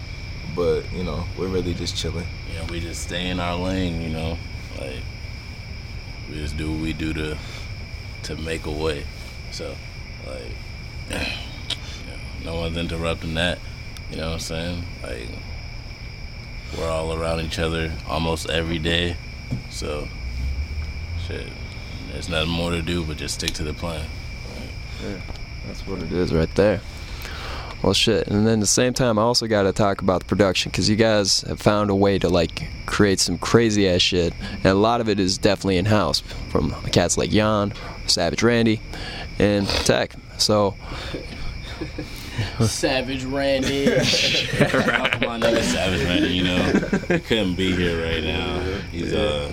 But 0.54 0.90
you 0.92 1.02
know, 1.02 1.24
we're 1.36 1.48
really 1.48 1.74
just 1.74 1.96
chilling. 1.96 2.26
Yeah, 2.54 2.64
we 2.70 2.78
just 2.78 3.02
stay 3.02 3.28
in 3.28 3.40
our 3.40 3.56
lane, 3.56 4.00
you 4.00 4.10
know. 4.10 4.38
Like 4.78 5.00
we 6.30 6.36
just 6.36 6.56
do 6.56 6.70
what 6.70 6.80
we 6.80 6.92
do 6.92 7.12
to 7.14 7.36
to 8.22 8.36
make 8.36 8.64
a 8.66 8.70
way. 8.70 9.04
So, 9.54 9.72
like, 10.26 10.50
you 11.10 11.16
know, 11.16 12.52
no 12.52 12.60
one's 12.60 12.76
interrupting 12.76 13.34
that. 13.34 13.60
You 14.10 14.16
know 14.16 14.26
what 14.26 14.32
I'm 14.32 14.40
saying? 14.40 14.82
Like, 15.00 15.28
we're 16.76 16.90
all 16.90 17.14
around 17.14 17.38
each 17.42 17.60
other 17.60 17.92
almost 18.08 18.50
every 18.50 18.80
day. 18.80 19.16
So, 19.70 20.08
shit, 21.28 21.46
there's 22.10 22.28
nothing 22.28 22.50
more 22.50 22.72
to 22.72 22.82
do 22.82 23.04
but 23.04 23.16
just 23.16 23.36
stick 23.36 23.52
to 23.52 23.62
the 23.62 23.74
plan. 23.74 24.04
Yeah. 25.04 25.20
That's 25.68 25.86
what 25.86 26.02
it 26.02 26.10
is 26.10 26.34
right 26.34 26.52
there. 26.56 26.80
Well, 27.80 27.92
shit. 27.92 28.26
And 28.28 28.46
then 28.46 28.54
at 28.54 28.60
the 28.60 28.66
same 28.66 28.92
time, 28.92 29.18
I 29.18 29.22
also 29.22 29.46
got 29.46 29.64
to 29.64 29.72
talk 29.72 30.00
about 30.00 30.20
the 30.20 30.26
production 30.26 30.70
because 30.70 30.88
you 30.88 30.96
guys 30.96 31.42
have 31.42 31.60
found 31.60 31.90
a 31.90 31.94
way 31.94 32.18
to 32.18 32.28
like 32.28 32.66
create 32.86 33.20
some 33.20 33.36
crazy 33.36 33.88
ass 33.88 34.00
shit, 34.00 34.32
and 34.40 34.66
a 34.66 34.74
lot 34.74 35.00
of 35.00 35.08
it 35.08 35.20
is 35.20 35.36
definitely 35.38 35.76
in 35.76 35.84
house 35.84 36.20
from 36.48 36.72
cats 36.92 37.18
like 37.18 37.30
Jan, 37.30 37.74
Savage 38.06 38.42
Randy, 38.42 38.80
and 39.38 39.66
Tech. 39.68 40.12
So 40.38 40.74
Savage 42.60 43.24
Randy. 43.24 43.86
My 43.86 43.94
nigga 45.38 45.62
Savage 45.62 46.02
Man, 46.04 46.30
you 46.30 46.44
know, 46.44 47.18
couldn't 47.20 47.54
be 47.54 47.74
here 47.74 48.02
right 48.04 48.22
now. 48.24 48.60
He's 48.90 49.12
uh, 49.12 49.52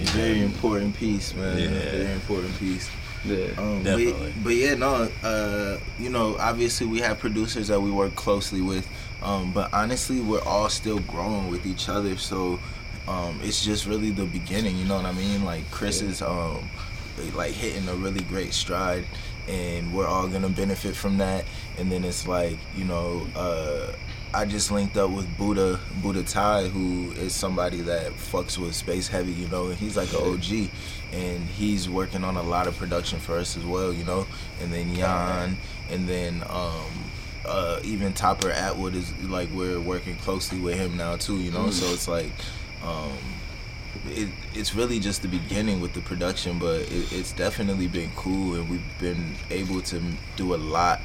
It's 0.00 0.10
a 0.14 0.16
very 0.16 0.42
important 0.42 0.94
piece, 0.96 1.34
man. 1.34 1.58
Yeah. 1.58 1.68
Very 1.68 2.12
important 2.12 2.58
piece. 2.58 2.88
yeah, 3.24 3.46
Um, 3.56 3.82
Definitely. 3.82 4.12
But, 4.12 4.44
but 4.44 4.54
yeah, 4.54 4.74
no, 4.74 5.08
uh, 5.22 5.78
you 5.98 6.08
know, 6.10 6.36
obviously 6.38 6.86
we 6.86 7.00
have 7.00 7.18
producers 7.18 7.68
that 7.68 7.80
we 7.80 7.90
work 7.90 8.14
closely 8.14 8.60
with, 8.60 8.88
um, 9.22 9.52
but 9.52 9.72
honestly, 9.72 10.20
we're 10.20 10.42
all 10.42 10.68
still 10.68 11.00
growing 11.00 11.48
with 11.50 11.66
each 11.66 11.88
other. 11.88 12.16
So 12.16 12.60
um, 13.08 13.40
it's 13.42 13.64
just 13.64 13.86
really 13.86 14.10
the 14.10 14.24
beginning. 14.26 14.76
You 14.76 14.84
know 14.84 14.96
what 14.96 15.06
I 15.06 15.12
mean? 15.12 15.44
Like 15.44 15.68
Chris 15.70 16.00
is 16.00 16.22
um, 16.22 16.68
like 17.34 17.52
hitting 17.52 17.88
a 17.88 17.94
really 17.94 18.22
great 18.22 18.52
stride, 18.52 19.04
and 19.46 19.92
we're 19.94 20.06
all 20.06 20.28
gonna 20.28 20.48
benefit 20.48 20.96
from 20.96 21.18
that. 21.18 21.44
And 21.78 21.90
then 21.90 22.04
it's 22.04 22.26
like 22.26 22.58
you 22.76 22.84
know. 22.84 23.26
Uh, 23.34 23.92
I 24.34 24.44
just 24.44 24.70
linked 24.70 24.96
up 24.98 25.10
with 25.10 25.38
Buddha 25.38 25.80
Buddha 26.02 26.22
Tai, 26.22 26.68
who 26.68 27.12
is 27.12 27.34
somebody 27.34 27.80
that 27.80 28.12
fucks 28.12 28.58
with 28.58 28.74
Space 28.74 29.08
Heavy, 29.08 29.32
you 29.32 29.48
know, 29.48 29.68
and 29.68 29.76
he's 29.76 29.96
like 29.96 30.12
an 30.12 30.18
OG, 30.18 30.68
and 31.12 31.46
he's 31.48 31.88
working 31.88 32.24
on 32.24 32.36
a 32.36 32.42
lot 32.42 32.66
of 32.66 32.76
production 32.76 33.18
for 33.20 33.38
us 33.38 33.56
as 33.56 33.64
well, 33.64 33.90
you 33.90 34.04
know. 34.04 34.26
And 34.60 34.70
then 34.70 34.94
Jan, 34.94 35.56
and 35.90 36.06
then 36.06 36.42
um, 36.50 37.10
uh, 37.46 37.80
even 37.82 38.12
Topper 38.12 38.50
Atwood 38.50 38.94
is 38.94 39.16
like 39.24 39.48
we're 39.52 39.80
working 39.80 40.16
closely 40.16 40.60
with 40.60 40.76
him 40.76 40.96
now 40.98 41.16
too, 41.16 41.38
you 41.38 41.50
know. 41.50 41.70
So 41.70 41.86
it's 41.92 42.06
like. 42.08 42.32
Um, 42.84 43.37
it, 44.10 44.28
it's 44.54 44.74
really 44.74 44.98
just 44.98 45.22
the 45.22 45.28
beginning 45.28 45.80
with 45.80 45.92
the 45.92 46.00
production, 46.00 46.58
but 46.58 46.80
it, 46.80 47.12
it's 47.12 47.32
definitely 47.32 47.88
been 47.88 48.10
cool, 48.16 48.54
and 48.54 48.68
we've 48.68 48.98
been 48.98 49.34
able 49.50 49.80
to 49.82 50.02
do 50.36 50.54
a 50.54 50.56
lot 50.56 51.00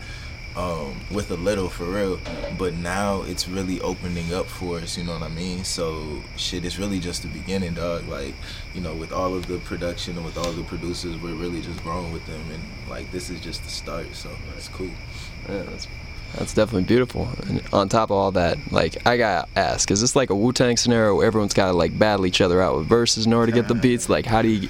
um, 0.56 0.99
with 1.12 1.32
a 1.32 1.36
little 1.36 1.70
for 1.70 1.86
real. 1.86 2.20
But 2.58 2.74
now 2.76 3.22
it's 3.24 3.47
really 3.47 3.82
opening 3.82 4.34
up 4.34 4.45
for 4.45 4.78
us, 4.80 4.97
you 4.97 5.04
know 5.04 5.14
what 5.14 5.24
I 5.24 5.30
mean? 5.30 5.64
So 5.64 6.22
shit, 6.36 6.66
it's 6.66 6.78
really 6.78 6.99
just 6.99 7.24
the 7.24 7.28
beginning, 7.30 7.74
dog. 7.76 8.08
Like 8.08 8.36
you 8.74 8.82
know, 8.82 8.93
with 8.93 9.12
all 9.12 9.34
of 9.34 9.47
the 9.47 9.58
production 9.60 10.16
and 10.16 10.26
with 10.26 10.38
all 10.38 10.51
the 10.51 10.64
producers, 10.64 11.18
we're 11.22 11.36
really 11.36 11.62
just 11.62 11.82
growing 11.84 12.12
with 12.12 12.26
them, 12.26 12.41
and 12.51 12.64
like 12.89 13.12
this 13.12 13.30
is 13.30 13.39
just 13.41 13.64
the 13.64 13.70
start. 13.70 14.14
So 14.14 14.30
it's 14.58 14.70
cool. 14.70 14.91
yeah 15.49 15.64
that's, 15.64 15.88
that's 16.38 16.53
definitely 16.53 16.84
beautiful. 16.84 17.27
And 17.47 17.61
on 17.73 17.89
top 17.89 18.09
of 18.09 18.17
all 18.17 18.31
that, 18.31 18.57
like 18.71 19.05
I 19.05 19.17
got 19.17 19.47
to 19.53 19.59
ask, 19.59 19.91
is 19.91 20.01
this 20.01 20.15
like 20.15 20.29
a 20.29 20.36
Wu 20.36 20.51
Tang 20.53 20.77
scenario? 20.77 21.15
Where 21.15 21.25
everyone's 21.27 21.53
got 21.53 21.67
to 21.67 21.73
like 21.73 21.97
battle 21.97 22.25
each 22.25 22.41
other 22.41 22.61
out 22.61 22.77
with 22.77 22.88
verses 22.88 23.25
in 23.25 23.34
order 23.34 23.51
to 23.51 23.55
get 23.55 23.67
the 23.67 23.75
beats. 23.75 24.09
Like, 24.09 24.25
how 24.25 24.41
do 24.41 24.47
you, 24.49 24.67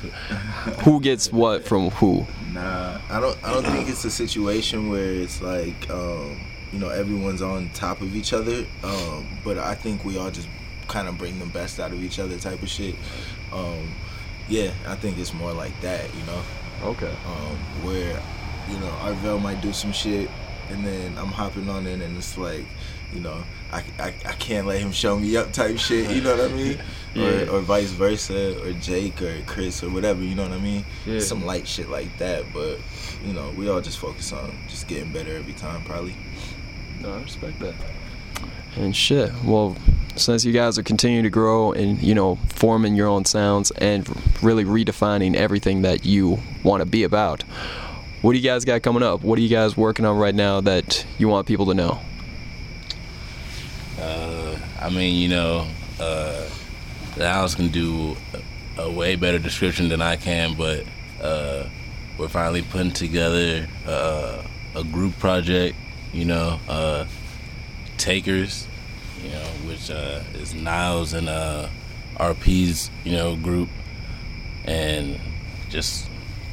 who 0.84 1.00
gets 1.00 1.32
what 1.32 1.66
from 1.66 1.90
who? 1.92 2.26
Nah, 2.54 3.00
I 3.10 3.20
don't. 3.20 3.38
I 3.44 3.54
don't 3.54 3.66
think 3.66 3.90
it's 3.90 4.06
a 4.06 4.12
situation 4.12 4.90
where 4.90 5.12
it's 5.12 5.42
like, 5.42 5.90
um, 5.90 6.40
you 6.72 6.80
know, 6.80 6.90
everyone's 6.90 7.42
on 7.42 7.70
top 7.70 8.02
of 8.02 8.16
each 8.16 8.34
other. 8.34 8.66
Um, 8.84 9.28
but 9.44 9.58
I 9.58 9.74
think 9.76 10.06
we 10.06 10.18
all 10.18 10.32
just 10.32 10.48
kind 10.88 11.08
of 11.08 11.18
bring 11.18 11.40
the 11.40 11.46
best 11.46 11.80
out 11.80 11.92
of 11.92 12.04
each 12.04 12.20
other, 12.20 12.38
type 12.38 12.62
of 12.62 12.70
shit. 12.70 12.96
Um, 13.52 13.94
yeah, 14.50 14.72
I 14.88 14.96
think 14.96 15.18
it's 15.18 15.34
more 15.34 15.54
like 15.54 15.80
that, 15.82 16.14
you 16.14 16.24
know, 16.26 16.42
Okay. 16.84 17.08
um, 17.26 17.56
where, 17.86 18.22
you 18.70 18.78
know, 18.80 18.90
Arvell 19.02 19.42
might 19.42 19.62
do 19.62 19.72
some 19.72 19.94
shit, 19.94 20.30
and 20.70 20.86
then 20.86 21.18
I'm 21.18 21.28
hopping 21.28 21.70
on 21.70 21.88
it, 21.88 22.02
and 22.02 22.18
it's 22.18 22.38
like, 22.38 22.66
you 23.14 23.20
know, 23.20 23.44
I, 23.72 23.84
I, 24.00 24.08
I 24.26 24.34
can't 24.34 24.68
let 24.68 24.80
him 24.80 24.92
show 24.92 25.18
me 25.18 25.36
up 25.38 25.52
type 25.52 25.78
shit. 25.78 26.10
You 26.10 26.22
know 26.22 26.36
what 26.36 26.52
I 26.52 26.54
mean? 26.54 26.80
Yeah. 27.14 27.44
Or, 27.44 27.58
or 27.58 27.60
vice 27.60 27.92
versa, 27.92 28.60
or 28.64 28.74
Jake 28.74 29.22
or 29.22 29.40
Chris 29.46 29.84
or 29.84 29.92
whatever. 29.92 30.24
You 30.24 30.34
know 30.34 30.42
what 30.42 30.52
I 30.52 30.60
mean? 30.60 30.84
Yeah. 31.06 31.20
Some 31.20 31.46
light 31.46 31.68
shit 31.68 31.88
like 31.88 32.18
that, 32.18 32.44
but 32.52 32.80
you 33.24 33.34
know, 33.34 33.54
we 33.56 33.70
all 33.70 33.82
just 33.82 34.00
focus 34.00 34.34
on 34.34 34.52
just 34.68 34.88
getting 34.88 35.14
better 35.14 35.36
every 35.36 35.54
time, 35.54 35.84
probably. 35.84 36.16
No, 37.02 37.14
I 37.14 37.22
respect 37.22 37.60
that. 37.60 37.76
And 38.78 38.96
shit. 38.96 39.32
Well, 39.44 39.78
since 40.16 40.44
you 40.44 40.54
guys 40.54 40.80
are 40.80 40.84
continuing 40.84 41.24
to 41.24 41.30
grow 41.30 41.72
and 41.72 42.02
you 42.02 42.16
know 42.16 42.36
forming 42.50 42.96
your 42.96 43.08
own 43.08 43.26
sounds 43.26 43.72
and 43.72 44.08
really 44.42 44.66
redefining 44.66 45.36
everything 45.36 45.84
that 45.84 46.06
you 46.06 46.40
want 46.64 46.82
to 46.82 46.86
be 46.86 47.04
about, 47.04 47.44
what 48.24 48.32
do 48.32 48.38
you 48.38 48.44
guys 48.44 48.64
got 48.64 48.82
coming 48.82 49.04
up? 49.04 49.22
What 49.22 49.38
are 49.38 49.42
you 49.42 49.50
guys 49.50 49.76
working 49.76 50.06
on 50.06 50.18
right 50.18 50.34
now 50.34 50.62
that 50.62 51.06
you 51.18 51.28
want 51.28 51.46
people 51.46 51.66
to 51.66 51.74
know? 51.74 52.00
Uh, 54.00 54.58
I 54.80 54.90
mean, 54.90 55.22
you 55.22 55.28
know, 55.28 55.68
uh, 56.00 56.50
Alex 57.20 57.54
can 57.54 57.68
do 57.68 58.16
a, 58.78 58.90
way 58.90 59.18
better 59.18 59.40
description 59.40 59.90
than 59.90 60.02
I 60.02 60.16
can, 60.16 60.56
but 60.56 60.86
uh, 61.22 61.68
we're 62.18 62.30
finally 62.30 62.62
putting 62.62 62.94
together 62.94 63.68
uh, 63.86 64.42
a 64.74 64.86
group 64.86 65.20
project. 65.20 65.76
You 66.14 66.24
know, 66.24 66.60
uh, 66.70 67.06
Takers. 67.98 68.70
You 69.22 69.32
know, 69.32 69.46
which 69.68 69.92
uh, 69.92 70.24
is 70.36 70.54
Niles 70.54 71.12
and 71.12 71.28
RP's. 72.18 72.90
You 73.04 73.12
know, 73.18 73.36
group, 73.36 73.68
and 74.64 75.20
just 75.70 76.08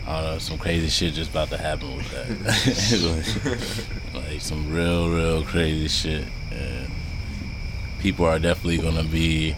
I 0.07 0.20
don't 0.20 0.32
know, 0.32 0.38
some 0.38 0.59
crazy 0.59 0.88
shit 0.88 1.14
just 1.14 1.30
about 1.30 1.51
to 1.51 1.59
happen 1.59 1.96
with 1.96 2.11
that. 2.11 4.14
like, 4.14 4.30
like 4.30 4.40
some 4.40 4.72
real, 4.72 5.11
real 5.11 5.44
crazy 5.44 5.88
shit. 5.88 6.24
And 6.51 6.90
people 8.01 8.24
are 8.24 8.38
definitely 8.38 8.78
gonna 8.78 9.05
be 9.05 9.55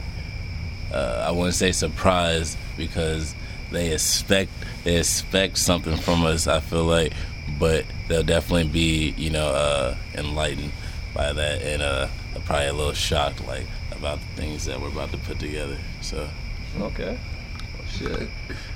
uh, 0.93 1.25
I 1.27 1.31
wouldn't 1.31 1.55
say 1.55 1.73
surprised 1.73 2.59
because 2.77 3.35
they 3.71 3.93
expect 3.93 4.51
they 4.85 4.99
expect 4.99 5.59
something 5.59 5.97
from 5.97 6.25
us. 6.25 6.47
I 6.47 6.61
feel 6.61 6.85
like, 6.85 7.13
but 7.59 7.85
they'll 8.09 8.23
definitely 8.23 8.69
be 8.69 9.15
you 9.17 9.31
know 9.31 9.49
uh, 9.49 9.97
enlightened 10.15 10.73
by 11.15 11.33
that 11.33 11.63
and 11.63 11.83
uh, 11.83 12.09
probably 12.45 12.67
a 12.67 12.73
little 12.73 12.93
shocked 12.93 13.47
like 13.47 13.67
about 13.93 14.19
the 14.21 14.43
things 14.43 14.65
that 14.67 14.81
we're 14.81 14.89
about 14.89 15.11
to 15.13 15.19
put 15.19 15.39
together. 15.39 15.79
So 16.01 16.29
okay, 16.81 17.19
shit. 17.89 18.29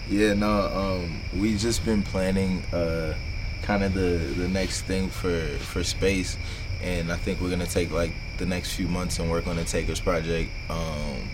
Yeah, 0.09 0.35
no, 0.35 0.69
um, 0.69 1.21
we 1.37 1.57
just 1.57 1.85
been 1.85 2.03
planning 2.03 2.63
uh, 2.73 3.15
kind 3.63 3.83
of 3.83 3.93
the 3.95 4.19
the 4.37 4.49
next 4.49 4.83
thing 4.83 5.09
for 5.09 5.41
for 5.59 5.83
space, 5.83 6.37
and 6.81 7.11
I 7.11 7.17
think 7.17 7.41
we're 7.41 7.51
gonna 7.51 7.67
take 7.67 7.91
like 7.91 8.13
the 8.39 8.47
next 8.47 8.75
few 8.75 8.87
months 8.87 9.19
and 9.19 9.29
work 9.31 9.47
on 9.49 9.57
the 9.57 9.65
Takers 9.65 10.01
project. 10.01 10.51
Um, 10.71 11.29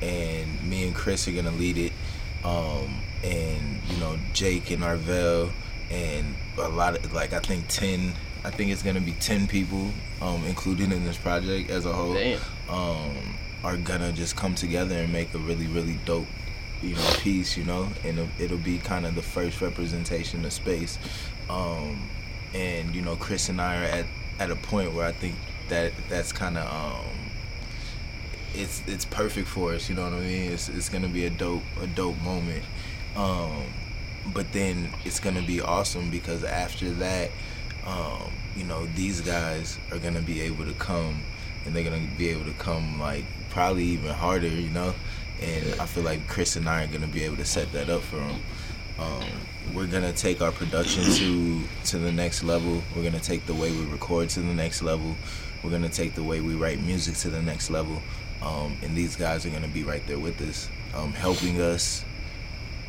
and 0.00 0.62
me 0.62 0.86
and 0.86 0.94
Chris 0.94 1.28
are 1.28 1.32
gonna 1.32 1.50
lead 1.50 1.76
it, 1.76 1.92
um, 2.44 3.00
and 3.22 3.80
you 3.90 3.98
know 3.98 4.18
Jake 4.32 4.70
and 4.70 4.82
Arvell 4.82 5.50
and 5.90 6.34
a 6.56 6.68
lot 6.68 6.96
of 6.96 7.12
like 7.12 7.32
I 7.34 7.40
think 7.40 7.68
ten. 7.68 8.14
I 8.44 8.50
think 8.50 8.70
it's 8.70 8.82
gonna 8.82 9.00
be 9.00 9.12
ten 9.12 9.46
people 9.46 9.90
um, 10.22 10.44
included 10.46 10.92
in 10.92 11.04
this 11.04 11.18
project 11.18 11.68
as 11.70 11.84
a 11.84 11.92
whole. 11.92 12.14
Damn. 12.14 12.40
Um, 12.70 13.36
are 13.64 13.76
gonna 13.76 14.12
just 14.12 14.36
come 14.36 14.54
together 14.54 14.94
and 14.94 15.12
make 15.12 15.34
a 15.34 15.38
really 15.38 15.66
really 15.66 15.98
dope 16.06 16.28
you 16.82 16.94
know 16.94 17.10
piece 17.18 17.56
you 17.56 17.64
know 17.64 17.88
and 18.04 18.18
it'll, 18.18 18.42
it'll 18.42 18.58
be 18.58 18.78
kind 18.78 19.06
of 19.06 19.14
the 19.14 19.22
first 19.22 19.60
representation 19.60 20.44
of 20.44 20.52
space. 20.52 20.98
Um, 21.50 22.08
and 22.54 22.94
you 22.94 23.02
know 23.02 23.14
chris 23.14 23.50
and 23.50 23.60
i 23.60 23.76
are 23.76 23.84
at, 23.84 24.06
at 24.38 24.50
a 24.50 24.56
point 24.56 24.94
where 24.94 25.06
i 25.06 25.12
think 25.12 25.34
that 25.68 25.92
that's 26.08 26.32
kind 26.32 26.56
of 26.56 26.66
um, 26.66 27.04
it's 28.54 28.82
it's 28.86 29.04
perfect 29.04 29.46
for 29.48 29.74
us 29.74 29.88
you 29.88 29.94
know 29.94 30.04
what 30.04 30.14
i 30.14 30.20
mean? 30.20 30.52
It's, 30.52 30.68
it's 30.68 30.88
gonna 30.88 31.08
be 31.08 31.26
a 31.26 31.30
dope 31.30 31.62
a 31.80 31.86
dope 31.86 32.18
moment. 32.22 32.64
Um, 33.16 33.64
but 34.32 34.52
then 34.52 34.90
it's 35.04 35.20
gonna 35.20 35.42
be 35.42 35.60
awesome 35.60 36.10
because 36.10 36.44
after 36.44 36.90
that 36.92 37.30
um, 37.86 38.32
you 38.56 38.64
know 38.64 38.86
these 38.94 39.20
guys 39.20 39.78
are 39.92 39.98
gonna 39.98 40.22
be 40.22 40.40
able 40.40 40.64
to 40.64 40.74
come 40.74 41.20
and 41.64 41.74
they're 41.74 41.84
gonna 41.84 42.08
be 42.16 42.28
able 42.28 42.44
to 42.44 42.52
come 42.52 43.00
like 43.00 43.24
probably 43.50 43.84
even 43.84 44.12
harder 44.12 44.48
you 44.48 44.70
know 44.70 44.94
and 45.42 45.80
I 45.80 45.86
feel 45.86 46.04
like 46.04 46.26
Chris 46.28 46.56
and 46.56 46.68
I 46.68 46.84
are 46.84 46.86
gonna 46.86 47.06
be 47.06 47.24
able 47.24 47.36
to 47.36 47.44
set 47.44 47.70
that 47.72 47.88
up 47.88 48.02
for 48.02 48.16
them. 48.16 48.40
Um, 48.98 49.24
we're 49.74 49.86
gonna 49.86 50.12
take 50.12 50.40
our 50.40 50.50
production 50.52 51.04
to 51.04 51.62
to 51.86 51.98
the 51.98 52.10
next 52.12 52.42
level. 52.42 52.82
We're 52.96 53.04
gonna 53.04 53.20
take 53.20 53.46
the 53.46 53.54
way 53.54 53.70
we 53.70 53.84
record 53.86 54.28
to 54.30 54.40
the 54.40 54.54
next 54.54 54.82
level. 54.82 55.16
We're 55.62 55.70
gonna 55.70 55.88
take 55.88 56.14
the 56.14 56.22
way 56.22 56.40
we 56.40 56.54
write 56.54 56.80
music 56.80 57.16
to 57.16 57.30
the 57.30 57.42
next 57.42 57.70
level. 57.70 58.02
Um, 58.42 58.76
and 58.82 58.96
these 58.96 59.16
guys 59.16 59.44
are 59.46 59.50
gonna 59.50 59.68
be 59.68 59.82
right 59.84 60.04
there 60.06 60.18
with 60.18 60.40
us, 60.40 60.68
um, 60.94 61.12
helping 61.12 61.60
us. 61.60 62.04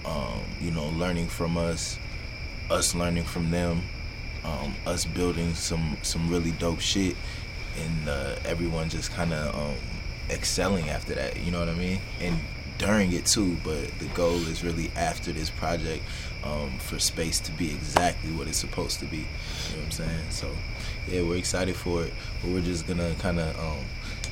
Um, 0.06 0.42
you 0.62 0.72
know, 0.72 0.88
learning 0.90 1.28
from 1.28 1.58
us, 1.58 2.00
us 2.72 2.96
learning 2.96 3.26
from 3.26 3.52
them, 3.52 3.84
um, 4.44 4.74
us 4.86 5.06
building 5.06 5.54
some 5.54 5.98
some 6.02 6.30
really 6.30 6.52
dope 6.52 6.80
shit, 6.80 7.16
and 7.78 8.10
uh, 8.10 8.36
everyone 8.46 8.90
just 8.90 9.12
kind 9.12 9.34
of 9.34 9.54
um, 9.56 9.76
excelling 10.30 10.90
after 10.90 11.16
that. 11.16 11.40
You 11.40 11.52
know 11.52 11.60
what 11.60 11.70
I 11.70 11.76
mean? 11.76 12.00
And 12.20 12.40
during 12.80 13.12
it 13.14 13.28
too. 13.28 13.58
But 13.64 13.88
the 14.00 14.08
goal 14.16 14.36
is 14.48 14.64
really 14.64 14.92
after 14.96 15.32
this 15.32 15.52
project 15.52 16.04
um, 16.44 16.72
for 16.80 16.98
space 16.98 17.40
to 17.42 17.52
be 17.52 17.72
exactly 17.72 18.32
what 18.32 18.48
it's 18.48 18.58
supposed 18.58 19.00
to 19.02 19.06
be. 19.06 19.18
You 19.18 19.24
know 19.24 19.78
what 19.78 19.86
I'm 19.86 19.92
saying? 19.92 20.32
So 20.32 20.50
yeah, 21.08 21.22
we're 21.22 21.38
excited 21.38 21.76
for 21.76 22.04
it. 22.04 22.14
But 22.42 22.52
we're 22.52 22.62
just 22.62 22.88
gonna 22.88 23.14
kind 23.20 23.40
of 23.40 23.60
um, 23.60 23.86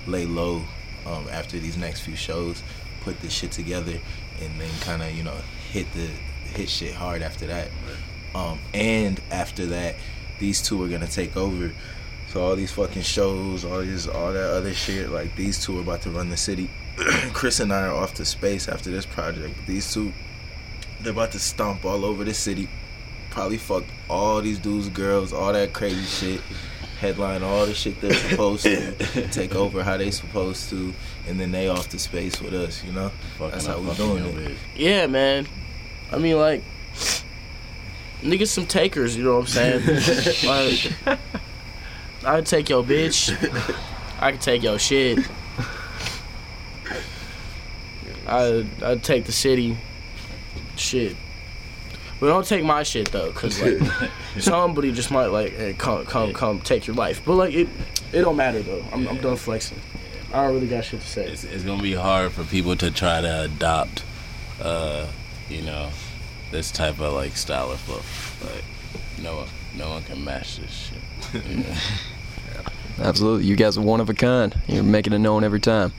lay 0.08 0.26
low 0.26 0.64
um, 1.06 1.28
after 1.32 1.60
these 1.60 1.78
next 1.78 2.02
few 2.02 2.16
shows, 2.16 2.64
put 3.02 3.20
this 3.22 3.34
shit 3.34 3.52
together, 3.52 4.00
and 4.42 4.60
then 4.60 4.70
kind 4.82 5.04
of 5.04 5.12
you 5.14 5.24
know 5.24 5.38
hit 5.72 5.86
the 5.94 6.08
hit 6.58 6.70
shit 6.70 6.96
hard 6.96 7.22
after 7.22 7.46
that. 7.48 7.70
Um, 8.34 8.60
and 8.74 9.22
after 9.32 9.66
that, 9.68 9.96
these 10.40 10.62
two 10.62 10.82
are 10.84 10.88
gonna 10.88 11.08
take 11.08 11.38
over. 11.38 11.72
So 12.38 12.44
all 12.44 12.56
these 12.56 12.72
fucking 12.72 13.02
shows, 13.02 13.66
all 13.66 13.80
this, 13.80 14.06
all 14.06 14.32
that 14.32 14.52
other 14.52 14.72
shit, 14.72 15.10
like 15.10 15.36
these 15.36 15.58
two 15.58 15.80
are 15.80 15.82
about 15.82 16.04
to 16.04 16.12
run 16.12 16.30
the 16.30 16.38
city. 16.38 16.70
Chris 17.34 17.60
and 17.60 17.74
I 17.74 17.88
are 17.88 17.96
off 17.96 18.14
to 18.14 18.26
space 18.26 18.68
after 18.68 18.92
this 18.92 19.08
project. 19.08 19.56
These 19.66 19.92
two, 19.92 20.14
they're 21.02 21.14
about 21.14 21.32
to 21.32 21.40
stomp 21.40 21.84
all 21.84 22.06
over 22.06 22.24
the 22.24 22.36
city. 22.36 22.70
Probably 23.32 23.58
fuck 23.58 23.86
all 24.08 24.40
these 24.40 24.60
dudes, 24.60 24.88
girls, 24.90 25.34
all 25.34 25.52
that 25.52 25.74
crazy 25.74 26.06
shit. 26.06 26.42
Headline 27.00 27.42
all 27.42 27.66
the 27.66 27.74
shit 27.74 28.00
they're 28.02 28.14
supposed 28.14 28.66
to. 28.66 29.28
take 29.32 29.56
over 29.56 29.82
how 29.82 29.98
they 29.98 30.12
supposed 30.12 30.70
to, 30.70 30.94
and 31.28 31.40
then 31.40 31.52
they 31.52 31.70
off 31.70 31.90
to 31.90 31.98
space 31.98 32.40
with 32.40 32.54
us. 32.54 32.84
You 32.84 32.92
know, 32.92 33.12
that's 33.40 33.66
how 33.66 33.80
we 33.80 33.92
doing 33.96 34.24
it. 34.24 34.58
Yeah, 34.76 35.08
man. 35.08 35.48
I 36.12 36.20
mean, 36.20 36.38
like, 36.38 36.62
niggas 38.22 38.50
some 38.50 38.68
takers. 38.68 39.18
You 39.18 39.24
know 39.24 39.40
what 39.40 39.58
I'm 39.58 39.82
saying? 39.82 40.46
like, 40.46 41.18
I 42.28 42.36
could 42.36 42.46
take 42.46 42.68
your 42.68 42.84
bitch. 42.84 43.32
I 44.20 44.34
could 44.34 44.42
take 44.42 44.62
your 44.62 44.78
shit. 44.78 45.20
I 48.28 48.68
I'd 48.84 49.02
take 49.02 49.24
the 49.24 49.32
city. 49.32 49.78
Shit. 50.76 51.16
But 52.20 52.28
don't 52.28 52.46
take 52.46 52.66
my 52.66 52.84
shit 52.84 53.14
though, 53.14 53.32
cause 53.32 53.62
like 53.62 53.80
somebody 54.40 54.92
just 54.92 55.10
might 55.10 55.28
like 55.28 55.54
hey, 55.54 55.74
come 55.74 56.06
come 56.06 56.34
come 56.34 56.60
take 56.60 56.86
your 56.86 56.98
life. 56.98 57.22
But 57.24 57.36
like 57.36 57.54
it 57.54 57.70
it 58.12 58.24
don't 58.24 58.36
matter 58.36 58.62
though. 58.62 58.84
I'm 58.92 59.08
I'm 59.08 59.22
done 59.22 59.38
flexing. 59.38 59.80
I 60.34 60.44
don't 60.44 60.56
really 60.56 60.68
got 60.68 60.84
shit 60.84 61.00
to 61.00 61.08
say. 61.08 61.32
it's, 61.32 61.46
it's 61.46 61.64
gonna 61.64 61.82
be 61.82 61.94
hard 61.94 62.34
for 62.34 62.44
people 62.44 62.76
to 62.76 62.92
try 62.92 63.22
to 63.22 63.44
adopt, 63.44 64.04
uh, 64.62 65.08
you 65.48 65.62
know, 65.62 65.92
this 66.52 66.72
type 66.72 67.00
of 67.00 67.14
like 67.14 67.38
style 67.38 67.72
of 67.72 67.80
flow. 67.80 68.02
Like 68.52 68.66
no 69.24 69.38
one, 69.38 69.48
no 69.78 69.90
one 69.92 70.04
can 70.04 70.26
match 70.26 70.58
this 70.58 70.92
shit. 71.32 71.46
you 71.46 71.64
know? 71.64 71.76
Absolutely. 73.00 73.46
You 73.46 73.56
guys 73.56 73.78
are 73.78 73.82
one 73.82 74.02
of 74.02 74.10
a 74.10 74.14
kind. 74.14 74.56
You're 74.68 74.84
making 74.84 75.14
it 75.14 75.20
known 75.20 75.44
every 75.44 75.60
time. 75.60 75.94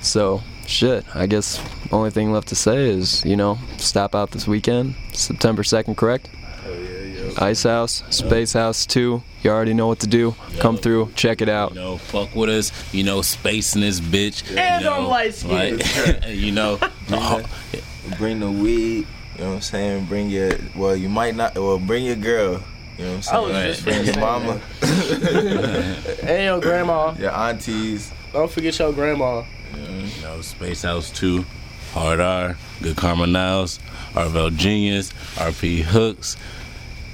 So, 0.00 0.42
shit, 0.66 1.04
I 1.14 1.26
guess 1.26 1.60
only 1.92 2.10
thing 2.10 2.32
left 2.32 2.48
to 2.48 2.54
say 2.54 2.88
is, 2.90 3.24
you 3.24 3.36
know, 3.36 3.58
stop 3.78 4.14
out 4.14 4.30
this 4.32 4.46
weekend. 4.48 4.94
September 5.12 5.62
2nd, 5.62 5.96
correct? 5.96 6.28
Oh, 6.66 6.72
yeah, 6.72 7.00
yeah. 7.28 7.44
Ice 7.44 7.62
House, 7.62 8.02
Space 8.10 8.52
House 8.52 8.86
2. 8.86 9.22
You 9.42 9.50
already 9.50 9.74
know 9.74 9.86
what 9.88 10.00
to 10.00 10.06
do. 10.06 10.34
Come 10.60 10.76
through, 10.76 11.10
check 11.14 11.40
it 11.42 11.48
out. 11.48 11.74
You 11.74 11.80
know, 11.80 11.98
fuck 11.98 12.34
with 12.34 12.48
us. 12.50 12.94
You 12.94 13.02
know, 13.04 13.22
space 13.22 13.74
in 13.74 13.80
this 13.80 14.00
bitch. 14.00 14.48
And 14.56 14.84
you 14.84 14.90
know, 14.90 14.96
I'm 14.98 15.06
light 15.06 15.34
skinned. 15.34 15.78
like, 15.78 16.28
you 16.28 16.52
know, 16.52 16.78
oh, 17.10 17.42
Bring 18.18 18.40
the 18.40 18.50
weed. 18.50 19.06
You 19.36 19.44
know 19.44 19.48
what 19.48 19.54
I'm 19.56 19.60
saying? 19.62 20.04
Bring 20.06 20.28
your 20.28 20.52
well, 20.76 20.94
you 20.94 21.08
might 21.08 21.34
not. 21.34 21.54
Well, 21.54 21.78
bring 21.78 22.04
your 22.04 22.16
girl. 22.16 22.62
You 23.02 23.08
know 23.08 23.16
what 23.16 23.28
I'm 23.32 23.34
I 23.34 23.40
was 23.40 23.52
saying? 23.52 23.72
just 23.72 23.84
bring 23.84 24.04
your 24.04 24.18
mama, 24.20 24.58
Hey 26.24 26.44
your 26.46 26.60
grandma. 26.60 27.14
your 27.18 27.32
aunties. 27.32 28.12
Don't 28.32 28.48
forget 28.50 28.78
your 28.78 28.92
grandma. 28.92 29.42
you 29.74 30.22
know, 30.22 30.40
Space 30.40 30.82
House 30.82 31.10
2, 31.10 31.44
Hard 31.94 32.20
R, 32.20 32.56
Good 32.80 32.96
Karma 32.96 33.26
Niles, 33.26 33.80
Arvell 34.14 34.54
Genius, 34.56 35.12
RP 35.34 35.82
Hooks, 35.82 36.36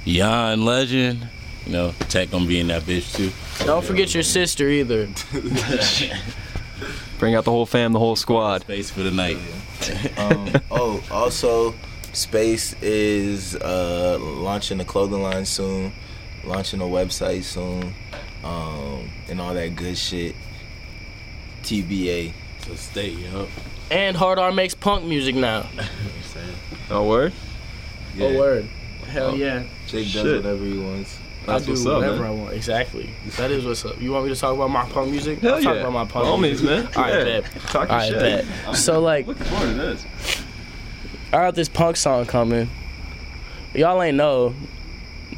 Yon 0.05 0.63
Legend. 0.63 1.27
You 1.65 1.71
know, 1.73 1.93
Tech 2.07 2.29
gonna 2.29 2.45
be 2.45 2.59
in 2.59 2.67
that 2.67 2.83
bitch 2.83 3.11
too. 3.15 3.31
Don't 3.65 3.83
forget 3.83 4.13
your 4.13 4.23
sister 4.23 4.69
either. 4.69 5.07
Bring 7.19 7.33
out 7.35 7.45
the 7.45 7.51
whole 7.51 7.65
fam, 7.65 7.93
the 7.93 7.99
whole 7.99 8.15
squad. 8.15 8.61
Space 8.61 8.91
for 8.91 9.01
the 9.01 9.11
night. 9.11 9.37
Um, 10.17 10.51
oh, 10.71 11.01
also, 11.09 11.73
Space 12.13 12.75
is 12.81 13.55
uh, 13.55 14.17
launching 14.19 14.79
a 14.79 14.85
clothing 14.85 15.21
line 15.21 15.45
soon, 15.45 15.93
launching 16.43 16.81
a 16.81 16.85
website 16.85 17.43
soon, 17.43 17.93
um, 18.43 19.09
and 19.29 19.39
all 19.39 19.53
that 19.53 19.75
good 19.75 19.97
shit. 19.97 20.35
TBA. 21.63 22.33
So 22.65 22.75
stay, 22.75 23.09
yo. 23.11 23.47
And 23.91 24.15
Hard 24.15 24.39
R 24.39 24.51
makes 24.51 24.73
punk 24.75 25.05
music 25.05 25.35
now. 25.35 25.67
Oh, 26.91 27.03
word? 27.07 27.33
Oh 28.19 28.35
word. 28.35 28.67
Hell 29.09 29.35
yeah. 29.35 29.61
Jake 29.85 30.05
does 30.11 30.23
Shit. 30.23 30.37
whatever 30.43 30.63
he 30.65 30.75
wants. 30.79 31.19
That's 31.45 31.61
I 31.61 31.65
do 31.67 31.71
what's 31.73 31.85
up, 31.85 31.93
whatever 31.97 32.15
man. 32.23 32.25
I 32.25 32.31
want. 32.31 32.53
Exactly. 32.55 33.11
That 33.37 33.51
is 33.51 33.63
what's 33.63 33.85
up. 33.85 34.01
You 34.01 34.11
want 34.11 34.25
me 34.25 34.33
to 34.33 34.39
talk 34.39 34.55
about 34.55 34.71
my 34.71 34.85
punk 34.89 35.11
music? 35.11 35.37
Hell 35.37 35.53
I'll 35.55 35.61
talk 35.61 35.77
about 35.77 35.91
my 35.93 36.05
punk 36.05 36.25
Homies, 36.25 36.41
music. 36.41 36.65
man. 36.65 36.87
All 36.95 37.03
right, 37.03 37.13
Yeah. 37.27 37.41
bet. 37.41 37.51
Talk 37.67 37.89
your 37.89 37.97
right, 37.99 38.09
shit. 38.09 38.45
bet. 38.65 38.75
So 38.75 38.99
like, 39.01 39.27
Looking 39.27 39.45
forward 39.45 39.67
to 39.67 39.73
this. 39.75 40.05
I 41.31 41.37
got 41.37 41.55
this 41.55 41.69
punk 41.69 41.95
song 41.95 42.25
coming. 42.25 42.69
Y'all 43.75 44.01
ain't 44.01 44.17
know 44.17 44.55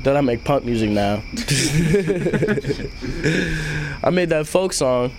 that 0.03 0.15
I 0.15 0.21
make 0.21 0.43
punk 0.43 0.63
music 0.63 0.89
now. 0.89 1.15
I 4.03 4.09
made 4.09 4.29
that 4.29 4.47
folk 4.47 4.71
song. 4.73 5.11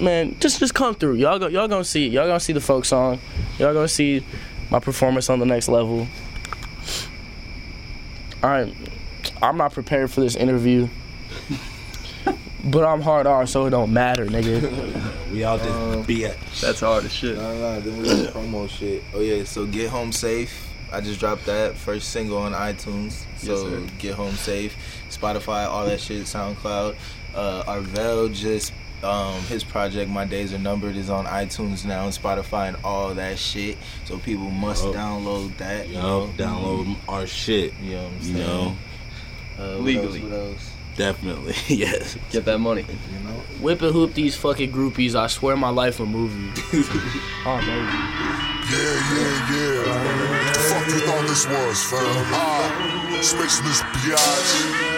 Man, 0.00 0.34
just 0.40 0.60
just 0.60 0.74
come 0.74 0.94
through. 0.94 1.14
Y'all 1.14 1.38
go, 1.38 1.46
y'all 1.48 1.68
gonna 1.68 1.84
see. 1.84 2.08
Y'all 2.08 2.26
gonna 2.26 2.40
see 2.40 2.54
the 2.54 2.60
folk 2.60 2.86
song. 2.86 3.18
Y'all 3.58 3.74
gonna 3.74 3.86
see 3.86 4.24
my 4.70 4.78
performance 4.78 5.28
on 5.28 5.38
the 5.38 5.46
next 5.46 5.68
level. 5.68 6.08
All 8.42 8.50
right, 8.50 8.74
I'm 9.42 9.56
not 9.56 9.72
prepared 9.72 10.10
for 10.10 10.20
this 10.20 10.36
interview, 10.36 10.88
but 12.66 12.84
I'm 12.84 13.00
hard 13.00 13.26
on, 13.26 13.46
so 13.46 13.66
it 13.66 13.70
don't 13.70 13.92
matter, 13.92 14.26
nigga. 14.26 15.12
We 15.32 15.44
all 15.44 15.58
just 15.58 16.06
be 16.06 16.24
at. 16.24 16.36
That's 16.62 16.80
hard 16.80 17.04
as 17.04 17.12
shit. 17.12 17.36
Nah, 17.36 17.52
nah, 17.52 17.80
then 17.80 17.98
we 17.98 18.04
got 18.06 18.32
promo 18.32 18.70
shit. 18.70 19.02
Oh 19.12 19.20
yeah, 19.20 19.44
so 19.44 19.66
get 19.66 19.90
home 19.90 20.12
safe. 20.12 20.68
I 20.90 21.00
just 21.00 21.18
dropped 21.20 21.44
that 21.46 21.76
first 21.76 22.10
single 22.10 22.38
on 22.38 22.52
iTunes. 22.52 23.24
So 23.36 23.68
sir. 23.68 23.86
get 23.98 24.14
home 24.14 24.34
safe. 24.36 24.74
Spotify, 25.10 25.66
all 25.66 25.84
that 25.86 26.00
shit, 26.00 26.22
SoundCloud. 26.22 26.96
Uh, 27.34 27.64
Arvell 27.64 28.32
just 28.32 28.72
um, 29.02 29.34
his 29.42 29.62
project 29.64 30.08
My 30.10 30.24
Days 30.24 30.54
Are 30.54 30.58
Numbered 30.58 30.96
is 30.96 31.10
on 31.10 31.26
iTunes 31.26 31.84
now 31.84 32.04
and 32.04 32.14
Spotify 32.14 32.68
and 32.68 32.76
all 32.82 33.12
that 33.14 33.36
shit. 33.38 33.76
So 34.06 34.16
people 34.18 34.48
must 34.50 34.84
Yup. 34.84 34.94
download 34.94 35.56
that. 35.58 35.88
You 35.88 35.94
Yo, 35.96 36.00
know, 36.02 36.32
download 36.38 36.96
our 37.08 37.26
shit. 37.26 37.74
You 37.82 37.96
know 37.96 38.04
what 38.04 38.12
I'm 38.12 38.28
You 38.28 38.34
know, 38.38 38.76
Uh, 39.58 39.74
what 39.76 39.80
Legally. 39.84 40.22
else, 40.22 40.30
what 40.30 40.38
else? 40.40 40.70
Definitely. 40.96 41.54
yes. 41.74 42.16
Get 42.30 42.44
that 42.46 42.58
money. 42.58 42.84
You 43.12 43.18
know. 43.20 43.34
Whip 43.60 43.82
and 43.82 43.92
hoop 43.92 44.14
these 44.14 44.36
fucking 44.36 44.72
groupies. 44.72 45.14
I 45.14 45.26
swear 45.28 45.56
my 45.56 45.70
life 45.70 46.00
a 46.00 46.06
movie. 46.06 46.50
oh, 47.46 47.58
baby. 47.60 48.36
Yeah, 48.66 48.96
yeah, 49.14 49.52
yeah. 49.52 49.78
What 49.86 50.54
The 50.54 50.60
fuck 50.60 50.86
you 50.88 51.00
thought 51.06 51.24
this 51.28 51.46
was, 51.46 51.82
fam? 51.84 52.02
Ah, 52.34 53.20
space 53.22 53.60
in 53.60 53.66
this 53.66 53.82
biatch. 53.94 54.96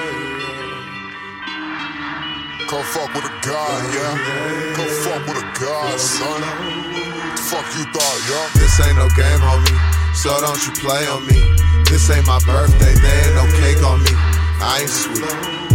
Come 2.68 2.84
fuck 2.84 3.14
with 3.14 3.24
a 3.24 3.34
god, 3.46 3.80
yeah? 3.94 4.74
Come 4.76 4.88
fuck 5.04 5.26
with 5.26 5.42
a 5.42 5.46
god, 5.60 6.00
son. 6.00 6.40
The 6.40 7.42
fuck 7.42 7.64
you 7.76 7.84
thought, 7.92 8.18
yeah? 8.28 8.60
This 8.60 8.80
ain't 8.80 8.96
no 8.96 9.08
game, 9.16 9.40
homie. 9.40 10.14
So 10.14 10.28
don't 10.40 10.60
you 10.66 10.72
play 10.72 11.06
on 11.06 11.26
me. 11.26 11.40
This 11.88 12.10
ain't 12.10 12.26
my 12.26 12.38
birthday, 12.44 12.94
there 13.00 13.26
ain't 13.26 13.34
no 13.36 13.46
cake 13.60 13.82
on 13.84 14.02
me. 14.02 14.47
I 14.60 14.82
ain't 14.82 14.90
sweet. 14.90 15.22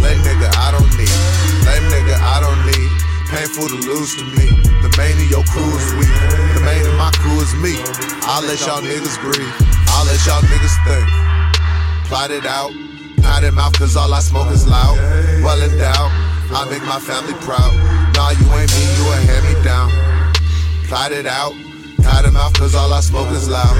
Lame 0.00 0.20
nigga, 0.24 0.48
I 0.60 0.72
don't 0.72 0.92
need. 0.96 1.18
Lame 1.64 1.86
nigga, 1.90 2.16
I 2.20 2.40
don't 2.40 2.62
need. 2.68 2.90
Painful 3.28 3.68
to 3.68 3.78
lose 3.88 4.16
to 4.16 4.24
me. 4.36 4.52
The 4.84 4.92
main 4.96 5.16
of 5.16 5.28
your 5.30 5.44
crew 5.48 5.68
is 5.76 5.88
weak. 5.96 6.14
The 6.54 6.62
main 6.64 6.84
of 6.86 6.96
my 6.96 7.10
crew 7.16 7.40
is 7.40 7.52
me. 7.58 7.74
I'll 8.28 8.44
let 8.44 8.60
y'all 8.66 8.82
niggas 8.84 9.16
breathe. 9.20 9.54
I'll 9.96 10.06
let 10.06 10.20
y'all 10.26 10.44
niggas 10.46 10.76
think. 10.84 11.06
Plot 12.08 12.30
it 12.30 12.46
out. 12.46 12.72
It 13.44 13.52
mouth, 13.52 13.76
cause 13.76 13.96
all 13.96 14.14
I 14.14 14.20
smoke 14.20 14.50
is 14.52 14.66
loud. 14.66 14.96
Well 15.42 15.60
endowed. 15.60 16.12
I 16.54 16.66
make 16.70 16.82
my 16.84 17.00
family 17.00 17.34
proud. 17.44 17.74
Nah, 18.14 18.30
you 18.30 18.46
ain't 18.56 18.72
me, 18.72 18.84
you 18.96 19.04
a 19.12 19.16
hand 19.26 19.44
me 19.44 19.62
down. 19.64 19.90
Plot 20.88 21.12
it 21.12 21.26
out. 21.26 21.52
Hide 22.04 22.24
him 22.24 22.36
out 22.36 22.54
cause 22.54 22.74
all 22.74 22.92
I 22.92 23.00
smoke 23.00 23.30
is 23.32 23.48
loud. 23.48 23.74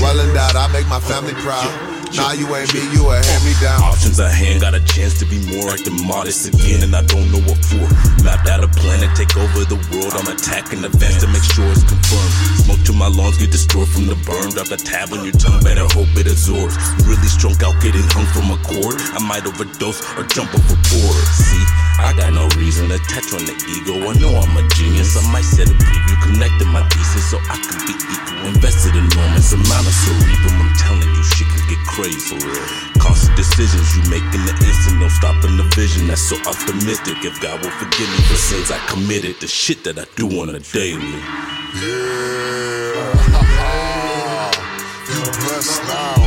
Well 0.00 0.20
endowed, 0.20 0.54
I 0.54 0.68
make 0.72 0.86
my 0.88 1.00
family 1.00 1.34
proud. 1.34 1.97
Nah, 2.16 2.32
you 2.32 2.48
ain't 2.56 2.72
me, 2.72 2.80
you 2.96 3.04
a 3.04 3.20
hand 3.20 3.44
me 3.44 3.52
down. 3.60 3.82
Options 3.84 4.18
at 4.18 4.32
hand, 4.32 4.64
got 4.64 4.72
a 4.74 4.80
chance 4.80 5.18
to 5.20 5.26
be 5.28 5.38
more 5.52 5.68
acting 5.68 5.94
modest 6.08 6.48
again, 6.48 6.82
and 6.82 6.96
I 6.96 7.04
don't 7.04 7.28
know 7.28 7.42
what 7.44 7.60
for. 7.60 7.84
Mapped 8.24 8.48
out 8.48 8.64
a 8.64 8.68
plan 8.68 9.04
to 9.04 9.10
take 9.12 9.36
over 9.36 9.68
the 9.68 9.76
world. 9.92 10.16
I'm 10.16 10.26
attacking 10.26 10.80
the 10.80 10.88
fence 10.88 11.20
to 11.20 11.28
make 11.28 11.44
sure 11.44 11.68
it's 11.68 11.84
confirmed. 11.84 12.32
Smoke 12.64 12.80
till 12.88 12.96
my 12.96 13.12
lungs 13.12 13.36
get 13.36 13.52
destroyed 13.52 13.88
from 13.92 14.08
the 14.08 14.16
burn. 14.24 14.56
Drop 14.56 14.72
the 14.72 14.80
tab 14.80 15.12
on 15.12 15.20
your 15.20 15.36
tongue, 15.36 15.60
better 15.60 15.84
hope 15.92 16.08
it 16.16 16.24
absorbs. 16.24 16.80
Really 17.04 17.28
strung 17.28 17.54
out, 17.60 17.76
getting 17.84 18.08
hung 18.08 18.24
from 18.32 18.56
a 18.56 18.58
cord. 18.64 18.96
I 19.12 19.20
might 19.20 19.44
overdose 19.44 20.00
or 20.16 20.24
jump 20.32 20.48
overboard. 20.56 21.24
See, 21.36 21.64
I 22.00 22.16
got 22.16 22.32
no 22.32 22.48
reason 22.56 22.88
to 22.88 22.98
touch 23.04 23.36
on 23.36 23.44
the 23.44 23.52
ego. 23.68 24.00
I 24.08 24.16
know 24.16 24.32
I'm 24.32 24.56
a 24.56 24.64
genius. 24.72 25.12
I 25.12 25.22
might 25.28 25.44
set 25.44 25.68
a 25.68 25.76
preview, 25.76 26.16
connecting 26.24 26.72
my 26.72 26.82
thesis 26.88 27.28
so 27.28 27.36
I 27.52 27.60
can 27.60 27.76
be 27.84 27.92
equal. 27.92 28.48
Invested 28.48 28.96
enormous 28.96 29.52
amount 29.52 29.84
of 29.84 29.92
cerebrum. 29.92 30.56
I'm 30.56 30.72
telling 30.80 31.04
you, 31.04 31.22
shit 31.36 31.46
can 31.52 31.62
get 31.68 31.78
crazy. 31.84 31.97
Constant 31.98 33.34
decisions 33.36 33.96
you 33.96 34.02
make 34.08 34.22
in 34.32 34.46
the 34.46 34.54
instant, 34.64 35.00
no 35.00 35.08
stopping 35.08 35.56
the 35.56 35.64
vision. 35.74 36.06
That's 36.06 36.22
so 36.22 36.36
optimistic. 36.46 37.24
If 37.24 37.40
God 37.40 37.60
will 37.60 37.72
forgive 37.72 38.08
me 38.08 38.18
for 38.22 38.36
sins 38.36 38.70
I 38.70 38.78
committed, 38.86 39.40
the 39.40 39.48
shit 39.48 39.82
that 39.82 39.98
I 39.98 40.04
do 40.14 40.40
on 40.40 40.50
a 40.50 40.60
daily. 40.60 41.02
Yeah. 41.02 41.82
you 45.10 45.24
blessed 45.42 45.82
now. 45.90 46.22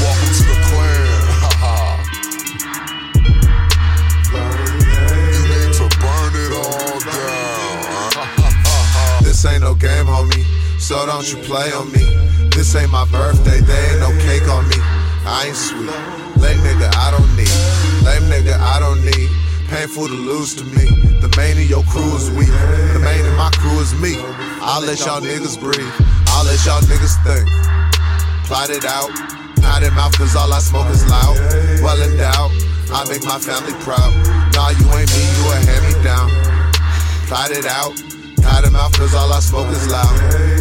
Welcome 0.00 0.32
to 0.32 0.44
the 0.48 0.56
clan. 0.72 1.20
you 5.36 5.44
need 5.52 5.68
to 5.76 5.84
burn 6.00 6.32
it 6.32 6.52
all 6.56 6.96
down. 7.04 9.20
This 9.22 9.44
ain't 9.44 9.60
no 9.60 9.74
game, 9.74 10.06
homie. 10.06 10.46
So 10.80 11.04
don't 11.04 11.30
you 11.30 11.36
play 11.42 11.70
on 11.72 11.92
me. 11.92 12.35
This 12.56 12.74
ain't 12.74 12.90
my 12.90 13.04
birthday, 13.12 13.60
there 13.60 13.92
ain't 13.92 14.00
no 14.00 14.08
cake 14.24 14.48
on 14.48 14.66
me. 14.72 14.80
I 15.28 15.44
ain't 15.52 15.56
sweet. 15.56 15.92
Lame 16.40 16.56
nigga, 16.64 16.88
I 16.96 17.12
don't 17.12 17.28
need. 17.36 17.52
Lame 18.00 18.24
nigga, 18.32 18.56
I 18.56 18.80
don't 18.80 19.04
need. 19.04 19.28
Painful 19.68 20.08
to 20.08 20.14
lose 20.14 20.54
to 20.56 20.64
me. 20.64 20.88
The 21.20 21.28
main 21.36 21.60
of 21.60 21.68
your 21.68 21.84
crew 21.84 22.16
is 22.16 22.30
weak. 22.32 22.48
The 22.96 22.98
main 23.04 23.20
of 23.26 23.36
my 23.36 23.50
crew 23.60 23.78
is 23.80 23.92
me. 24.00 24.16
I'll 24.64 24.80
let 24.80 25.04
y'all 25.04 25.20
niggas 25.20 25.60
breathe. 25.60 25.84
I'll 26.32 26.46
let 26.48 26.64
y'all 26.64 26.80
niggas 26.88 27.20
think. 27.28 27.44
Plot 28.48 28.70
it 28.70 28.86
out. 28.86 29.12
It 29.82 29.92
mouth 29.92 30.16
cause 30.16 30.34
all 30.34 30.50
I 30.50 30.58
smoke 30.60 30.88
is 30.88 31.04
loud. 31.10 31.36
Well 31.84 32.00
endowed. 32.00 32.52
I 32.90 33.04
make 33.10 33.22
my 33.24 33.38
family 33.38 33.74
proud. 33.84 34.16
Nah, 34.56 34.70
you 34.70 34.86
ain't 34.96 35.12
me, 35.12 35.20
you 35.20 35.44
a 35.52 35.56
hand 35.68 35.84
me 35.84 36.02
down. 36.02 36.30
Plot 37.28 37.50
it 37.50 37.66
out. 37.66 38.15
Hide 38.46 38.64
him 38.64 38.76
out 38.76 38.92
cause 38.92 39.14
all 39.14 39.32
I 39.32 39.40
smoke 39.40 39.68
is 39.68 39.86
loud. 39.88 40.14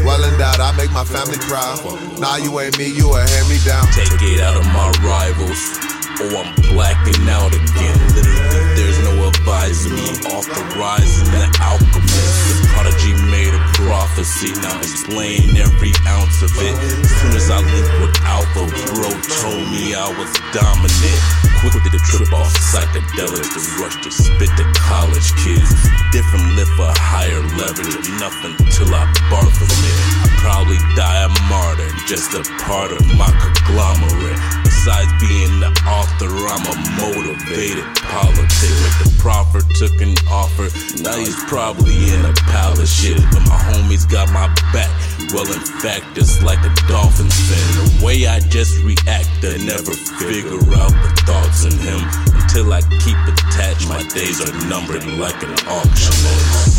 Well 0.06 0.24
endowed, 0.24 0.60
I 0.60 0.76
make 0.76 0.92
my 0.92 1.06
family 1.06 1.38
proud. 1.38 1.80
Nah, 2.20 2.38
you 2.38 2.60
ain't 2.60 2.78
me, 2.78 2.88
you 2.88 3.14
a 3.14 3.22
hand 3.22 3.50
me 3.50 3.58
down. 3.66 3.86
Take 3.94 4.22
it 4.22 4.42
out 4.42 4.58
of 4.58 4.66
my 4.66 4.92
rivals. 5.06 6.05
Oh, 6.18 6.32
I'm 6.40 6.56
blacking 6.72 7.28
out 7.28 7.52
again. 7.52 7.98
Literally, 8.16 8.64
there's 8.80 9.00
no 9.04 9.28
advising 9.28 9.96
me. 10.00 10.16
Authorizing 10.32 11.28
the 11.28 11.44
alchemist. 11.60 12.40
The 12.48 12.56
prodigy 12.72 13.12
made 13.28 13.52
a 13.52 13.60
prophecy. 13.76 14.56
Now 14.64 14.80
explain 14.80 15.58
every 15.60 15.92
ounce 16.08 16.40
of 16.42 16.56
it. 16.56 16.72
As 16.72 17.12
soon 17.20 17.36
as 17.36 17.52
I 17.52 17.60
linked 17.60 18.00
with 18.00 18.16
Alpha, 18.24 18.64
bro 18.96 19.12
told 19.44 19.68
me 19.68 19.92
I 19.92 20.08
was 20.16 20.32
dominant. 20.56 21.20
Quick 21.60 21.84
to 21.84 21.92
the 21.92 22.00
trip 22.08 22.32
off 22.32 22.54
psychedelics. 22.64 23.52
The 23.52 23.84
rush 23.84 24.00
to 24.04 24.12
spit 24.12 24.52
the 24.56 24.64
college 24.80 25.36
kids. 25.44 25.68
Different 26.16 26.56
lift 26.56 26.72
for 26.80 26.96
higher 26.96 27.44
leverage. 27.60 28.08
Enough 28.08 28.40
until 28.40 28.96
I 28.96 29.04
barf 29.28 29.52
from 29.52 29.68
it. 29.68 30.35
Probably 30.46 30.78
die 30.94 31.26
a 31.26 31.30
martyr. 31.50 31.90
Just 32.06 32.38
a 32.38 32.46
part 32.62 32.94
of 32.94 33.02
my 33.18 33.26
conglomerate. 33.42 34.38
Besides 34.62 35.10
being 35.18 35.58
the 35.58 35.74
author, 35.90 36.30
I'm 36.30 36.62
a 36.70 36.76
motivated 37.02 37.82
politic. 38.06 38.46
Like 38.86 38.98
the 39.02 39.10
proffer, 39.18 39.62
took 39.74 39.98
an 40.06 40.14
offer, 40.30 40.70
now 41.02 41.18
he's 41.18 41.34
probably 41.50 41.98
in 42.14 42.22
a 42.30 42.34
palace 42.54 42.94
shit. 42.94 43.18
But 43.34 43.42
my 43.50 43.58
homies 43.58 44.06
got 44.06 44.30
my 44.30 44.46
back. 44.70 44.94
Well, 45.34 45.50
in 45.50 45.66
fact, 45.82 46.16
it's 46.16 46.44
like 46.44 46.62
a 46.62 46.70
dolphin 46.86 47.26
fin. 47.26 47.66
The 47.82 48.06
way 48.06 48.28
I 48.28 48.40
just 48.40 48.78
react, 48.86 49.42
I 49.42 49.58
never 49.66 49.98
figure 50.22 50.62
out 50.78 50.94
the 50.94 51.10
thoughts 51.26 51.66
in 51.66 51.74
him. 51.74 52.06
Until 52.38 52.72
I 52.72 52.86
keep 53.02 53.18
attached, 53.26 53.90
my 53.90 54.06
days 54.14 54.38
are 54.46 54.54
numbered 54.70 55.06
like 55.18 55.42
an 55.42 55.58
auction. 55.66 56.75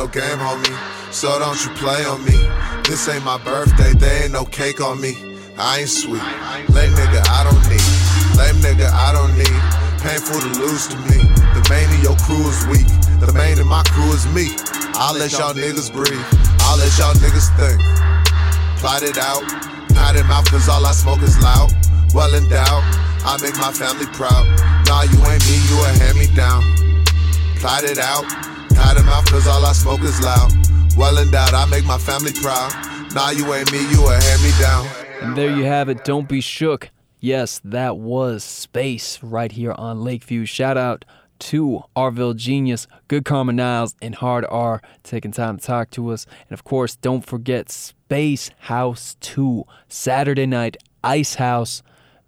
No 0.00 0.08
game, 0.08 0.40
homie. 0.40 1.12
So 1.12 1.28
don't 1.38 1.60
you 1.62 1.70
play 1.76 2.04
on 2.06 2.24
me. 2.24 2.38
This 2.88 3.06
ain't 3.08 3.22
my 3.22 3.36
birthday, 3.44 3.92
they 3.92 4.24
ain't 4.24 4.32
no 4.32 4.46
cake 4.46 4.80
on 4.80 4.98
me. 4.98 5.12
I 5.58 5.80
ain't 5.80 5.90
sweet. 5.90 6.24
Lame 6.72 6.96
nigga, 6.96 7.20
I 7.28 7.44
don't 7.44 7.64
need. 7.68 7.84
Lame 8.40 8.56
nigga, 8.64 8.88
I 8.88 9.12
don't 9.12 9.34
need. 9.36 9.60
Painful 10.00 10.40
to 10.40 10.50
lose 10.56 10.88
to 10.88 10.96
me. 11.12 11.20
The 11.52 11.62
main 11.68 11.84
of 11.92 12.00
your 12.00 12.16
crew 12.24 12.40
is 12.48 12.64
weak. 12.72 12.88
The 13.20 13.30
main 13.36 13.60
of 13.60 13.66
my 13.66 13.82
crew 13.92 14.10
is 14.16 14.24
me. 14.32 14.48
I'll 14.96 15.12
let 15.18 15.32
y'all 15.32 15.52
niggas 15.52 15.92
breathe. 15.92 16.24
I'll 16.64 16.78
let 16.78 16.96
y'all 16.96 17.12
niggas 17.20 17.52
think. 17.60 17.80
Plot 18.80 19.02
it 19.02 19.18
out. 19.18 19.44
In 20.16 20.26
mouth, 20.26 20.50
cause 20.50 20.66
all 20.68 20.84
I 20.86 20.92
smoke 20.92 21.20
is 21.20 21.38
loud. 21.42 21.70
Well 22.14 22.34
endowed. 22.34 22.84
I 23.22 23.36
make 23.42 23.54
my 23.58 23.70
family 23.70 24.06
proud. 24.16 24.48
Nah, 24.88 25.02
you 25.02 25.18
ain't 25.28 25.44
me, 25.44 25.60
you 25.68 25.76
a 25.84 25.88
hand 26.00 26.18
me 26.18 26.26
down. 26.34 26.64
Plot 27.60 27.84
it 27.84 27.98
out. 27.98 28.49
Mouth, 28.76 29.26
cause 29.30 29.46
all 29.46 29.64
I 29.64 29.72
smoke 29.72 30.02
is 30.02 30.20
loud. 30.20 30.52
Well 30.96 31.18
endowed. 31.18 31.54
I 31.54 31.66
make 31.66 31.84
my 31.84 31.98
family 31.98 32.32
proud. 32.32 32.72
Nah, 33.14 33.30
you 33.30 33.52
ain't 33.52 33.70
me, 33.72 33.80
you 33.90 34.06
a 34.06 34.20
hand 34.20 34.42
me 34.42 34.50
down. 34.60 34.86
And 35.22 35.36
there 35.36 35.54
you 35.54 35.64
have 35.64 35.88
it. 35.88 36.04
Don't 36.04 36.28
be 36.28 36.40
shook. 36.40 36.90
Yes, 37.20 37.60
that 37.64 37.96
was 37.98 38.42
Space 38.44 39.22
right 39.22 39.52
here 39.52 39.72
on 39.72 40.02
Lakeview. 40.02 40.46
Shout 40.46 40.76
out 40.76 41.04
to 41.40 41.82
Arvell 41.96 42.36
Genius, 42.36 42.86
Good 43.08 43.24
Karma 43.24 43.52
Niles, 43.52 43.94
and 44.00 44.14
Hard 44.14 44.44
R 44.48 44.80
taking 45.02 45.32
time 45.32 45.58
to 45.58 45.66
talk 45.66 45.90
to 45.90 46.10
us. 46.10 46.26
And 46.48 46.52
of 46.52 46.64
course, 46.64 46.96
don't 46.96 47.24
forget 47.24 47.70
Space 47.70 48.50
House 48.58 49.16
2, 49.20 49.64
Saturday 49.88 50.46
night, 50.46 50.76
Ice 51.02 51.34
House. 51.34 51.82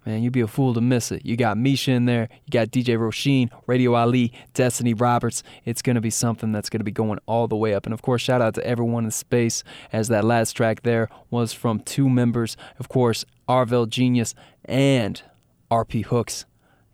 Man, 0.05 0.21
you'd 0.21 0.33
be 0.33 0.41
a 0.41 0.47
fool 0.47 0.73
to 0.73 0.81
miss 0.81 1.11
it. 1.11 1.25
You 1.25 1.37
got 1.37 1.57
Misha 1.57 1.91
in 1.91 2.05
there, 2.05 2.27
you 2.45 2.51
got 2.51 2.67
DJ 2.71 2.97
Roshin, 2.97 3.49
Radio 3.67 3.93
Ali, 3.95 4.33
Destiny 4.53 4.93
Roberts. 4.93 5.43
It's 5.63 5.81
going 5.81 5.95
to 5.95 6.01
be 6.01 6.09
something 6.09 6.51
that's 6.51 6.69
going 6.69 6.81
to 6.81 6.85
be 6.85 6.91
going 6.91 7.19
all 7.25 7.47
the 7.47 7.55
way 7.55 7.73
up. 7.73 7.85
And 7.85 7.93
of 7.93 8.01
course, 8.01 8.21
shout 8.21 8.41
out 8.41 8.55
to 8.55 8.67
everyone 8.67 9.05
in 9.05 9.11
space, 9.11 9.63
as 9.93 10.09
that 10.09 10.25
last 10.25 10.53
track 10.53 10.81
there 10.81 11.09
was 11.29 11.53
from 11.53 11.79
two 11.79 12.09
members, 12.09 12.57
of 12.79 12.89
course, 12.89 13.23
Arvell 13.47 13.87
Genius 13.87 14.35
and 14.65 15.21
RP 15.71 16.05
Hooks. 16.05 16.45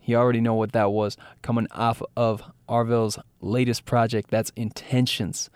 You 0.04 0.16
already 0.18 0.42
know 0.42 0.56
what 0.56 0.72
that 0.74 0.92
was 0.92 1.18
coming 1.42 1.68
off 1.72 2.02
of 2.16 2.44
Arvell's 2.68 3.20
latest 3.42 3.86
project. 3.86 4.30
That's 4.30 4.52
Intentions, 4.56 5.50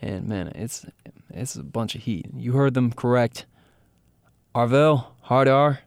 and 0.00 0.28
man, 0.28 0.48
it's 0.48 0.84
it's 1.30 1.54
a 1.56 1.62
bunch 1.62 1.94
of 1.94 2.02
heat. 2.02 2.26
You 2.34 2.52
heard 2.52 2.74
them 2.74 2.92
correct. 2.92 3.46
Arvel, 4.54 5.06
Hard 5.22 5.48
R, 5.48 5.80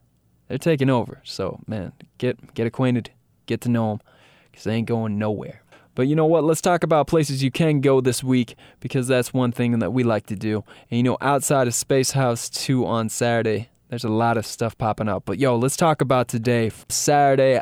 they're 0.48 0.58
taking 0.58 0.90
over. 0.90 1.22
So 1.24 1.60
man, 1.68 1.94
get 2.18 2.54
get 2.54 2.68
acquainted, 2.68 3.12
get 3.46 3.62
to 3.62 3.70
know 3.70 3.90
them, 3.90 4.02
because 4.52 4.64
they 4.66 4.76
ain't 4.76 4.88
going 4.88 5.18
nowhere. 5.18 5.62
But 5.96 6.08
you 6.08 6.16
know 6.16 6.28
what? 6.28 6.44
Let's 6.44 6.62
talk 6.62 6.84
about 6.84 7.08
places 7.08 7.42
you 7.42 7.50
can 7.50 7.82
go 7.82 8.02
this 8.02 8.24
week 8.24 8.56
because 8.80 9.08
that's 9.08 9.34
one 9.34 9.52
thing 9.52 9.80
that 9.80 9.92
we 9.92 10.04
like 10.04 10.28
to 10.28 10.36
do. 10.36 10.64
And 10.92 10.98
you 10.98 11.04
know, 11.04 11.18
outside 11.22 11.68
of 11.68 11.74
Space 11.74 12.12
House 12.12 12.50
2 12.50 12.86
on 12.86 13.10
Saturday, 13.10 13.70
there's 13.90 14.04
a 14.04 14.10
lot 14.10 14.38
of 14.38 14.46
stuff 14.46 14.78
popping 14.78 15.10
up. 15.10 15.24
But 15.26 15.40
yo, 15.40 15.56
let's 15.56 15.76
talk 15.76 16.02
about 16.02 16.28
today. 16.28 16.70
Saturday, 16.88 17.62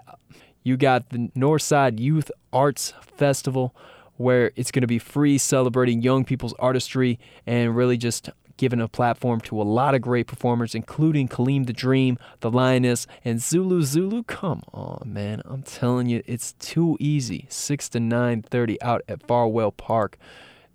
you 0.64 0.76
got 0.76 1.12
the 1.12 1.30
Northside 1.34 2.00
Youth 2.00 2.30
Arts 2.52 2.94
Festival 3.02 3.74
where 4.18 4.52
it's 4.58 4.72
going 4.72 4.82
to 4.82 4.88
be 4.88 5.00
free 5.00 5.38
celebrating 5.38 6.02
young 6.02 6.26
people's 6.26 6.54
artistry 6.60 7.20
and 7.46 7.76
really 7.76 7.98
just 7.98 8.30
giving 8.58 8.82
a 8.82 8.88
platform 8.88 9.42
to 9.42 9.62
a 9.62 9.64
lot 9.64 9.96
of 9.96 10.02
great 10.02 10.28
performers, 10.28 10.76
including 10.76 11.28
Kaleem 11.28 11.66
the 11.66 11.74
Dream, 11.74 12.18
The 12.40 12.52
Lioness, 12.52 13.08
and 13.24 13.42
Zulu 13.42 13.84
Zulu. 13.84 14.24
Come 14.24 14.64
on, 14.74 15.02
man. 15.06 15.42
I'm 15.46 15.64
telling 15.64 16.08
you, 16.08 16.24
it's 16.26 16.54
too 16.54 16.98
easy. 17.00 17.46
6 17.50 17.90
to 17.90 18.00
9.30 18.00 18.78
out 18.82 19.02
at 19.08 19.26
Folwell 19.28 19.76
Park. 19.76 20.18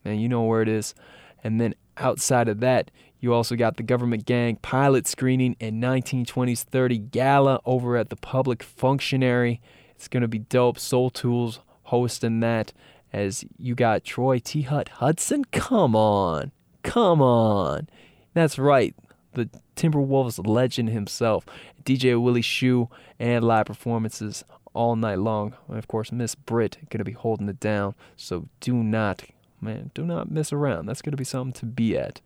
Man, 0.05 0.18
you 0.18 0.28
know 0.28 0.43
where 0.43 0.62
it 0.62 0.68
is. 0.68 0.95
And 1.43 1.61
then 1.61 1.74
outside 1.97 2.49
of 2.49 2.61
that, 2.61 2.91
you 3.20 3.35
also 3.35 3.55
got 3.55 3.76
the 3.76 3.83
Government 3.83 4.24
Gang 4.24 4.57
pilot 4.57 5.07
screening 5.07 5.57
and 5.61 5.83
1920s 5.83 6.62
30 6.62 6.99
gala 6.99 7.61
over 7.66 7.97
at 7.97 8.09
the 8.09 8.16
Public 8.16 8.62
Functionary. 8.62 9.61
It's 9.95 10.09
going 10.09 10.22
to 10.22 10.28
be 10.28 10.39
dope. 10.39 10.78
Soul 10.78 11.11
Tools 11.11 11.61
hosting 11.85 12.41
that 12.41 12.72
as 13.12 13.45
you 13.59 13.74
got 13.74 14.05
Troy 14.05 14.39
T. 14.39 14.62
Hut 14.62 14.89
Hudson. 14.89 15.45
Come 15.47 15.95
on. 15.95 16.53
Come 16.83 17.20
on. 17.20 17.89
That's 18.35 18.59
right. 18.59 18.95
The 19.35 19.49
Timberwolves 19.76 20.45
legend 20.47 20.91
himself. 20.91 21.45
DJ 21.85 22.20
Willie 22.20 22.43
Shoe 22.43 22.89
and 23.18 23.45
live 23.45 23.66
performances 23.66 24.45
all 24.72 24.97
night 24.97 25.18
long. 25.18 25.55
And 25.68 25.78
of 25.78 25.89
course, 25.89 26.12
Miss 26.12 26.35
Britt 26.35 26.78
going 26.91 26.99
to 26.99 27.05
be 27.05 27.12
holding 27.12 27.49
it 27.49 27.61
down. 27.61 27.95
So 28.16 28.49
do 28.61 28.74
not, 28.74 29.24
man, 29.61 29.91
do 29.95 30.05
not 30.05 30.31
miss 30.31 30.53
around. 30.53 30.87
That's 30.87 31.03
going 31.03 31.12
to 31.12 31.16
be 31.16 31.24
something 31.24 31.53
to 31.55 31.66
be 31.66 31.97
at. 31.97 32.20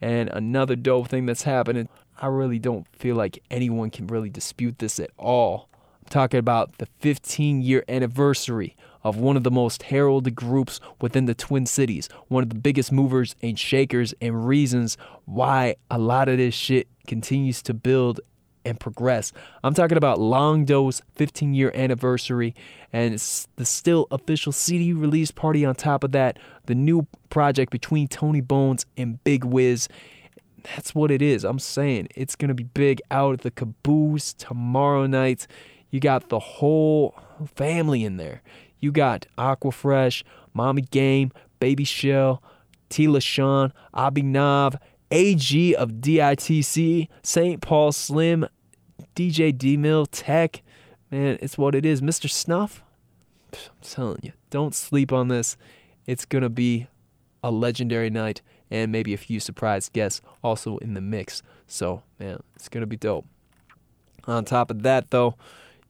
And 0.00 0.28
another 0.30 0.76
dope 0.76 1.08
thing 1.08 1.26
that's 1.26 1.42
happening, 1.42 1.88
I 2.20 2.28
really 2.28 2.58
don't 2.58 2.86
feel 2.96 3.16
like 3.16 3.42
anyone 3.50 3.90
can 3.90 4.06
really 4.06 4.30
dispute 4.30 4.78
this 4.78 5.00
at 5.00 5.10
all. 5.18 5.68
I'm 6.02 6.08
talking 6.08 6.38
about 6.38 6.78
the 6.78 6.86
15 7.00 7.62
year 7.62 7.84
anniversary 7.88 8.76
of 9.02 9.16
one 9.16 9.36
of 9.36 9.44
the 9.44 9.50
most 9.50 9.84
heralded 9.84 10.34
groups 10.34 10.80
within 11.00 11.26
the 11.26 11.34
Twin 11.34 11.66
Cities, 11.66 12.08
one 12.28 12.42
of 12.42 12.48
the 12.48 12.56
biggest 12.56 12.92
movers 12.92 13.34
and 13.42 13.58
shakers 13.58 14.14
and 14.20 14.46
reasons 14.46 14.96
why 15.24 15.76
a 15.90 15.98
lot 15.98 16.28
of 16.28 16.38
this 16.38 16.54
shit 16.54 16.88
continues 17.06 17.62
to 17.62 17.74
build 17.74 18.20
and 18.64 18.78
progress. 18.78 19.32
I'm 19.64 19.74
talking 19.74 19.96
about 19.96 20.20
Longdo's 20.20 21.02
15 21.14 21.54
year 21.54 21.72
anniversary 21.74 22.54
and 22.92 23.14
it's 23.14 23.48
the 23.56 23.64
still 23.64 24.06
official 24.10 24.52
CD 24.52 24.92
release 24.92 25.30
party 25.30 25.64
on 25.64 25.74
top 25.74 26.04
of 26.04 26.12
that, 26.12 26.38
the 26.66 26.74
new 26.74 27.06
project 27.30 27.70
between 27.70 28.08
Tony 28.08 28.40
Bones 28.40 28.86
and 28.96 29.22
Big 29.24 29.44
Wiz. 29.44 29.88
That's 30.64 30.94
what 30.94 31.10
it 31.10 31.22
is. 31.22 31.44
I'm 31.44 31.58
saying 31.58 32.08
it's 32.14 32.36
going 32.36 32.48
to 32.48 32.54
be 32.54 32.64
big 32.64 33.00
out 33.10 33.34
at 33.34 33.40
the 33.40 33.50
caboose 33.50 34.34
tomorrow 34.34 35.06
night. 35.06 35.46
You 35.90 36.00
got 36.00 36.28
the 36.28 36.38
whole 36.38 37.14
family 37.54 38.04
in 38.04 38.16
there. 38.16 38.42
You 38.80 38.92
got 38.92 39.26
Aquafresh, 39.36 40.22
Mommy 40.54 40.82
Game, 40.82 41.32
Baby 41.60 41.84
Shell, 41.84 42.42
Tila 42.90 43.22
Sean, 43.22 43.72
Abhinav, 43.94 44.76
AG 45.10 45.74
of 45.76 45.92
DITC, 45.92 47.08
St. 47.22 47.60
Paul 47.60 47.92
Slim, 47.92 48.46
DJ 49.14 49.56
D 49.56 49.76
Mill, 49.76 50.06
Tech. 50.06 50.62
Man, 51.10 51.38
it's 51.40 51.56
what 51.56 51.74
it 51.74 51.86
is. 51.86 52.00
Mr. 52.00 52.28
Snuff, 52.30 52.82
I'm 53.52 53.58
telling 53.82 54.20
you, 54.22 54.32
don't 54.50 54.74
sleep 54.74 55.12
on 55.12 55.28
this. 55.28 55.56
It's 56.06 56.24
going 56.24 56.42
to 56.42 56.50
be 56.50 56.86
a 57.42 57.50
legendary 57.50 58.10
night 58.10 58.42
and 58.70 58.92
maybe 58.92 59.14
a 59.14 59.18
few 59.18 59.40
surprise 59.40 59.88
guests 59.88 60.20
also 60.42 60.76
in 60.78 60.94
the 60.94 61.00
mix. 61.00 61.42
So, 61.66 62.02
man, 62.18 62.42
it's 62.54 62.68
going 62.68 62.82
to 62.82 62.86
be 62.86 62.96
dope. 62.96 63.26
On 64.24 64.44
top 64.44 64.70
of 64.70 64.82
that, 64.82 65.10
though, 65.10 65.36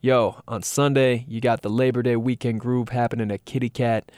yo, 0.01 0.41
on 0.47 0.63
Sunday, 0.63 1.25
you 1.29 1.41
got 1.41 1.63
the 1.63 1.71
Labor 1.71 2.03
Day 2.03 2.17
weekend 2.17 2.61
groove 2.61 2.91
happening 2.91 3.31
at 3.31 3.45
Kitty 3.45 3.69
Cat. 3.69 4.11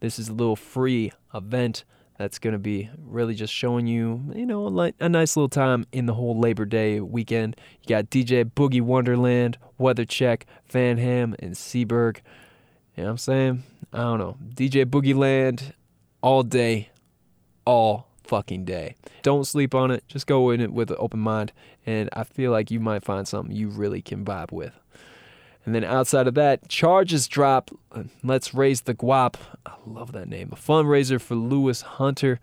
This 0.00 0.18
is 0.18 0.28
a 0.28 0.32
little 0.32 0.56
free 0.56 1.12
event 1.34 1.84
that's 2.18 2.38
going 2.38 2.52
to 2.52 2.58
be 2.58 2.90
really 2.98 3.34
just 3.34 3.52
showing 3.52 3.86
you, 3.86 4.22
you 4.34 4.44
know, 4.44 4.66
a, 4.66 4.92
a 4.98 5.08
nice 5.08 5.36
little 5.36 5.48
time 5.48 5.86
in 5.92 6.06
the 6.06 6.14
whole 6.14 6.38
Labor 6.38 6.64
Day 6.64 7.00
weekend. 7.00 7.56
You 7.82 7.88
got 7.88 8.10
DJ 8.10 8.44
Boogie 8.44 8.82
Wonderland, 8.82 9.58
Weather 9.78 10.04
Check, 10.04 10.46
Van 10.68 10.98
Ham, 10.98 11.36
and 11.38 11.54
Seaberg. 11.54 12.18
You 12.96 13.04
know 13.04 13.04
what 13.04 13.10
I'm 13.10 13.18
saying? 13.18 13.62
I 13.92 13.98
don't 13.98 14.18
know. 14.18 14.36
DJ 14.54 14.84
Boogie 14.84 15.14
Land 15.14 15.74
all 16.20 16.42
day, 16.42 16.90
all 17.64 18.08
fucking 18.24 18.64
day. 18.64 18.96
Don't 19.22 19.44
sleep 19.44 19.74
on 19.74 19.92
it. 19.92 20.02
Just 20.08 20.26
go 20.26 20.50
in 20.50 20.60
it 20.60 20.72
with 20.72 20.90
an 20.90 20.96
open 20.98 21.20
mind. 21.20 21.52
And 21.86 22.10
I 22.12 22.24
feel 22.24 22.50
like 22.50 22.72
you 22.72 22.80
might 22.80 23.04
find 23.04 23.26
something 23.26 23.54
you 23.54 23.68
really 23.68 24.02
can 24.02 24.24
vibe 24.24 24.50
with. 24.50 24.72
And 25.64 25.74
then 25.74 25.84
outside 25.84 26.26
of 26.26 26.34
that, 26.34 26.68
charges 26.68 27.28
drop. 27.28 27.70
Let's 28.24 28.54
raise 28.54 28.82
the 28.82 28.94
guap. 28.94 29.34
I 29.66 29.74
love 29.86 30.12
that 30.12 30.28
name. 30.28 30.48
A 30.52 30.56
fundraiser 30.56 31.20
for 31.20 31.34
Louis 31.34 31.82
Hunter 31.82 32.40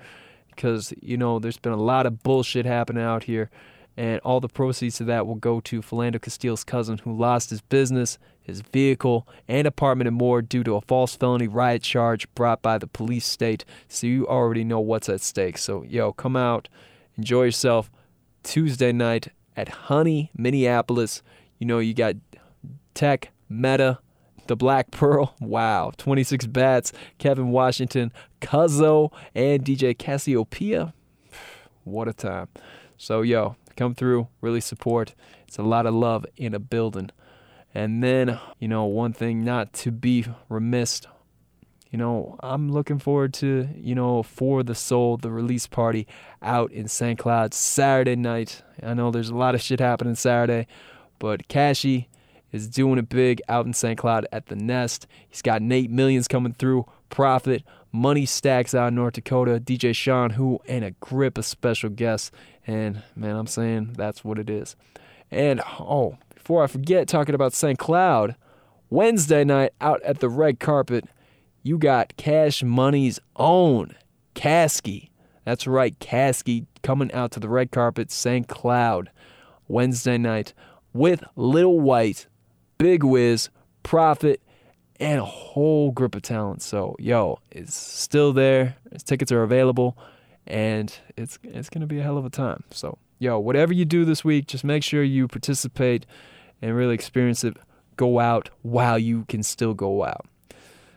because, 0.49 0.93
you 1.01 1.17
know, 1.17 1.39
there's 1.39 1.57
been 1.57 1.71
a 1.71 1.77
lot 1.77 2.05
of 2.05 2.23
bullshit 2.23 2.65
happening 2.65 3.03
out 3.03 3.23
here. 3.23 3.49
And 3.97 4.19
all 4.21 4.39
the 4.41 4.49
proceeds 4.49 4.99
of 4.99 5.07
that 5.07 5.25
will 5.25 5.35
go 5.35 5.59
to 5.61 5.81
Philando 5.81 6.21
Castile's 6.21 6.63
cousin 6.63 6.97
who 6.99 7.17
lost 7.17 7.49
his 7.49 7.61
business, 7.61 8.17
his 8.41 8.61
vehicle, 8.61 9.27
and 9.47 9.65
apartment 9.65 10.07
and 10.07 10.17
more 10.17 10.41
due 10.41 10.63
to 10.65 10.75
a 10.75 10.81
false 10.81 11.15
felony 11.15 11.47
riot 11.47 11.81
charge 11.81 12.27
brought 12.35 12.61
by 12.61 12.77
the 12.77 12.87
police 12.87 13.25
state. 13.25 13.63
So 13.87 14.05
you 14.05 14.27
already 14.27 14.65
know 14.65 14.81
what's 14.81 15.07
at 15.07 15.21
stake. 15.21 15.57
So, 15.57 15.83
yo, 15.83 16.11
come 16.11 16.35
out, 16.35 16.67
enjoy 17.17 17.45
yourself 17.45 17.89
Tuesday 18.43 18.91
night 18.91 19.29
at 19.55 19.69
Honey, 19.69 20.29
Minneapolis. 20.37 21.23
You 21.57 21.65
know, 21.65 21.79
you 21.79 21.93
got 21.93 22.15
Tech, 22.95 23.31
Meta, 23.47 23.99
the 24.47 24.55
Black 24.55 24.89
Pearl, 24.89 25.35
wow, 25.39 25.91
26 25.97 26.47
bats, 26.47 26.93
Kevin 27.19 27.49
Washington, 27.49 28.11
Cuzzo, 28.41 29.11
and 29.35 29.63
DJ 29.63 29.97
Cassiopeia. 29.97 30.93
What 31.83 32.07
a 32.07 32.13
time. 32.13 32.47
So, 32.97 33.21
yo, 33.21 33.57
come 33.75 33.93
through, 33.93 34.27
really 34.41 34.61
support. 34.61 35.13
It's 35.47 35.59
a 35.59 35.63
lot 35.63 35.85
of 35.85 35.93
love 35.93 36.25
in 36.35 36.55
a 36.55 36.59
building. 36.59 37.11
And 37.75 38.03
then, 38.03 38.39
you 38.57 38.67
know, 38.67 38.85
one 38.85 39.13
thing 39.13 39.43
not 39.43 39.71
to 39.73 39.91
be 39.91 40.25
remiss, 40.49 41.01
you 41.91 41.99
know, 41.99 42.37
I'm 42.41 42.71
looking 42.71 42.97
forward 42.97 43.33
to, 43.35 43.69
you 43.75 43.93
know, 43.93 44.23
For 44.23 44.63
the 44.63 44.73
Soul, 44.73 45.17
the 45.17 45.29
release 45.29 45.67
party 45.67 46.07
out 46.41 46.71
in 46.71 46.87
St. 46.87 47.19
Cloud 47.19 47.53
Saturday 47.53 48.15
night. 48.15 48.63
I 48.81 48.95
know 48.95 49.11
there's 49.11 49.29
a 49.29 49.35
lot 49.35 49.53
of 49.53 49.61
shit 49.61 49.79
happening 49.79 50.15
Saturday, 50.15 50.65
but 51.19 51.47
Cashy 51.47 52.09
is 52.51 52.67
doing 52.67 52.97
it 52.99 53.09
big 53.09 53.41
out 53.49 53.65
in 53.65 53.73
St. 53.73 53.97
Cloud 53.97 54.27
at 54.31 54.47
the 54.47 54.55
Nest. 54.55 55.07
He's 55.27 55.41
got 55.41 55.61
Nate 55.61 55.91
Millions 55.91 56.27
coming 56.27 56.53
through 56.53 56.85
Profit, 57.09 57.63
Money 57.91 58.25
Stacks 58.25 58.73
out 58.73 58.89
in 58.89 58.95
North 58.95 59.13
Dakota, 59.13 59.59
DJ 59.59 59.95
Sean 59.95 60.31
Who, 60.31 60.59
and 60.67 60.83
a 60.83 60.91
grip 60.91 61.37
of 61.37 61.45
special 61.45 61.89
guests. 61.89 62.31
And 62.67 63.03
man, 63.15 63.35
I'm 63.35 63.47
saying 63.47 63.93
that's 63.97 64.23
what 64.23 64.39
it 64.39 64.49
is. 64.49 64.75
And 65.31 65.61
oh, 65.79 66.17
before 66.33 66.63
I 66.63 66.67
forget, 66.67 67.07
talking 67.07 67.35
about 67.35 67.53
St. 67.53 67.77
Cloud, 67.77 68.35
Wednesday 68.89 69.43
night 69.43 69.73
out 69.81 70.01
at 70.03 70.19
the 70.19 70.29
red 70.29 70.59
carpet, 70.59 71.05
you 71.63 71.77
got 71.77 72.15
Cash 72.17 72.63
Money's 72.63 73.19
own 73.35 73.95
Caskey. 74.35 75.09
That's 75.43 75.67
right, 75.67 75.97
Caskey 75.99 76.65
coming 76.83 77.11
out 77.11 77.31
to 77.31 77.39
the 77.39 77.49
red 77.49 77.71
carpet, 77.71 78.11
St. 78.11 78.47
Cloud, 78.47 79.09
Wednesday 79.67 80.17
night 80.17 80.53
with 80.93 81.23
Little 81.35 81.79
White, 81.79 82.27
Big 82.77 83.03
Wiz, 83.03 83.49
Prophet, 83.83 84.41
and 84.99 85.19
a 85.19 85.25
whole 85.25 85.91
group 85.91 86.15
of 86.15 86.21
talent. 86.21 86.61
So, 86.61 86.95
yo, 86.99 87.39
it's 87.51 87.75
still 87.75 88.33
there. 88.33 88.75
Tickets 89.03 89.31
are 89.31 89.43
available, 89.43 89.97
and 90.47 90.95
it's 91.17 91.37
it's 91.43 91.69
gonna 91.69 91.87
be 91.87 91.99
a 91.99 92.03
hell 92.03 92.17
of 92.17 92.25
a 92.25 92.29
time. 92.29 92.63
So, 92.71 92.97
yo, 93.19 93.39
whatever 93.39 93.73
you 93.73 93.85
do 93.85 94.05
this 94.05 94.23
week, 94.23 94.47
just 94.47 94.63
make 94.63 94.83
sure 94.83 95.03
you 95.03 95.27
participate 95.27 96.05
and 96.61 96.75
really 96.75 96.95
experience 96.95 97.43
it. 97.43 97.57
Go 97.97 98.19
out 98.19 98.49
while 98.61 98.99
you 98.99 99.25
can 99.25 99.41
still 99.41 99.73
go 99.73 100.03
out. 100.03 100.25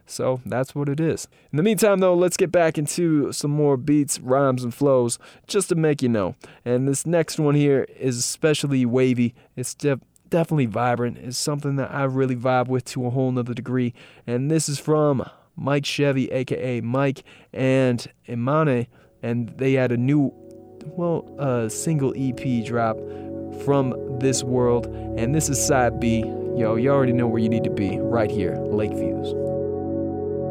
So 0.09 0.41
that's 0.47 0.75
what 0.75 0.89
it 0.89 1.01
is. 1.01 1.29
In 1.53 1.59
the 1.59 1.63
meantime, 1.63 2.01
though, 2.01 2.15
let's 2.15 2.37
get 2.39 2.51
back 2.51 2.79
into 2.79 3.31
some 3.31 3.51
more 3.51 3.77
beats, 3.77 4.19
rhymes, 4.19 4.65
and 4.65 4.75
flows 4.75 5.19
just 5.47 5.69
to 5.69 5.75
make 5.75 6.03
you 6.03 6.09
know. 6.09 6.35
And 6.65 6.89
this 6.89 7.07
next 7.07 7.39
one 7.39 7.55
here 7.55 7.87
is 7.99 8.19
especially 8.19 8.87
wavy. 8.87 9.35
It's 9.55 9.75
def- 9.75 10.01
definitely 10.31 10.67
vibrant. 10.67 11.19
It's 11.19 11.39
something 11.39 11.77
that 11.77 11.91
I 11.91 12.05
really 12.05 12.37
vibe 12.37 12.69
with 12.69 12.85
to 12.87 13.07
a 13.07 13.11
whole 13.11 13.31
nother 13.33 13.55
degree. 13.55 13.95
And 14.27 14.51
this 14.51 14.69
is 14.69 14.79
from 14.79 15.29
Mike 15.57 15.85
Chevy, 15.85 16.31
aka 16.31 16.81
Mike, 16.81 17.23
and 17.53 18.07
Imane. 18.29 18.87
And 19.23 19.49
they 19.59 19.75
had 19.75 19.93
a 19.93 19.97
new, 19.97 20.33
well, 20.87 21.35
uh, 21.39 21.69
single 21.69 22.15
EP 22.17 22.65
drop 22.65 22.97
from 23.65 24.19
this 24.21 24.45
world. 24.45 24.87
And 24.87 25.35
this 25.35 25.49
is 25.49 25.65
side 25.65 26.01
B. 26.01 26.21
Yo, 26.57 26.75
you 26.77 26.91
already 26.91 27.13
know 27.13 27.27
where 27.27 27.41
you 27.41 27.49
need 27.49 27.65
to 27.65 27.71
be 27.71 27.99
right 27.99 28.31
here, 28.31 28.57
Lakeviews. 28.57 29.48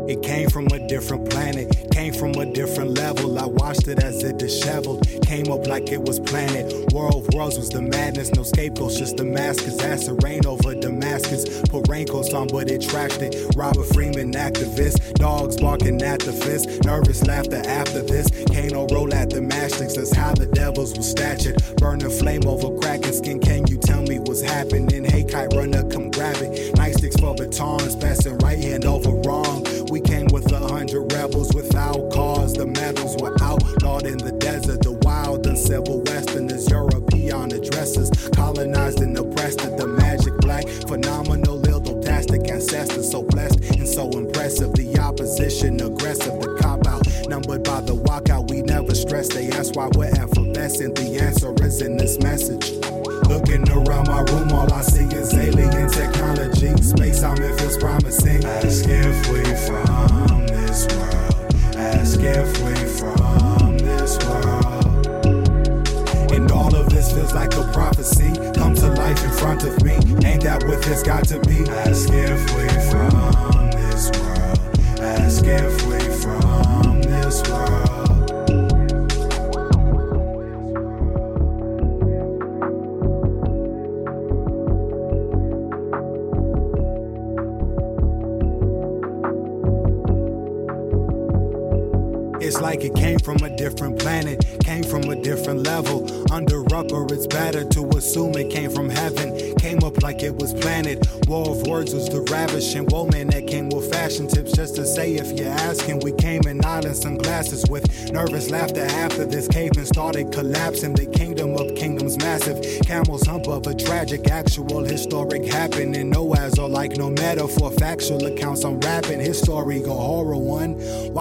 It 0.08 0.24
came 0.24 0.50
from 0.50 0.68
a 0.68 0.80
different 0.88 1.30
planet, 1.30 1.68
came 1.92 2.14
from 2.14 2.32
a 2.36 2.46
different 2.46 2.98
level. 2.98 3.38
I 3.38 3.46
watched 3.46 3.90
it 3.90 4.02
as 4.02 4.24
it 4.24 4.38
disheveled, 4.38 5.06
came 5.24 5.52
up 5.52 5.68
like 5.68 5.92
it 5.92 6.02
was 6.02 6.18
planted. 6.18 6.94
World 6.94 7.28
Worlds 7.34 7.58
was 7.58 7.70
the 7.70 7.82
madness, 7.82 8.32
no 8.34 8.44
scapegoats, 8.44 8.98
just 8.98 9.18
Damascus. 9.18 9.78
Asked 9.82 10.06
to 10.06 10.14
reign 10.24 10.46
over 10.46 10.74
Damascus. 10.76 11.62
Put 11.64 11.90
raincoats 11.90 12.34
on, 12.34 12.48
but 12.48 12.72
it 12.72 12.82
trashed 12.82 13.22
it. 13.22 13.54
Robert 13.58 13.84
Freeman, 13.88 14.32
activist, 14.32 15.14
dogs 15.16 15.58
barking 15.58 16.02
at 16.02 16.22
the 16.22 16.32
fist. 16.32 16.86
Nervous 16.86 17.26
laughter 17.28 17.62
after 17.68 18.02
this. 18.02 18.30
Kano 18.48 18.88
roll 18.88 19.14
at 19.14 19.30
the 19.30 19.42
matchsticks, 19.42 19.96
that's 19.96 20.16
how 20.16 20.34
the 20.34 20.46
devils 20.46 20.98
was 20.98 21.10
statured. 21.10 21.62
Burning 21.78 22.10
flame 22.10 22.48
over 22.48 22.76
cracking 22.80 23.12
skin, 23.12 23.40
can 23.42 23.68
you 23.68 23.78
tell 23.78 24.04
me 24.04 24.20
what's 24.20 24.42
happening? 24.42 25.04
Hey, 25.04 25.26
kite 25.26 25.54
runner, 25.54 25.84
come 25.92 26.12
grab 26.12 26.38
it. 26.38 26.74
Nightsticks 26.76 27.20
for 27.20 27.36
batons, 27.36 27.98
passing 27.98 28.38
right 28.38 28.58
hand 28.58 28.86
over 28.86 29.12
wrong. 29.28 29.67
In 34.06 34.18
the 34.18 34.32
desert. 34.32 34.82
The 34.82 34.94
wild 35.04 35.48
and 35.48 35.58
civil 35.58 36.02
westerners, 36.02 36.70
European 36.70 37.52
addresses, 37.52 38.12
colonized 38.30 39.02
and 39.02 39.18
oppressed. 39.18 39.62
At 39.62 39.78
the 39.78 39.88
magic 39.88 40.36
black, 40.38 40.68
phenomenal, 40.68 41.60
ildotastic 41.62 42.50
ancestors, 42.50 43.10
so 43.12 43.24
blessed 43.24 43.60
and 43.78 43.88
so 43.88 44.10
impressive. 44.12 44.74
The 44.74 45.00
opposition 45.00 45.82
aggressive, 45.82 46.40
the 46.42 46.58
cop 46.62 46.86
out, 46.88 47.08
numbered 47.28 47.64
by 47.64 47.82
the 47.82 47.96
walkout. 47.96 48.50
We 48.50 48.62
never 48.62 48.94
stress. 48.94 49.28
They 49.30 49.50
ask 49.50 49.76
why 49.76 49.90
we're 49.96 50.14
effervescent. 50.14 50.96
The 50.96 51.20
answer 51.20 51.54
is 51.64 51.82
in 51.82 51.98
this 51.98 52.20
message. 52.20 52.77
Got 71.08 71.24
to 71.24 71.47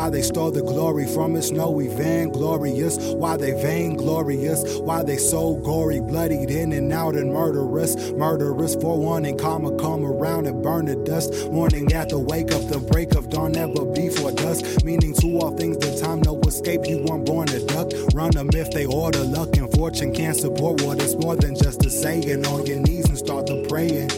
Why 0.06 0.10
they 0.10 0.22
stole 0.22 0.52
the 0.52 0.62
glory 0.62 1.04
from 1.04 1.34
us, 1.34 1.50
no, 1.50 1.68
we 1.68 1.88
vainglorious. 1.88 2.96
Why 3.14 3.36
they 3.36 3.60
vainglorious? 3.60 4.78
Why 4.78 5.02
they 5.02 5.16
so 5.16 5.56
gory, 5.56 5.98
bloodied 5.98 6.48
in 6.48 6.72
and 6.72 6.92
out 6.92 7.16
and 7.16 7.32
murderous? 7.32 7.96
Murderous 8.12 8.76
for 8.76 8.96
warning, 8.96 9.36
karma 9.36 9.76
come 9.76 10.04
around 10.04 10.46
and 10.46 10.62
burn 10.62 10.86
to 10.86 10.94
dust. 10.94 11.50
Morning 11.50 11.92
after 11.92 12.20
wake 12.20 12.52
up, 12.52 12.68
the 12.68 12.78
break 12.78 13.16
of 13.16 13.30
dawn 13.30 13.50
never 13.50 13.84
before 13.84 14.30
dusk. 14.30 14.84
Meaning 14.84 15.12
to 15.14 15.40
all 15.40 15.50
things, 15.56 15.76
the 15.78 15.98
time 16.00 16.22
no 16.22 16.40
escape. 16.46 16.82
You 16.86 17.02
weren't 17.02 17.26
born 17.26 17.48
a 17.48 17.58
duck. 17.66 17.90
Run 18.14 18.30
them 18.30 18.50
if 18.52 18.70
they 18.70 18.86
order. 18.86 19.24
Luck 19.24 19.56
and 19.56 19.68
fortune 19.72 20.14
can't 20.14 20.36
support 20.36 20.82
what 20.82 21.02
it's 21.02 21.16
more 21.16 21.34
than 21.34 21.56
just 21.56 21.84
a 21.84 21.90
saying. 21.90 22.46
On 22.46 22.64
your 22.64 22.78
knees 22.78 23.08
and 23.08 23.18
start 23.18 23.48
to 23.48 23.66
praying. 23.68 24.08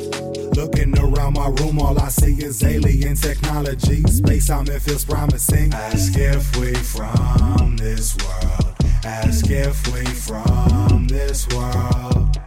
Around 1.28 1.56
my 1.56 1.62
room, 1.62 1.78
all 1.78 1.98
I 2.00 2.08
see 2.08 2.42
is 2.42 2.64
alien 2.64 3.14
technology. 3.14 4.02
Space 4.04 4.48
I'm 4.48 4.66
in 4.66 4.80
feels 4.80 5.04
promising. 5.04 5.74
Ask 5.74 6.16
if 6.16 6.56
we 6.56 6.72
from 6.74 7.76
this 7.76 8.16
world. 8.16 8.74
Ask 9.04 9.50
if 9.50 9.92
we 9.92 10.06
from 10.06 11.06
this 11.06 11.46
world. 11.48 12.38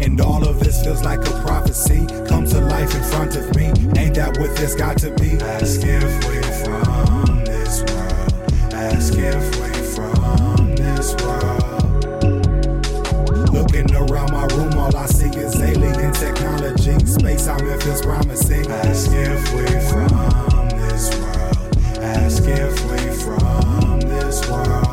And 0.00 0.20
all 0.20 0.46
of 0.46 0.60
this 0.60 0.84
feels 0.84 1.02
like 1.02 1.20
a 1.20 1.42
prophecy. 1.46 2.04
Come 2.28 2.44
to 2.48 2.60
life 2.60 2.94
in 2.94 3.02
front 3.04 3.36
of 3.36 3.56
me. 3.56 3.68
Ain't 3.98 4.16
that 4.16 4.36
what 4.38 4.54
this 4.54 4.74
got 4.74 4.98
to 4.98 5.10
be? 5.12 5.38
Ask 5.40 5.80
if 5.82 6.28
we 6.28 6.42
from 6.64 7.42
this 7.46 7.80
world. 7.84 8.34
Ask 8.74 9.14
if 9.16 9.44
we 9.62 9.72
from 9.94 10.76
this 10.76 11.14
world. 11.24 12.04
Looking 13.50 13.94
around 13.94 14.30
my 14.30 14.44
room, 14.56 14.78
all 14.78 14.94
I 14.94 15.06
see 15.06 15.30
is 15.38 15.58
alien 16.12 16.34
technology. 16.34 17.06
Space 17.06 17.46
I'm 17.48 17.66
in 17.66 17.80
feels 17.80 18.02
promising. 18.02 18.70
Ask 18.70 19.10
if 19.12 19.54
we 19.54 19.66
from 19.88 20.68
this 20.70 21.10
world. 21.18 21.76
Ask 21.98 22.42
if 22.46 22.90
we 22.90 22.98
from 23.22 24.00
this 24.00 24.48
world. 24.48 24.91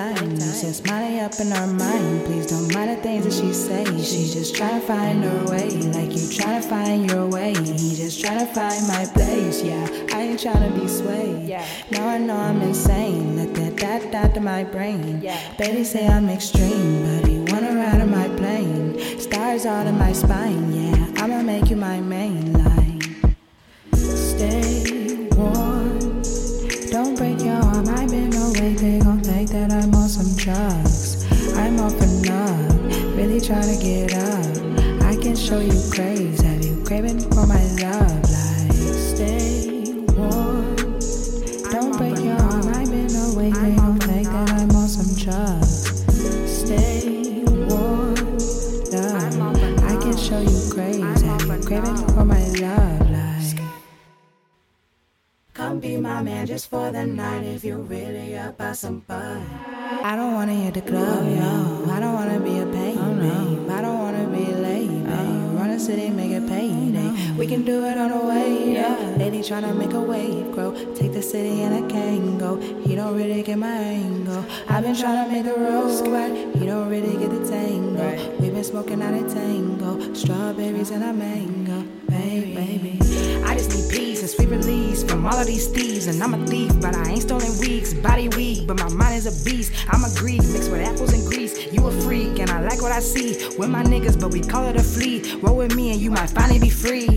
times. 0.00 0.62
just 0.62 0.86
Molly 0.86 1.20
up 1.20 1.38
in 1.40 1.50
her 1.50 1.66
mind, 1.66 2.24
please 2.24 2.46
don't 2.46 2.72
mind 2.72 2.90
the 2.90 2.96
things 3.02 3.24
that 3.24 3.32
she 3.32 3.52
say. 3.52 3.84
She 4.02 4.22
just 4.32 4.54
tryna 4.54 4.82
find 4.82 5.22
her 5.24 5.44
way, 5.52 5.70
like 5.96 6.12
you 6.16 6.24
tryna 6.36 6.64
find 6.64 7.10
your 7.10 7.26
way. 7.26 7.52
He 7.54 7.94
just 7.96 8.22
tryna 8.22 8.46
find 8.54 8.82
my 8.88 9.04
place. 9.12 9.62
Yeah, 9.62 9.84
I 10.14 10.22
ain't 10.22 10.40
tryna 10.40 10.70
be 10.80 10.86
swayed. 10.88 11.48
Yeah. 11.48 11.66
Now 11.90 12.08
I 12.08 12.18
know 12.18 12.36
I'm 12.36 12.62
insane. 12.62 13.36
Let 13.36 13.54
that 13.54 13.76
dot 13.76 14.12
dot 14.12 14.34
to 14.34 14.40
my 14.40 14.64
brain. 14.64 15.20
Yeah. 15.22 15.38
Baby 15.58 15.84
say 15.84 16.06
I'm 16.06 16.28
extreme, 16.28 16.92
but 17.04 17.28
he 17.28 17.38
wanna 17.52 17.74
ride 17.74 18.00
on 18.00 18.10
my 18.10 18.28
plane. 18.40 18.98
Stars 19.18 19.66
out 19.66 19.86
of 19.86 19.94
my 19.94 20.12
spine. 20.12 20.72
Yeah. 20.72 21.09
Take 70.94 71.12
the 71.12 71.22
city 71.22 71.62
and 71.62 71.74
I 71.74 71.88
can't 71.88 72.38
go. 72.38 72.56
He 72.56 72.94
don't 72.94 73.16
really 73.16 73.42
get 73.42 73.58
my 73.58 73.68
angle. 73.68 74.44
I've 74.68 74.84
been 74.84 74.94
trying 74.94 75.26
to 75.26 75.32
make 75.32 75.44
the 75.44 75.58
road 75.60 76.08
right. 76.08 76.54
He 76.56 76.66
don't 76.66 76.88
really 76.88 77.16
get 77.16 77.30
the 77.30 77.48
tango. 77.48 78.36
We've 78.38 78.52
been 78.52 78.64
smoking 78.64 79.02
out 79.02 79.14
a 79.14 79.22
tango. 79.34 80.14
Strawberries 80.14 80.90
and 80.90 81.04
a 81.04 81.12
mango. 81.12 81.82
Baby, 82.08 82.54
baby. 82.54 82.98
I 83.44 83.56
just 83.56 83.70
need 83.70 83.90
peace 83.90 84.20
and 84.20 84.30
sweet 84.30 84.48
release 84.48 85.02
from 85.02 85.26
all 85.26 85.38
of 85.38 85.46
these 85.46 85.68
thieves. 85.68 86.06
And 86.06 86.22
I'm 86.22 86.34
a 86.34 86.46
thief, 86.46 86.72
but 86.80 86.94
I 86.96 87.10
ain't 87.10 87.22
stolen 87.22 87.58
weeks. 87.58 87.94
Body 87.94 88.28
weak, 88.28 88.66
but 88.66 88.78
my 88.78 88.88
mind 88.88 89.16
is 89.16 89.26
a 89.26 89.44
beast. 89.44 89.72
I'm 89.88 90.04
a 90.04 90.12
Greek 90.16 90.42
mixed 90.48 90.70
with 90.70 90.86
apples 90.86 91.12
and 91.12 91.24
grease. 91.26 91.72
You 91.72 91.86
a 91.86 91.92
freak, 92.02 92.38
and 92.38 92.50
I 92.50 92.60
like 92.60 92.82
what 92.82 92.92
I 92.92 93.00
see. 93.00 93.56
We're 93.58 93.68
my 93.68 93.82
niggas, 93.82 94.20
but 94.20 94.32
we 94.32 94.40
call 94.40 94.66
it 94.66 94.76
a 94.76 94.82
flea. 94.82 95.40
Roll 95.42 95.56
with 95.56 95.74
me, 95.74 95.92
and 95.92 96.00
you 96.00 96.10
might 96.10 96.30
finally 96.30 96.58
be 96.58 96.70
free. 96.70 97.08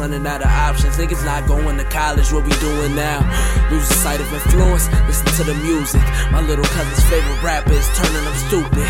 Running 0.00 0.26
out 0.26 0.40
of 0.40 0.48
options. 0.48 0.96
Niggas 0.96 1.24
not 1.26 1.46
going 1.46 1.76
to 1.76 1.84
college, 1.84 2.32
what 2.32 2.44
we 2.44 2.52
doing 2.56 2.96
now? 2.96 3.20
Losing 3.70 3.96
sight 3.98 4.18
of 4.18 4.32
influence, 4.32 4.88
listen 5.06 5.28
to 5.36 5.44
the 5.44 5.54
music. 5.60 6.00
My 6.32 6.40
little 6.40 6.64
cousin's 6.64 7.04
favorite 7.10 7.42
rapper 7.42 7.72
is 7.72 7.86
turning 7.98 8.24
them 8.24 8.38
stupid. 8.48 8.88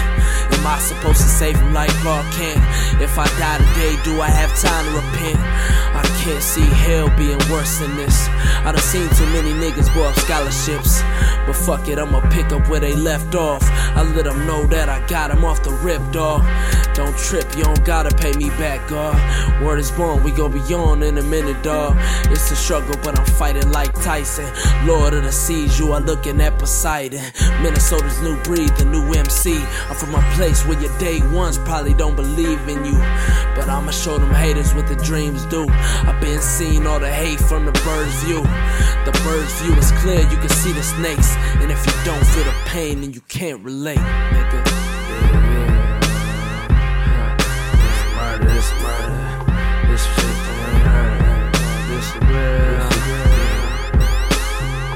Am 0.54 0.66
I 0.66 0.78
supposed 0.78 1.18
to 1.18 1.26
save 1.28 1.56
him 1.56 1.74
like 1.74 1.90
Clark 1.98 2.24
Kent? 2.38 2.62
If 3.02 3.18
I 3.18 3.26
die 3.42 3.58
today, 3.58 3.98
do 4.04 4.20
I 4.20 4.28
have 4.28 4.54
time 4.62 4.84
to 4.86 4.92
repent? 5.02 5.40
I 5.98 6.02
can't 6.22 6.42
see 6.42 6.68
hell 6.86 7.08
being 7.16 7.40
worse 7.50 7.80
than 7.80 7.96
this. 7.96 8.28
I 8.62 8.70
done 8.70 8.78
seen 8.78 9.08
too 9.18 9.26
many 9.34 9.50
niggas 9.50 9.92
blow 9.92 10.08
up 10.08 10.14
scholarships. 10.14 11.02
But 11.46 11.56
fuck 11.56 11.88
it, 11.88 11.98
I'ma 11.98 12.20
pick 12.30 12.52
up 12.52 12.68
where 12.68 12.78
they 12.78 12.94
left 12.94 13.34
off. 13.34 13.64
I 13.96 14.02
let 14.02 14.24
them 14.26 14.46
know 14.46 14.64
that 14.66 14.88
I 14.88 15.04
got 15.08 15.30
them 15.30 15.44
off 15.44 15.64
the 15.64 15.72
rip, 15.82 16.02
dog. 16.12 16.44
Don't 16.94 17.16
trip, 17.16 17.56
you 17.56 17.64
don't 17.64 17.84
gotta 17.84 18.14
pay 18.14 18.32
me 18.34 18.50
back, 18.50 18.86
God. 18.88 19.16
Word 19.62 19.78
is 19.78 19.90
born, 19.90 20.22
we 20.22 20.30
gon' 20.30 20.52
be 20.52 20.74
on 20.74 21.02
in 21.02 21.18
a 21.18 21.22
minute, 21.22 21.62
dog. 21.62 21.94
It's 22.30 22.50
a 22.50 22.56
struggle, 22.56 22.96
but 23.02 23.18
I'm 23.18 23.26
fighting 23.26 23.70
like 23.70 23.92
Tyson. 24.02 24.46
Lord 24.86 25.12
of 25.12 25.24
the 25.24 25.32
seas, 25.32 25.78
you 25.78 25.92
are 25.92 26.00
looking 26.00 26.40
at 26.40 26.58
Poseidon. 26.58 27.20
Minnesota's 27.62 28.20
new 28.22 28.40
breed, 28.42 28.70
the 28.78 28.86
new 28.86 29.12
MC. 29.12 29.62
I'm 29.88 29.96
from 29.96 30.14
a 30.14 30.22
place 30.34 30.66
where 30.66 30.80
your 30.80 30.96
day 30.98 31.20
ones 31.32 31.58
probably 31.58 31.92
don't 31.92 32.16
believe 32.16 32.66
in 32.68 32.84
you. 32.86 32.98
But 33.54 33.68
I'ma 33.68 33.90
show 33.90 34.16
them 34.16 34.32
haters 34.32 34.72
what 34.74 34.88
the 34.88 34.96
dreams 34.96 35.44
do. 35.46 35.66
I've 35.68 36.20
been 36.22 36.40
seeing 36.40 36.86
all 36.86 36.98
the 36.98 37.12
hate 37.12 37.40
from 37.40 37.66
the 37.66 37.72
bird's 37.72 38.14
view. 38.24 38.42
The 39.04 39.12
bird's 39.24 39.60
view 39.60 39.74
is 39.74 39.92
clear, 40.00 40.20
you 40.20 40.38
can 40.38 40.48
see 40.48 40.72
the 40.72 40.82
snakes. 40.82 41.36
And 41.60 41.70
if 41.70 41.84
you 41.86 41.92
don't 42.04 42.24
feel 42.28 42.44
the 42.44 42.54
pain, 42.64 43.02
then 43.02 43.12
you 43.12 43.20
can't 43.28 43.62
relate, 43.62 43.98
nigga. 43.98 44.89
This 50.00 50.14
shit. 50.14 50.36
This 51.88 52.16
real. 52.22 52.79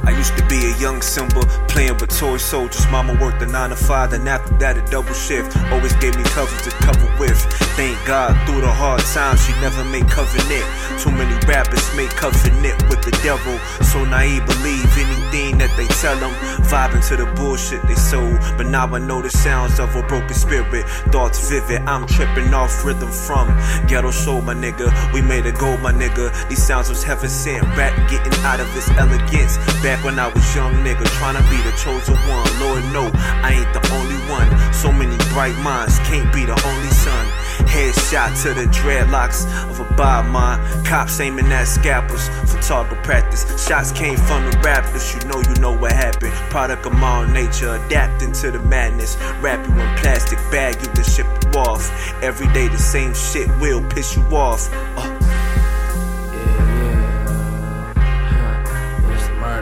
I 0.06 0.10
used 0.16 0.36
to 0.36 0.46
be 0.46 0.58
a 0.66 0.76
young 0.78 1.00
Simba, 1.00 1.40
playing 1.68 1.96
with 1.98 2.16
toy 2.16 2.36
soldiers. 2.36 2.86
Mama 2.90 3.14
worked 3.20 3.40
a 3.42 3.46
9 3.46 3.70
to 3.70 3.76
5, 3.76 4.10
then 4.10 4.28
after 4.28 4.52
that 4.58 4.76
a 4.76 4.82
double 4.90 5.14
shift. 5.14 5.56
Always 5.72 5.94
gave 5.96 6.16
me 6.16 6.24
covers 6.24 6.60
to 6.62 6.70
cover 6.84 7.08
with. 7.18 7.40
Thank 7.76 7.96
God, 8.06 8.36
through 8.46 8.60
the 8.60 8.70
hard 8.70 9.00
times, 9.00 9.44
she 9.44 9.52
never 9.60 9.84
made 9.84 10.08
covenant. 10.08 10.64
Too 11.00 11.10
many 11.10 11.34
rappers 11.46 11.84
make 11.96 12.10
covenant 12.10 12.76
with 12.88 13.02
the 13.02 13.12
devil. 13.22 13.58
So 13.84 14.04
naive, 14.04 14.44
believe 14.46 14.86
anything 14.98 15.58
that 15.58 15.72
they 15.76 15.86
tell 16.00 16.16
them. 16.16 16.32
Vibing 16.68 17.06
to 17.08 17.16
the 17.16 17.26
bullshit 17.34 17.82
they 17.88 17.94
sold. 17.94 18.38
But 18.56 18.66
now 18.66 18.86
I 18.86 18.98
know 18.98 19.22
the 19.22 19.30
sounds 19.30 19.80
of 19.80 19.94
a 19.96 20.02
broken 20.02 20.34
spirit. 20.34 20.86
Thoughts 21.12 21.48
vivid, 21.48 21.82
I'm 21.88 22.06
tripping 22.06 22.52
off 22.52 22.84
rhythm 22.84 23.10
from 23.10 23.48
ghetto 23.88 24.10
soul, 24.10 24.42
my 24.42 24.54
nigga. 24.54 24.92
We 25.12 25.22
made 25.22 25.46
it 25.46 25.58
go, 25.58 25.76
my 25.78 25.92
nigga. 25.92 26.30
These 26.48 26.62
sounds 26.62 26.88
was 26.88 27.02
heaven 27.02 27.28
sent. 27.28 27.64
Rap 27.76 27.94
getting 28.10 28.34
out 28.44 28.60
of 28.60 28.68
its 28.76 28.88
elegance. 28.90 29.56
Back 29.94 30.04
when 30.04 30.18
I 30.18 30.26
was 30.26 30.56
young, 30.56 30.74
nigga, 30.82 31.06
trying 31.18 31.36
to 31.36 31.42
be 31.48 31.56
the 31.62 31.70
chosen 31.78 32.16
one. 32.26 32.50
Lord, 32.58 32.82
no, 32.92 33.08
I 33.14 33.52
ain't 33.54 33.72
the 33.72 33.92
only 33.94 34.16
one. 34.26 34.50
So 34.74 34.90
many 34.90 35.16
bright 35.30 35.56
minds, 35.62 36.00
can't 36.00 36.34
be 36.34 36.44
the 36.44 36.60
only 36.66 36.90
son. 36.90 37.24
Headshot 37.70 38.42
to 38.42 38.54
the 38.54 38.66
dreadlocks 38.74 39.46
of 39.70 39.78
a 39.78 39.94
Bob 39.94 40.26
mine. 40.26 40.58
Cops 40.84 41.20
aiming 41.20 41.46
at 41.52 41.68
scalpels 41.68 42.26
for 42.50 42.60
target 42.60 43.04
practice. 43.04 43.44
Shots 43.64 43.92
came 43.92 44.16
from 44.16 44.50
the 44.50 44.58
rappers, 44.64 45.14
you 45.14 45.20
know, 45.28 45.40
you 45.40 45.54
know 45.60 45.78
what 45.78 45.92
happened. 45.92 46.32
Product 46.50 46.84
of 46.86 46.94
my 46.94 47.32
nature, 47.32 47.76
adapting 47.76 48.32
to 48.32 48.50
the 48.50 48.58
madness. 48.58 49.16
Wrap 49.40 49.64
you 49.64 49.74
in 49.74 49.96
plastic 49.98 50.40
bag, 50.50 50.74
you 50.82 50.88
can 50.88 51.04
ship 51.04 51.26
you 51.44 51.60
off. 51.60 51.88
Every 52.20 52.48
day 52.48 52.66
the 52.66 52.78
same 52.78 53.14
shit 53.14 53.46
will 53.60 53.80
piss 53.90 54.16
you 54.16 54.24
off. 54.34 54.68
Uh. 54.98 55.23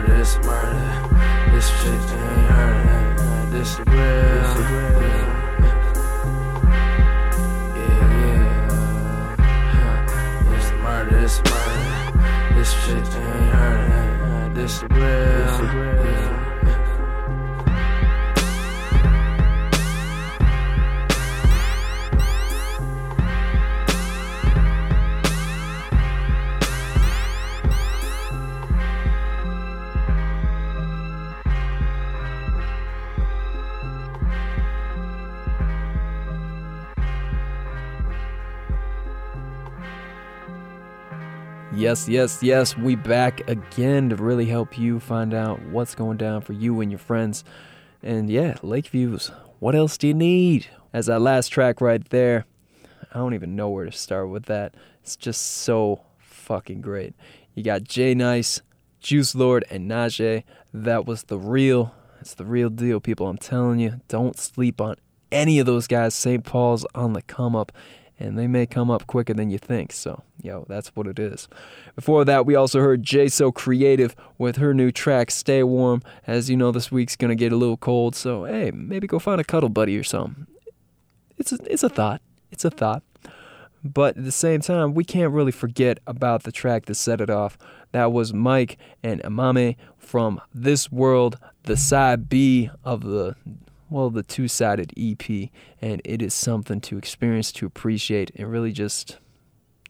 Murder, 0.03 0.17
this 0.17 0.37
murder. 0.43 1.51
This 1.51 1.67
shit 1.81 1.93
ain't 1.93 2.51
of. 2.51 3.51
This 3.51 3.79
real. 3.79 3.95
Yeah, 7.75 8.03
yeah. 8.13 8.45
This 10.49 10.67
murder, 10.81 11.21
this 11.21 11.35
murder. 11.43 12.55
This 12.55 12.71
shit 12.83 13.15
ain't 13.15 13.53
of. 13.53 14.55
This 14.55 14.75
real. 14.83 16.32
Yes, 41.83 42.07
yes, 42.07 42.41
yes. 42.41 42.77
We 42.77 42.95
back 42.95 43.45
again 43.49 44.07
to 44.07 44.15
really 44.15 44.45
help 44.45 44.77
you 44.77 45.01
find 45.01 45.33
out 45.33 45.61
what's 45.63 45.95
going 45.95 46.15
down 46.15 46.39
for 46.39 46.53
you 46.53 46.79
and 46.79 46.89
your 46.89 46.97
friends. 46.97 47.43
And 48.01 48.29
yeah, 48.29 48.55
Lakeviews. 48.61 49.31
What 49.59 49.75
else 49.75 49.97
do 49.97 50.07
you 50.07 50.13
need? 50.13 50.67
As 50.93 51.07
that 51.07 51.19
last 51.19 51.49
track 51.49 51.81
right 51.81 52.01
there, 52.09 52.45
I 53.13 53.17
don't 53.17 53.33
even 53.33 53.57
know 53.57 53.67
where 53.67 53.83
to 53.83 53.91
start 53.91 54.29
with 54.29 54.45
that. 54.45 54.75
It's 55.01 55.17
just 55.17 55.41
so 55.41 56.05
fucking 56.19 56.79
great. 56.79 57.15
You 57.53 57.63
got 57.63 57.83
Jay 57.83 58.15
Nice, 58.15 58.61
Juice 59.01 59.35
Lord, 59.35 59.65
and 59.69 59.91
Najee. 59.91 60.45
That 60.73 61.05
was 61.05 61.23
the 61.23 61.37
real. 61.37 61.93
It's 62.21 62.33
the 62.33 62.45
real 62.45 62.69
deal, 62.69 63.01
people. 63.01 63.27
I'm 63.27 63.37
telling 63.37 63.79
you, 63.81 63.99
don't 64.07 64.39
sleep 64.39 64.79
on 64.79 64.95
any 65.33 65.59
of 65.59 65.65
those 65.65 65.87
guys. 65.87 66.15
St. 66.15 66.45
Paul's 66.45 66.85
on 66.95 67.11
the 67.11 67.21
come 67.21 67.57
up, 67.57 67.73
and 68.23 68.39
they 68.39 68.47
may 68.47 68.65
come 68.65 68.89
up 68.89 69.05
quicker 69.05 69.33
than 69.33 69.49
you 69.49 69.57
think. 69.57 69.91
So, 69.91 70.23
yo, 70.41 70.65
that's 70.69 70.95
what 70.95 71.07
it 71.07 71.19
is. 71.19 71.49
Before 71.95 72.23
that, 72.23 72.45
we 72.45 72.55
also 72.55 72.79
heard 72.79 73.03
Jay 73.03 73.27
So 73.27 73.51
Creative 73.51 74.15
with 74.37 74.55
her 74.55 74.73
new 74.73 74.91
track, 74.91 75.29
Stay 75.29 75.61
Warm. 75.61 76.01
As 76.25 76.49
you 76.49 76.55
know, 76.55 76.71
this 76.71 76.89
week's 76.89 77.17
gonna 77.17 77.35
get 77.35 77.51
a 77.51 77.57
little 77.57 77.75
cold, 77.75 78.15
so 78.15 78.45
hey, 78.45 78.71
maybe 78.71 79.07
go 79.07 79.19
find 79.19 79.41
a 79.41 79.43
cuddle 79.43 79.69
buddy 79.69 79.97
or 79.97 80.03
something. 80.03 80.47
It's 81.37 81.51
a, 81.51 81.57
it's 81.65 81.83
a 81.83 81.89
thought. 81.89 82.21
It's 82.49 82.63
a 82.63 82.69
thought. 82.69 83.03
But 83.83 84.17
at 84.17 84.23
the 84.23 84.31
same 84.31 84.61
time, 84.61 84.93
we 84.93 85.03
can't 85.03 85.33
really 85.33 85.51
forget 85.51 85.99
about 86.07 86.43
the 86.43 86.53
track 86.53 86.85
that 86.85 86.95
set 86.95 87.19
it 87.19 87.29
off. 87.29 87.57
That 87.91 88.13
was 88.13 88.33
Mike 88.33 88.77
and 89.03 89.21
Amame 89.23 89.75
from 89.97 90.39
This 90.53 90.89
World, 90.89 91.37
the 91.63 91.75
side 91.75 92.29
B 92.29 92.69
of 92.85 93.03
the 93.03 93.35
well, 93.89 94.09
the 94.09 94.23
two-sided 94.23 94.93
EP, 94.97 95.49
and 95.81 96.01
it 96.03 96.21
is 96.21 96.33
something 96.33 96.81
to 96.81 96.97
experience, 96.97 97.51
to 97.53 97.65
appreciate, 97.65 98.31
and 98.35 98.51
really 98.51 98.71
just 98.71 99.17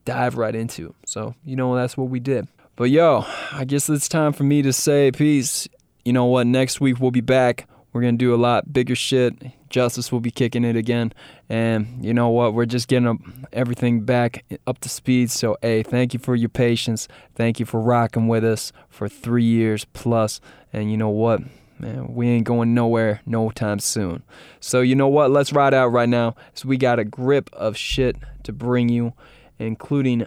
dive 0.06 0.38
right 0.38 0.56
into. 0.56 0.94
So, 1.06 1.36
you 1.46 1.56
know, 1.56 1.76
that's 1.76 1.96
what 1.96 2.10
we 2.10 2.20
did. 2.20 2.48
But 2.76 2.90
yo, 2.90 3.26
I 3.52 3.66
guess 3.66 3.88
it's 3.90 4.10
time 4.10 4.34
for 4.34 4.44
me 4.44 4.62
to 4.64 4.74
say 4.74 5.12
peace. 5.12 5.68
You 6.04 6.14
know 6.14 6.26
what? 6.26 6.48
Next 6.48 6.82
week 6.82 7.00
we'll 7.00 7.12
be 7.12 7.22
back. 7.22 7.68
We're 7.94 8.02
gonna 8.02 8.18
do 8.18 8.34
a 8.34 8.36
lot 8.36 8.74
bigger 8.74 8.96
shit. 8.96 9.36
Justice 9.70 10.12
will 10.12 10.20
be 10.20 10.32
kicking 10.32 10.66
it 10.66 10.76
again, 10.76 11.14
and 11.50 12.04
you 12.04 12.14
know 12.14 12.30
what? 12.30 12.54
We're 12.54 12.66
just 12.66 12.88
getting 12.88 13.46
everything 13.54 14.02
back 14.02 14.44
up 14.68 14.80
to 14.80 14.90
speed. 14.90 15.30
So, 15.32 15.58
hey, 15.62 15.84
thank 15.84 16.14
you 16.14 16.20
for 16.20 16.36
your 16.36 16.50
patience. 16.50 17.08
Thank 17.36 17.60
you 17.60 17.66
for 17.66 17.80
rocking 17.80 18.28
with 18.28 18.44
us 18.44 18.72
for 18.90 19.08
three 19.08 19.44
years 19.44 19.86
plus. 19.94 20.42
And 20.72 20.92
you 20.92 20.98
know 20.98 21.10
what? 21.10 21.42
Man, 21.84 22.14
we 22.14 22.30
ain't 22.30 22.46
going 22.46 22.74
nowhere 22.74 23.20
no 23.26 23.50
time 23.50 23.80
soon. 23.80 24.24
So 24.62 24.80
you 24.80 24.96
know 24.96 25.10
what? 25.10 25.32
Let's 25.32 25.52
ride 25.52 25.74
out 25.74 25.90
right 25.90 26.08
now. 26.08 26.34
So 26.54 26.70
we 26.70 26.78
got 26.78 26.98
a 26.98 27.04
grip 27.04 27.50
of 27.52 27.76
shit 27.76 28.16
to 28.44 28.54
bring 28.54 28.88
you, 28.88 29.12
including 29.60 30.26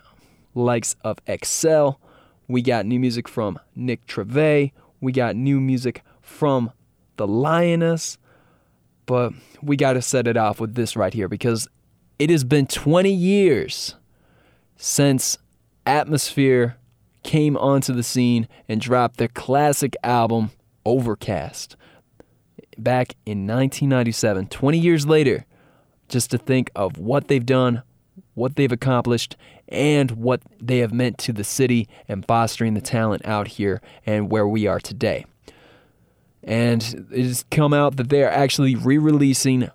likes 0.54 0.96
of 1.02 1.18
Excel. 1.26 1.98
We 2.46 2.61
got 2.61 2.84
new 2.84 3.00
music 3.00 3.26
from 3.26 3.59
Nick 3.74 4.07
Treve. 4.07 4.72
We 5.00 5.12
got 5.12 5.34
new 5.34 5.59
music 5.59 6.02
from 6.20 6.72
the 7.16 7.26
Lioness. 7.26 8.18
But 9.07 9.32
we 9.62 9.76
got 9.76 9.94
to 9.94 10.02
set 10.02 10.26
it 10.26 10.36
off 10.36 10.61
with 10.61 10.74
this 10.74 10.94
right 10.94 11.14
here 11.14 11.26
because 11.26 11.68
it 12.18 12.28
has 12.28 12.44
been 12.44 12.66
20 12.66 13.11
years 13.11 13.94
since 14.76 15.38
Atmosphere 15.86 16.76
came 17.22 17.57
onto 17.57 17.94
the 17.94 18.02
scene 18.02 18.46
and 18.68 18.78
dropped 18.78 19.16
their 19.16 19.28
classic 19.28 19.96
album, 20.04 20.50
Overcast, 20.87 21.76
back 22.78 23.16
in 23.26 23.47
1997. 23.47 24.47
20 24.47 24.78
years 24.78 25.07
later, 25.07 25.45
just 26.09 26.30
to 26.30 26.39
think 26.39 26.70
of 26.76 26.97
what 26.97 27.28
they've 27.28 27.45
done, 27.45 27.82
what 28.34 28.57
they've 28.57 28.72
accomplished, 28.72 29.37
and 29.68 30.12
what 30.12 30.41
they 30.62 30.78
have 30.78 30.93
meant 30.93 31.18
to 31.18 31.32
the 31.32 31.45
city 31.45 31.89
and 32.09 32.24
fostering 32.24 32.74
the 32.74 32.80
talent 32.80 33.26
out 33.26 33.49
here 33.49 33.82
and 34.07 34.30
where 34.30 34.47
we 34.47 34.66
are 34.66 34.78
today. 34.78 35.26
And 36.45 37.09
it 37.11 37.24
has 37.24 37.45
come 37.51 37.74
out 37.74 37.97
that 37.97 38.09
they 38.09 38.22
are 38.22 38.30
actually 38.30 38.76
re 38.76 38.99
releasing 38.99 39.68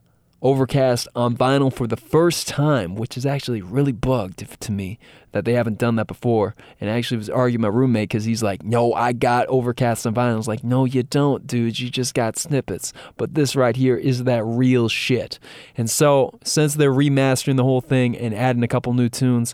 Overcast 0.44 1.08
on 1.16 1.38
vinyl 1.38 1.72
for 1.72 1.86
the 1.86 1.96
first 1.96 2.48
time, 2.48 2.96
which 2.96 3.16
is 3.16 3.26
actually 3.26 3.62
really 3.62 3.92
bugged 3.92 4.60
to 4.60 4.72
me 4.72 4.98
that 5.34 5.46
they 5.46 5.54
haven't 5.54 5.78
done 5.78 5.98
that 5.98 6.08
before. 6.08 6.56
And 6.80 6.90
I 6.90 6.98
actually 6.98 7.18
was 7.18 7.30
arguing 7.30 7.62
my 7.62 7.68
roommate 7.68 8.10
because 8.10 8.26
he's 8.26 8.42
like, 8.42 8.64
"No, 8.64 8.94
I 8.94 9.14
got 9.14 9.48
Overcast 9.48 10.08
on 10.08 10.16
vinyl." 10.16 10.34
I 10.34 10.36
was 10.38 10.48
like, 10.48 10.64
"No, 10.64 10.86
you 10.86 11.04
don't, 11.04 11.46
dude. 11.46 11.80
You 11.80 11.90
just 11.90 12.16
got 12.16 12.38
snippets." 12.38 12.92
But 13.18 13.36
this 13.36 13.56
right 13.56 13.76
here 13.76 13.96
is 13.96 14.24
that 14.24 14.44
real 14.44 14.90
shit. 14.90 15.38
And 15.78 15.90
so, 15.90 16.40
since 16.44 16.74
they're 16.74 16.92
remastering 16.92 17.58
the 17.58 17.64
whole 17.64 17.82
thing 17.82 18.18
and 18.18 18.34
adding 18.34 18.64
a 18.64 18.68
couple 18.68 18.94
new 18.94 19.10
tunes, 19.10 19.54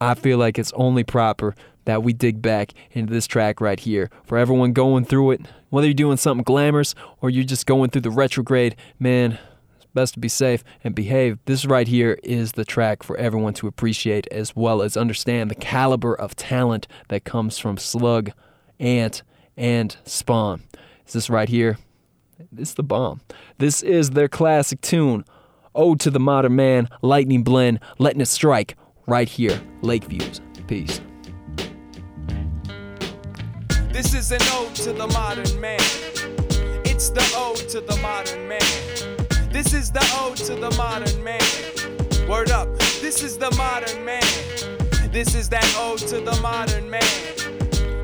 I 0.00 0.14
feel 0.14 0.38
like 0.38 0.58
it's 0.58 0.72
only 0.74 1.02
proper 1.02 1.54
that 1.84 2.02
we 2.02 2.12
dig 2.12 2.40
back 2.40 2.72
into 2.92 3.12
this 3.12 3.26
track 3.26 3.60
right 3.60 3.80
here. 3.80 4.08
For 4.24 4.38
everyone 4.38 4.72
going 4.72 5.04
through 5.04 5.32
it, 5.32 5.40
whether 5.70 5.86
you're 5.86 5.94
doing 5.94 6.16
something 6.16 6.44
glamorous 6.44 6.94
or 7.20 7.30
you're 7.30 7.44
just 7.44 7.66
going 7.66 7.90
through 7.90 8.02
the 8.02 8.10
retrograde, 8.10 8.76
man, 9.00 9.38
best 9.94 10.14
to 10.14 10.20
be 10.20 10.28
safe 10.28 10.64
and 10.82 10.94
behave. 10.94 11.38
This 11.44 11.64
right 11.64 11.86
here 11.86 12.18
is 12.22 12.52
the 12.52 12.64
track 12.64 13.02
for 13.02 13.16
everyone 13.16 13.54
to 13.54 13.66
appreciate 13.66 14.26
as 14.28 14.56
well 14.56 14.82
as 14.82 14.96
understand 14.96 15.50
the 15.50 15.54
caliber 15.54 16.14
of 16.14 16.34
talent 16.34 16.86
that 17.08 17.24
comes 17.24 17.58
from 17.58 17.76
Slug, 17.76 18.32
Ant, 18.80 19.22
and 19.56 19.96
Spawn. 20.04 20.62
Is 21.06 21.12
this 21.12 21.30
right 21.30 21.48
here? 21.48 21.78
It's 22.56 22.74
the 22.74 22.82
bomb. 22.82 23.20
This 23.58 23.82
is 23.82 24.10
their 24.10 24.28
classic 24.28 24.80
tune, 24.80 25.24
Ode 25.74 26.00
to 26.00 26.10
the 26.10 26.20
Modern 26.20 26.56
Man, 26.56 26.88
Lightning 27.00 27.42
Blend, 27.42 27.80
letting 27.98 28.20
it 28.20 28.26
strike 28.26 28.76
right 29.06 29.28
here, 29.28 29.60
Lakeviews. 29.82 30.40
Peace. 30.66 31.00
This 33.92 34.14
is 34.14 34.32
an 34.32 34.40
ode 34.52 34.74
to 34.76 34.92
the 34.92 35.06
modern 35.08 35.60
man. 35.60 35.78
It's 36.84 37.10
the 37.10 37.34
ode 37.36 37.68
to 37.68 37.80
the 37.80 37.96
modern 37.96 38.48
man. 38.48 39.11
This 39.52 39.74
is 39.74 39.90
the 39.90 40.00
ode 40.18 40.38
to 40.38 40.54
the 40.54 40.70
modern 40.78 41.22
man. 41.22 41.38
Word 42.26 42.50
up, 42.50 42.68
this 43.02 43.22
is 43.22 43.36
the 43.36 43.50
modern 43.50 44.02
man. 44.02 44.22
This 45.12 45.34
is 45.34 45.50
that 45.50 45.76
ode 45.78 45.98
to 46.08 46.20
the 46.20 46.34
modern 46.40 46.88
man. 46.88 47.02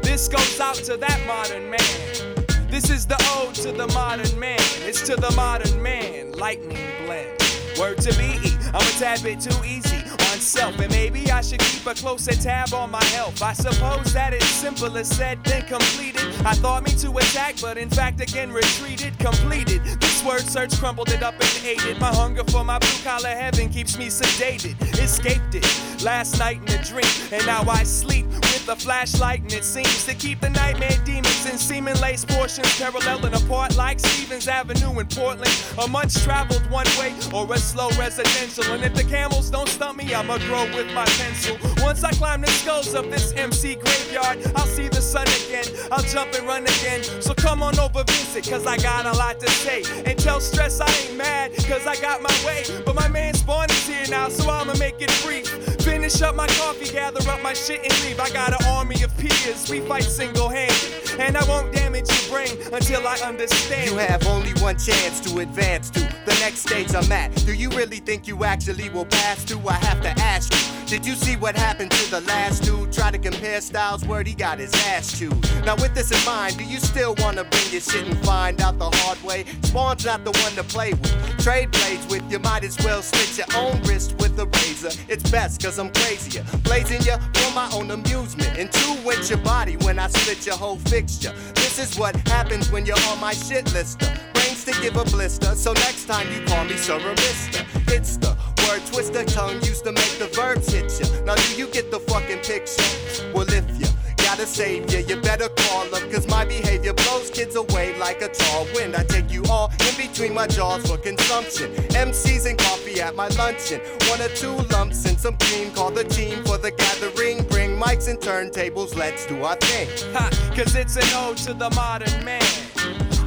This 0.02 0.28
goes 0.28 0.60
out 0.60 0.74
to 0.74 0.98
that 0.98 1.20
modern 1.26 1.70
man. 1.70 2.68
This 2.70 2.90
is 2.90 3.06
the 3.06 3.16
ode 3.34 3.54
to 3.56 3.72
the 3.72 3.86
modern 3.88 4.38
man. 4.38 4.60
It's 4.84 5.00
to 5.06 5.16
the 5.16 5.30
modern 5.36 5.82
man. 5.82 6.32
Lightning 6.32 6.86
blend. 7.06 7.40
Word 7.78 7.96
to 8.02 8.18
me, 8.18 8.38
I'm 8.74 8.86
a 8.86 8.98
tad 8.98 9.22
bit 9.22 9.40
too 9.40 9.64
easy 9.64 9.97
and 10.38 10.90
maybe 10.90 11.30
I 11.32 11.40
should 11.40 11.58
keep 11.58 11.84
a 11.86 11.94
closer 11.94 12.32
tab 12.32 12.72
on 12.72 12.90
my 12.92 13.02
health. 13.06 13.42
I 13.42 13.52
suppose 13.52 14.12
that 14.12 14.32
it's 14.32 14.46
simple 14.46 14.96
as 14.96 15.08
said, 15.08 15.42
than 15.42 15.62
completed. 15.62 16.22
I 16.46 16.54
thought 16.54 16.84
me 16.84 16.92
to 16.98 17.10
attack, 17.18 17.56
but 17.60 17.76
in 17.76 17.90
fact 17.90 18.20
again 18.20 18.52
retreated, 18.52 19.18
completed. 19.18 19.82
This 20.00 20.24
word 20.24 20.42
search 20.42 20.78
crumbled 20.78 21.10
it 21.10 21.24
up 21.24 21.34
and 21.34 21.64
ate 21.64 21.84
it. 21.84 22.00
My 22.00 22.14
hunger 22.14 22.44
for 22.44 22.62
my 22.64 22.78
blue 22.78 23.02
collar 23.02 23.28
heaven 23.28 23.68
keeps 23.68 23.98
me 23.98 24.06
sedated. 24.06 24.80
Escaped 25.02 25.56
it 25.56 25.64
last 26.02 26.38
night 26.38 26.60
in 26.62 26.80
a 26.80 26.84
dream, 26.84 27.04
and 27.32 27.44
now 27.46 27.62
I 27.68 27.82
sleep 27.82 28.26
with 28.26 28.68
a 28.68 28.76
flashlight, 28.76 29.42
and 29.42 29.52
it 29.52 29.64
seems 29.64 30.04
to 30.06 30.14
keep 30.14 30.40
the 30.40 30.50
nightmare 30.50 30.98
demons 31.04 31.46
in 31.46 31.58
seeming 31.58 31.98
lace 32.00 32.24
portions 32.24 32.78
paralleling 32.78 33.34
apart 33.34 33.76
like 33.76 33.98
Stevens 34.00 34.48
Avenue 34.48 34.98
in 34.98 35.06
Portland. 35.06 35.50
A 35.82 35.88
much 35.88 36.14
traveled 36.22 36.68
one 36.70 36.86
way 36.98 37.14
or 37.34 37.52
a 37.52 37.58
slow 37.58 37.88
residential. 37.98 38.64
And 38.72 38.84
if 38.84 38.94
the 38.94 39.04
camels 39.04 39.50
don't 39.50 39.68
stump 39.68 39.98
me, 39.98 40.14
I'ma 40.14 40.38
grow 40.38 40.64
with 40.76 40.92
my 40.94 41.04
pencil. 41.04 41.56
Once 41.78 42.04
I 42.04 42.10
climb 42.12 42.40
the 42.42 42.48
skulls 42.48 42.94
of 42.94 43.10
this 43.10 43.32
MC 43.32 43.76
graveyard, 43.76 44.38
I'll 44.56 44.66
see 44.66 44.88
the 44.88 45.02
sun 45.02 45.26
again. 45.26 45.64
I'll 45.90 46.04
jump 46.04 46.34
and 46.34 46.46
run 46.46 46.64
again. 46.64 47.02
So 47.22 47.34
come 47.34 47.62
on 47.62 47.78
over, 47.78 48.04
visit, 48.04 48.48
cause 48.48 48.66
I 48.66 48.76
got 48.78 49.06
a 49.06 49.12
lot 49.16 49.40
to 49.40 49.50
say. 49.50 49.82
And 50.04 50.18
tell 50.18 50.40
stress 50.40 50.80
I 50.80 50.90
ain't 51.02 51.16
mad, 51.16 51.56
cause 51.66 51.86
I 51.86 51.96
got 52.00 52.22
my 52.22 52.34
way. 52.46 52.64
But 52.84 52.94
my 52.94 53.08
man 53.08 53.34
Spawn 53.34 53.70
is 53.70 53.86
here 53.86 54.06
now, 54.10 54.28
so 54.28 54.50
I'ma 54.50 54.74
make 54.78 54.96
it 55.00 55.12
brief. 55.24 55.77
Finish 56.08 56.22
up 56.22 56.36
my 56.36 56.46
coffee, 56.46 56.90
gather 56.90 57.20
up 57.30 57.42
my 57.42 57.52
shit 57.52 57.80
and 57.84 57.92
leave. 58.02 58.18
I 58.18 58.30
got 58.30 58.58
an 58.58 58.66
army 58.68 59.02
of 59.02 59.14
peers, 59.18 59.68
we 59.70 59.80
fight 59.80 60.04
single 60.04 60.48
handed. 60.48 61.07
And 61.18 61.36
I 61.36 61.44
won't 61.48 61.72
damage 61.72 62.08
your 62.08 62.30
brain 62.30 62.56
until 62.72 63.06
I 63.06 63.16
understand. 63.18 63.90
You 63.90 63.96
have 63.98 64.26
only 64.26 64.52
one 64.60 64.78
chance 64.78 65.20
to 65.20 65.40
advance 65.40 65.90
to 65.90 66.00
the 66.00 66.36
next 66.40 66.60
stage 66.60 66.94
I'm 66.94 67.10
at. 67.10 67.34
Do 67.44 67.54
you 67.54 67.70
really 67.70 67.98
think 67.98 68.28
you 68.28 68.44
actually 68.44 68.88
will 68.90 69.06
pass 69.06 69.44
through? 69.44 69.68
I 69.68 69.74
have 69.74 70.00
to 70.02 70.10
ask 70.20 70.52
you. 70.52 70.78
Did 70.86 71.04
you 71.04 71.14
see 71.16 71.36
what 71.36 71.54
happened 71.54 71.90
to 71.90 72.10
the 72.10 72.22
last 72.22 72.62
dude? 72.62 72.92
Try 72.92 73.10
to 73.10 73.18
compare 73.18 73.60
styles, 73.60 74.06
word 74.06 74.26
he 74.26 74.34
got 74.34 74.58
his 74.58 74.72
ass 74.86 75.18
chewed. 75.18 75.38
Now 75.66 75.76
with 75.76 75.94
this 75.94 76.10
in 76.10 76.24
mind, 76.24 76.56
do 76.56 76.64
you 76.64 76.78
still 76.78 77.14
wanna 77.18 77.44
bring 77.44 77.70
your 77.70 77.82
shit 77.82 78.06
and 78.06 78.16
find 78.24 78.60
out 78.62 78.78
the 78.78 78.88
hard 78.88 79.22
way? 79.22 79.44
Spawn's 79.64 80.06
not 80.06 80.24
the 80.24 80.30
one 80.30 80.52
to 80.52 80.62
play 80.62 80.94
with. 80.94 81.38
Trade 81.44 81.72
blades 81.72 82.06
with 82.06 82.30
you, 82.30 82.38
might 82.38 82.64
as 82.64 82.78
well 82.82 83.02
slit 83.02 83.36
your 83.36 83.60
own 83.60 83.82
wrist 83.82 84.14
with 84.18 84.38
a 84.38 84.46
razor. 84.46 84.88
It's 85.08 85.30
best 85.30 85.62
cause 85.62 85.78
I'm 85.78 85.92
crazier. 85.92 86.44
Blazing 86.62 87.02
you 87.02 87.16
for 87.34 87.54
my 87.54 87.68
own 87.74 87.90
amusement. 87.90 88.56
And 88.56 88.72
two 88.72 89.10
inch 89.10 89.28
your 89.28 89.38
body 89.40 89.76
when 89.78 89.98
I 89.98 90.08
split 90.08 90.46
your 90.46 90.56
whole 90.56 90.78
This 91.08 91.78
is 91.78 91.98
what 91.98 92.14
happens 92.28 92.70
when 92.70 92.84
you're 92.84 93.00
on 93.08 93.18
my 93.18 93.32
shit 93.32 93.72
lister. 93.72 94.06
Brains 94.34 94.64
to 94.64 94.72
give 94.82 94.96
a 94.96 95.04
blister, 95.04 95.54
so 95.54 95.72
next 95.72 96.04
time 96.04 96.30
you 96.30 96.44
call 96.46 96.64
me 96.66 96.76
Sir 96.76 96.96
or 96.96 97.14
Mister. 97.14 97.64
It's 97.88 98.18
the 98.18 98.36
word 98.68 98.82
twister 98.92 99.24
tongue 99.24 99.54
used 99.62 99.84
to 99.84 99.92
make 99.92 100.18
the 100.18 100.26
verbs 100.34 100.70
hit 100.70 100.92
ya. 101.00 101.24
Now 101.24 101.34
do 101.34 101.56
you 101.56 101.66
get 101.68 101.90
the 101.90 102.00
fucking 102.00 102.40
picture? 102.40 103.32
Well 103.32 103.48
if 103.48 103.64
you 103.80 103.86
gotta 104.18 104.44
save 104.44 104.92
ya, 104.92 104.98
you 104.98 105.16
better 105.22 105.48
call 105.48 105.86
them, 105.86 106.10
cause 106.10 106.28
my 106.28 106.44
behavior 106.44 106.92
blows 106.92 107.30
kids 107.30 107.56
away 107.56 107.98
like 107.98 108.20
a 108.20 108.28
tall 108.28 108.66
wind. 108.74 108.94
I 108.94 109.04
take 109.04 109.32
you 109.32 109.42
all 109.48 109.72
in 109.88 109.96
between 109.96 110.34
my 110.34 110.46
jaws 110.46 110.86
for 110.86 110.98
consumption. 110.98 111.72
MCs 111.96 112.44
and 112.50 112.58
coffee 112.58 113.00
at 113.00 113.16
my 113.16 113.28
luncheon. 113.28 113.80
One 114.10 114.20
or 114.20 114.28
two 114.28 114.54
lumps 114.74 115.06
and 115.06 115.18
some 115.18 115.38
cream, 115.38 115.72
call 115.72 115.90
the 115.90 116.04
team 116.04 116.44
for 116.44 116.58
the 116.58 116.70
gathering. 116.70 117.37
Mics 117.78 118.08
and 118.08 118.18
turntables, 118.18 118.96
let's 118.96 119.24
do 119.26 119.44
our 119.44 119.54
thing. 119.54 119.88
Ha, 120.12 120.28
cause 120.56 120.74
it's 120.74 120.96
an 120.96 121.04
ode 121.14 121.36
to 121.36 121.54
the 121.54 121.70
modern 121.76 122.24
man. 122.24 122.42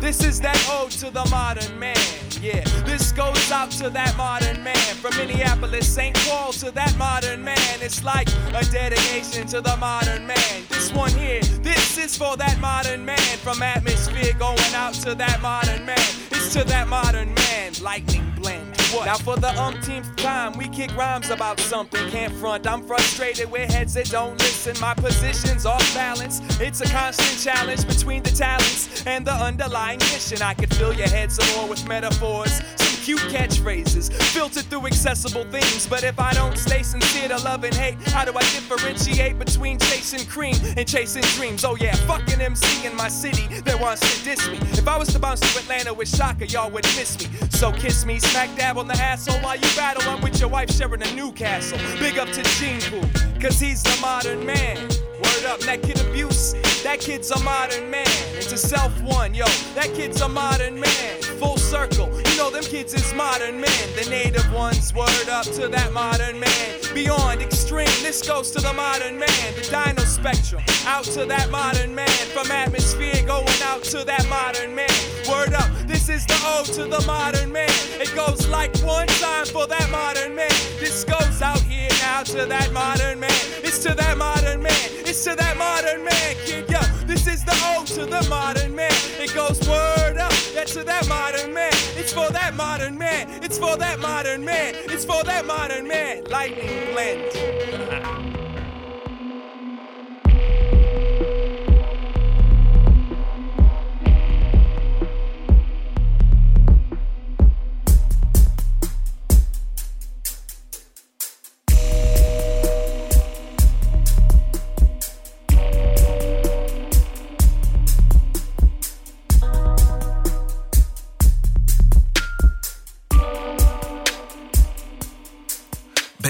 This 0.01 0.25
is 0.25 0.41
that 0.41 0.59
ode 0.69 0.91
to 0.91 1.09
the 1.09 1.25
modern 1.31 1.79
man. 1.79 1.95
Yeah, 2.41 2.61
this 2.83 3.13
goes 3.13 3.49
out 3.49 3.71
to 3.79 3.89
that 3.91 4.17
modern 4.17 4.61
man. 4.61 4.75
From 4.95 5.15
Minneapolis, 5.15 5.87
St. 5.87 6.13
Paul 6.27 6.51
to 6.53 6.69
that 6.71 6.93
modern 6.97 7.41
man. 7.45 7.77
It's 7.79 8.03
like 8.03 8.27
a 8.53 8.65
dedication 8.69 9.47
to 9.47 9.61
the 9.61 9.77
modern 9.77 10.27
man. 10.27 10.63
This 10.67 10.91
one 10.91 11.11
here, 11.11 11.41
this 11.63 11.97
is 11.97 12.17
for 12.17 12.35
that 12.35 12.59
modern 12.59 13.05
man. 13.05 13.37
From 13.37 13.63
atmosphere 13.63 14.33
going 14.37 14.73
out 14.75 14.95
to 14.95 15.15
that 15.15 15.41
modern 15.41 15.85
man. 15.85 16.09
It's 16.29 16.51
to 16.55 16.65
that 16.65 16.89
modern 16.89 17.33
man. 17.35 17.71
Lightning 17.81 18.33
blend. 18.35 18.80
What? 18.93 19.05
Now 19.05 19.15
for 19.15 19.37
the 19.37 19.49
umpteenth 19.61 20.13
time, 20.17 20.57
we 20.57 20.67
kick 20.67 20.95
rhymes 20.97 21.29
about 21.29 21.59
something. 21.59 22.09
Can't 22.09 22.33
front. 22.33 22.67
I'm 22.67 22.83
frustrated 22.83 23.49
with 23.49 23.71
heads 23.71 23.93
that 23.93 24.09
don't 24.09 24.37
listen. 24.39 24.75
My 24.81 24.93
position's 24.93 25.65
off 25.65 25.93
balance. 25.93 26.41
It's 26.59 26.81
a 26.81 26.85
constant 26.85 27.39
challenge 27.39 27.87
between 27.87 28.21
the 28.21 28.31
talents 28.31 29.05
and 29.05 29.25
the 29.25 29.31
underlying 29.33 29.99
mission. 29.99 30.41
I 30.41 30.53
could 30.53 30.73
fill 30.75 30.93
your 30.93 31.07
head 31.07 31.31
some 31.31 31.47
more 31.55 31.69
with 31.69 31.87
metaphors. 31.87 32.59
Cute 33.01 33.19
catchphrases 33.33 34.13
filtered 34.31 34.65
through 34.65 34.85
accessible 34.85 35.43
themes. 35.45 35.87
But 35.87 36.03
if 36.03 36.19
I 36.19 36.33
don't 36.33 36.55
stay 36.55 36.83
sincere 36.83 37.29
to 37.29 37.37
love 37.43 37.63
and 37.63 37.73
hate, 37.73 37.99
how 38.09 38.23
do 38.23 38.31
I 38.31 38.41
differentiate 38.41 39.39
between 39.39 39.79
chasing 39.79 40.23
cream 40.27 40.55
and 40.77 40.87
chasing 40.87 41.23
dreams? 41.35 41.65
Oh 41.65 41.75
yeah, 41.75 41.95
fucking 42.05 42.39
MC 42.39 42.85
in 42.85 42.95
my 42.95 43.07
city 43.07 43.47
that 43.61 43.81
wants 43.81 44.01
to 44.01 44.23
diss 44.23 44.47
me. 44.47 44.57
If 44.73 44.87
I 44.87 44.97
was 44.97 45.11
to 45.13 45.19
bounce 45.19 45.39
to 45.39 45.59
Atlanta 45.59 45.91
with 45.91 46.15
Shaka, 46.15 46.45
y'all 46.45 46.69
would 46.69 46.85
miss 46.95 47.17
me. 47.17 47.25
So 47.49 47.71
kiss 47.71 48.05
me, 48.05 48.19
smack 48.19 48.55
dab 48.55 48.77
on 48.77 48.87
the 48.87 48.95
asshole 48.95 49.39
while 49.39 49.55
you 49.55 49.69
battle. 49.75 50.03
I'm 50.07 50.21
with 50.21 50.39
your 50.39 50.49
wife 50.49 50.69
sharing 50.69 51.01
a 51.01 51.15
Newcastle. 51.15 51.79
Big 51.97 52.19
up 52.19 52.29
to 52.29 52.43
Gene 52.59 52.81
Pool, 52.81 53.09
cause 53.41 53.59
he's 53.59 53.81
the 53.81 53.97
modern 53.99 54.45
man. 54.45 55.00
Word 55.23 55.45
up, 55.45 55.59
that 55.61 55.81
kid 55.81 55.99
abuse. 56.01 56.53
That 56.83 56.99
kid's 56.99 57.29
a 57.31 57.39
modern 57.43 57.89
man. 57.89 58.07
It's 58.33 58.51
a 58.51 58.57
self 58.57 58.99
one, 59.01 59.33
yo. 59.33 59.45
That 59.75 59.93
kid's 59.93 60.19
a 60.21 60.27
modern 60.27 60.79
man. 60.79 61.21
Full 61.39 61.57
circle. 61.57 62.09
You 62.27 62.37
know 62.37 62.49
them 62.49 62.63
kids 62.63 62.93
is 62.93 63.13
modern 63.13 63.61
men. 63.61 63.95
The 63.95 64.09
native 64.09 64.51
ones, 64.51 64.93
word 64.93 65.29
up 65.29 65.45
to 65.45 65.67
that 65.67 65.93
modern 65.93 66.39
man. 66.39 66.79
Beyond 66.93 67.41
extreme, 67.41 67.97
this 68.01 68.27
goes 68.27 68.51
to 68.51 68.61
the 68.61 68.73
modern 68.73 69.19
man. 69.19 69.55
The 69.55 69.61
Dynospectrum. 69.61 70.61
Out 70.87 71.05
to 71.05 71.25
that 71.25 71.49
modern 71.49 71.93
man. 71.93 72.09
From 72.33 72.49
atmosphere 72.51 73.23
going 73.25 73.61
out 73.63 73.83
to 73.85 74.03
that 74.03 74.27
modern 74.27 74.75
man. 74.75 74.89
Word 75.29 75.53
up, 75.53 75.69
this 76.01 76.21
is 76.21 76.25
the 76.25 76.57
ode 76.57 76.65
to 76.65 76.85
the 76.85 77.05
modern 77.05 77.51
man. 77.51 77.69
It 78.01 78.13
goes 78.15 78.47
like 78.47 78.75
one 78.79 79.07
time 79.07 79.45
for 79.45 79.67
that 79.67 79.89
modern 79.91 80.35
man. 80.35 80.49
This 80.79 81.03
goes 81.03 81.41
out 81.43 81.59
here 81.59 81.89
now 82.01 82.23
to 82.23 82.45
that 82.47 82.71
modern 82.73 83.19
man. 83.19 83.41
It's 83.63 83.79
to 83.83 83.93
that 83.93 84.17
modern 84.17 84.63
man. 84.63 84.73
It's 85.05 85.23
to 85.25 85.35
that 85.35 85.57
modern 85.57 86.03
man, 86.03 86.35
kid. 86.43 86.67
Yo, 86.69 86.79
this 87.05 87.27
is 87.27 87.43
the 87.45 87.55
ode 87.77 87.85
to 87.87 88.05
the 88.07 88.27
modern 88.29 88.75
man. 88.75 88.91
It 89.19 89.33
goes 89.35 89.59
word 89.67 90.17
up, 90.17 90.33
yeah, 90.55 90.63
to 90.63 90.83
that 90.83 91.07
modern 91.07 91.53
man. 91.53 91.73
It's 91.95 92.11
for 92.11 92.31
that 92.31 92.55
modern 92.55 92.97
man. 92.97 93.27
It's 93.43 93.59
for 93.59 93.77
that 93.77 93.99
modern 93.99 94.43
man. 94.43 94.73
It's 94.75 95.05
for 95.05 95.23
that 95.23 95.45
modern 95.45 95.87
man. 95.87 96.23
Lightning 96.25 96.93
blend. 96.93 98.27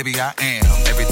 Baby, 0.04 0.20
I 0.20 0.34
am. 0.40 0.66
Everything 0.88 1.11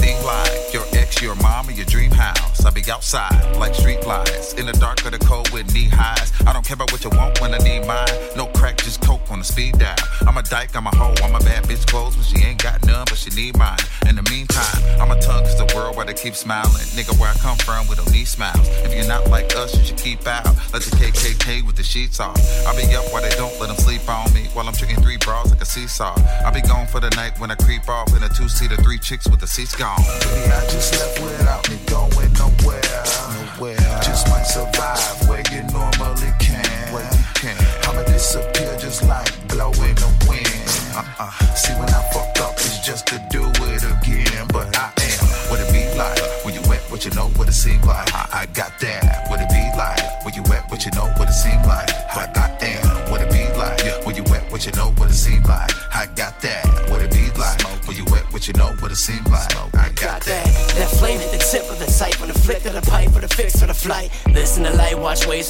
your 0.73 0.85
ex, 0.93 1.21
your 1.21 1.35
mom, 1.35 1.67
or 1.67 1.71
your 1.71 1.85
dream 1.85 2.11
house. 2.11 2.65
I 2.65 2.69
be 2.71 2.83
outside 2.91 3.55
like 3.57 3.73
street 3.73 4.05
lights 4.05 4.53
in 4.53 4.65
the 4.65 4.73
dark 4.73 5.05
or 5.05 5.11
the 5.11 5.19
cold 5.19 5.49
with 5.51 5.73
knee 5.73 5.89
highs. 5.91 6.31
I 6.45 6.53
don't 6.53 6.65
care 6.65 6.75
about 6.75 6.91
what 6.91 7.03
you 7.03 7.09
want 7.11 7.39
when 7.41 7.53
I 7.53 7.57
need 7.57 7.85
mine. 7.87 8.07
No 8.35 8.47
crack, 8.47 8.77
just 8.77 9.01
coke 9.01 9.31
on 9.31 9.39
the 9.39 9.45
speed 9.45 9.79
dial. 9.79 9.95
I'm 10.27 10.37
a 10.37 10.43
dyke, 10.43 10.75
I'm 10.75 10.87
a 10.87 10.95
hoe, 10.95 11.15
I'm 11.23 11.35
a 11.35 11.39
bad 11.39 11.63
bitch 11.65 11.85
clothes, 11.87 12.15
but 12.15 12.25
she 12.25 12.43
ain't 12.45 12.61
got 12.61 12.85
none, 12.85 13.05
but 13.05 13.17
she 13.17 13.29
need 13.31 13.57
mine. 13.57 13.79
In 14.07 14.15
the 14.15 14.23
meantime, 14.29 15.01
I'm 15.01 15.11
a 15.11 15.19
tongue, 15.19 15.43
cause 15.43 15.57
the 15.57 15.71
world 15.75 15.95
where 15.95 16.05
they 16.05 16.13
keep 16.13 16.35
smiling. 16.35 16.85
Nigga, 16.95 17.17
where 17.19 17.29
I 17.29 17.37
come 17.37 17.57
from, 17.57 17.87
we 17.87 17.95
don't 17.95 18.11
need 18.11 18.27
smiles. 18.27 18.67
If 18.85 18.93
you're 18.93 19.07
not 19.07 19.27
like 19.29 19.55
us, 19.55 19.77
you 19.77 19.83
should 19.85 19.97
keep 19.97 20.27
out. 20.27 20.45
Let 20.73 20.83
the 20.83 20.95
KKK 20.95 21.65
with 21.65 21.75
the 21.75 21.83
sheets 21.83 22.19
off. 22.19 22.37
I 22.67 22.75
be 22.75 22.83
up 22.95 23.05
while 23.11 23.21
they 23.21 23.35
don't 23.35 23.57
let 23.59 23.67
them 23.67 23.77
sleep 23.77 24.07
on 24.09 24.31
me 24.33 24.45
while 24.53 24.67
I'm 24.67 24.73
treating 24.73 25.01
three 25.01 25.17
bras 25.17 25.49
like 25.49 25.61
a 25.61 25.65
seesaw. 25.65 26.15
I 26.45 26.51
be 26.51 26.61
gone 26.61 26.87
for 26.87 26.99
the 26.99 27.09
night 27.11 27.39
when 27.39 27.51
I 27.51 27.55
creep 27.55 27.87
off 27.89 28.15
in 28.15 28.23
a 28.23 28.29
two 28.29 28.49
seater, 28.49 28.75
three 28.77 28.97
chicks 28.97 29.27
with 29.27 29.39
the 29.39 29.47
seats 29.47 29.75
gone. 29.75 29.99
Baby, 30.19 30.51
I 30.51 30.61
just 30.69 30.93
left 30.99 31.21
without 31.21 31.69
me 31.69 31.77
going 31.87 32.33
nowhere. 32.33 33.03
Nowhere. 33.33 34.01
Just 34.03 34.27
might 34.29 34.43
survive 34.43 35.29
where 35.29 35.43
you 35.51 35.63
normally 35.71 36.31
can. 36.39 36.93
Where 36.93 37.03
you 37.03 37.23
can. 37.35 37.57
I'ma 37.87 38.03
disappear 38.03 38.77
just 38.77 39.03
like 39.03 39.29
blow 39.47 39.71
in 39.71 39.95
the 39.95 40.09
wind. 40.27 40.47
Uh-uh. 40.95 41.31
See, 41.55 41.73
when 41.73 41.89
I 41.89 41.98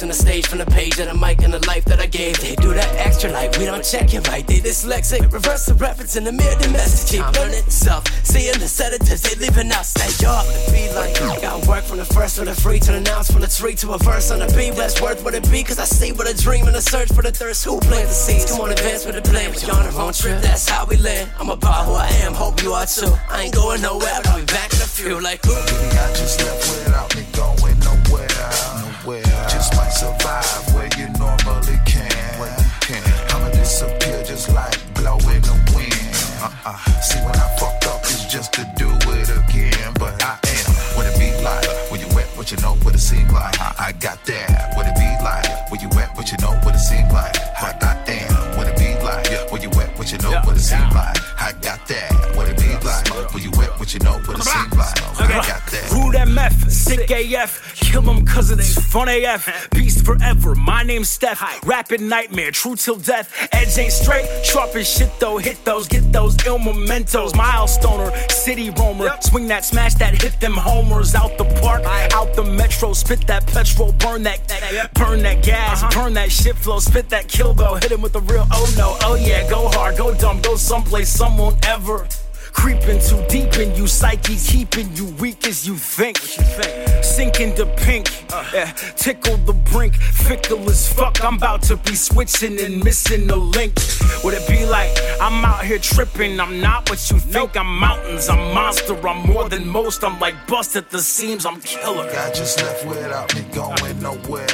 waves 0.00 0.02
on 0.02 0.08
the 0.08 0.14
stage 0.14 0.46
from 0.46 0.58
the 0.58 0.66
page 0.66 0.98
of 0.98 1.08
the 1.08 1.14
mic 1.14 1.42
and 1.42 1.52
the 1.52 1.66
life 1.66 1.84
that 1.84 2.00
I 2.00 2.06
gave. 2.06 2.38
They 2.40 2.54
do 2.56 2.72
that 2.74 2.94
extra 2.96 3.30
light, 3.30 3.56
we 3.58 3.64
don't 3.64 3.84
check 3.84 4.12
it 4.14 4.26
right. 4.28 4.46
They 4.46 4.60
dyslexic, 4.60 5.32
reverse 5.32 5.66
the 5.66 5.74
reference 5.74 6.16
in 6.16 6.24
the 6.24 6.32
mirror, 6.32 6.56
the 6.56 6.68
message. 6.68 7.18
Keep 7.18 7.32
learning 7.36 7.64
self, 7.70 8.04
seeing 8.24 8.58
the 8.58 8.68
sedatives, 8.68 9.22
they 9.22 9.34
leaving 9.40 9.70
out. 9.72 9.86
Stay 9.86 10.26
up, 10.26 10.44
it 10.48 10.72
be 10.72 10.94
like 10.94 11.42
got 11.42 11.66
work 11.66 11.84
from 11.84 11.98
the 11.98 12.04
first 12.04 12.36
to 12.36 12.44
the 12.44 12.54
free 12.54 12.78
to 12.80 12.92
the 12.92 13.00
nouns 13.00 13.30
from 13.30 13.40
the 13.40 13.48
tree 13.48 13.74
to 13.74 13.92
a 13.92 13.98
verse 13.98 14.30
on 14.30 14.38
the 14.40 14.46
beat. 14.56 14.74
What's 14.74 15.00
worth 15.00 15.22
what 15.24 15.34
it 15.34 15.48
be? 15.50 15.62
Cause 15.62 15.78
I 15.78 15.84
see 15.84 16.12
what 16.12 16.28
a 16.28 16.36
dream 16.36 16.66
and 16.66 16.76
a 16.76 16.82
search 16.82 17.12
for 17.12 17.22
the 17.22 17.32
thirst. 17.32 17.64
Who 17.64 17.80
plant 17.80 18.08
the 18.08 18.14
seeds? 18.14 18.50
Come 18.50 18.60
on, 18.60 18.70
advance 18.70 19.04
with 19.06 19.16
the 19.16 19.22
plan. 19.22 19.52
You're 19.60 19.74
on 19.74 19.84
the 19.84 19.92
wrong 19.96 20.12
trip, 20.12 20.40
that's 20.42 20.68
how 20.68 20.86
we 20.86 20.96
live. 20.96 21.28
I'm 21.38 21.50
about 21.50 21.86
who 21.86 21.92
I 21.94 22.08
am, 22.24 22.34
hope 22.34 22.62
you 22.62 22.72
are 22.72 22.86
too. 22.86 23.12
I 23.28 23.44
ain't 23.44 23.54
going 23.54 23.82
nowhere, 23.82 24.20
but 24.22 24.28
I'll 24.28 24.40
be 24.40 24.46
back 24.46 24.72
in 24.72 24.80
a 24.80 24.90
few. 24.90 25.20
Like 25.20 25.44
who? 25.44 25.54
Baby, 25.54 25.98
I 25.98 26.08
just 26.14 26.40
left 26.40 26.60
without 26.70 27.09
See, 37.00 37.18
when 37.24 37.34
I 37.34 37.56
fuck 37.56 37.86
up, 37.88 38.00
it's 38.02 38.26
just 38.26 38.52
to 38.54 38.70
do 38.76 38.88
it 38.90 39.30
again. 39.30 39.94
But 39.98 40.22
I 40.22 40.36
am 40.44 40.96
what 40.96 41.06
it 41.06 41.18
be 41.18 41.32
like. 41.42 41.64
When 41.90 42.00
you 42.00 42.08
wet, 42.14 42.26
what 42.36 42.50
you 42.50 42.58
know 42.58 42.74
what 42.84 42.94
it 42.94 42.98
seem 42.98 43.28
like. 43.28 43.58
I, 43.60 43.88
I 43.88 43.92
got 43.92 44.24
that. 44.26 44.76
What 44.76 44.86
it 44.86 44.94
be 44.94 45.08
like. 45.24 45.70
When 45.70 45.80
you 45.80 45.88
wet, 45.96 46.14
what 46.16 46.30
you 46.30 46.36
know 46.38 46.52
what 46.62 46.74
it 46.74 46.78
seem 46.80 47.08
like. 47.08 47.32
But 47.60 47.82
I 47.82 47.96
am 48.08 48.56
what 48.58 48.66
it 48.68 48.76
be 48.76 48.92
like. 49.04 49.50
When 49.50 49.62
you 49.62 49.70
wet, 49.70 49.96
what 49.98 50.12
you 50.12 50.18
know 50.18 50.32
what 50.44 50.56
it 50.56 50.60
seem 50.60 50.80
like. 50.90 51.16
I 51.40 51.52
got 51.62 51.86
that. 51.88 52.36
What 52.36 52.48
it 52.48 52.58
be 52.58 52.76
like. 52.84 53.32
When 53.32 53.42
you 53.42 53.50
wet, 53.56 53.78
what 53.78 53.94
you 53.94 54.00
know 54.00 54.18
what 54.26 54.38
it 54.38 54.44
seem 54.44 54.70
like. 54.76 55.00
I 55.20 55.28
got 55.46 55.64
that. 55.70 55.90
Rude 55.92 56.14
MF, 56.14 56.70
sick 56.70 57.10
AF, 57.10 57.69
kill 57.90 58.02
them 58.02 58.24
cause 58.24 58.50
it's 58.50 58.78
fun 58.92 59.08
AF. 59.08 59.68
Beast 59.70 60.04
forever, 60.04 60.54
my 60.54 60.82
name's 60.82 61.08
Steph. 61.08 61.42
Rapid 61.66 62.00
nightmare, 62.00 62.50
true 62.50 62.76
till 62.76 62.96
death. 62.96 63.28
Edge 63.52 63.76
ain't 63.78 63.92
straight, 63.92 64.26
sharp 64.44 64.74
as 64.76 64.88
shit 64.88 65.10
though. 65.18 65.38
Hit 65.38 65.64
those, 65.64 65.88
get 65.88 66.12
those 66.12 66.36
ill 66.46 66.58
mementos. 66.58 67.34
Milestoner, 67.34 68.10
city 68.30 68.70
roamer. 68.70 69.10
Swing 69.20 69.48
that, 69.48 69.64
smash 69.64 69.94
that, 69.94 70.20
hit 70.22 70.40
them 70.40 70.54
homers. 70.54 71.14
Out 71.14 71.36
the 71.36 71.44
park, 71.60 71.82
out 72.14 72.34
the 72.34 72.44
metro. 72.44 72.92
Spit 72.92 73.26
that 73.26 73.46
petrol, 73.46 73.92
burn 73.92 74.22
that, 74.22 74.38
burn 74.94 75.22
that 75.22 75.42
gas. 75.42 75.82
Burn 75.94 76.14
that 76.14 76.30
shit 76.30 76.56
flow, 76.56 76.78
spit 76.78 77.08
that 77.10 77.28
kill 77.28 77.54
though. 77.54 77.74
Hit 77.74 77.90
him 77.90 78.02
with 78.02 78.12
the 78.12 78.20
real 78.20 78.46
oh 78.52 78.74
no, 78.76 78.96
oh 79.02 79.16
yeah. 79.16 79.48
Go 79.50 79.68
hard, 79.68 79.96
go 79.96 80.14
dumb, 80.14 80.40
go 80.42 80.54
someplace 80.56 81.08
some 81.08 81.36
won't 81.36 81.66
ever. 81.66 82.06
Creeping 82.52 83.00
too 83.00 83.22
deep 83.28 83.56
in 83.58 83.74
you, 83.74 83.86
psyche's 83.86 84.50
keeping 84.50 84.94
you 84.94 85.06
weak 85.20 85.46
as 85.46 85.66
you 85.66 85.76
think. 85.76 86.16
Sink 87.02 87.40
into 87.40 87.66
pink, 87.76 88.08
yeah, 88.52 88.72
tickle 88.96 89.36
the 89.38 89.52
brink, 89.52 89.94
fickle 89.94 90.68
as 90.68 90.92
fuck. 90.92 91.22
I'm 91.24 91.36
about 91.36 91.62
to 91.64 91.76
be 91.76 91.94
switching 91.94 92.58
and 92.60 92.82
missing 92.84 93.26
the 93.26 93.36
link. 93.36 93.74
Would 94.24 94.34
it 94.34 94.46
be 94.48 94.64
like 94.66 94.90
I'm 95.20 95.44
out 95.44 95.64
here 95.64 95.78
tripping? 95.78 96.40
I'm 96.40 96.60
not 96.60 96.88
what 96.90 97.10
you 97.10 97.18
think. 97.18 97.56
I'm 97.56 97.78
mountains, 97.78 98.28
I'm 98.28 98.54
monster, 98.54 98.94
I'm 99.06 99.26
more 99.26 99.48
than 99.48 99.66
most. 99.68 100.04
I'm 100.04 100.18
like 100.20 100.34
bust 100.46 100.76
at 100.76 100.90
the 100.90 101.00
seams, 101.00 101.46
I'm 101.46 101.60
killer. 101.60 102.08
I 102.08 102.32
just 102.32 102.60
left 102.60 102.86
without 102.86 103.34
me 103.34 103.42
going 103.54 104.00
nowhere. 104.00 104.46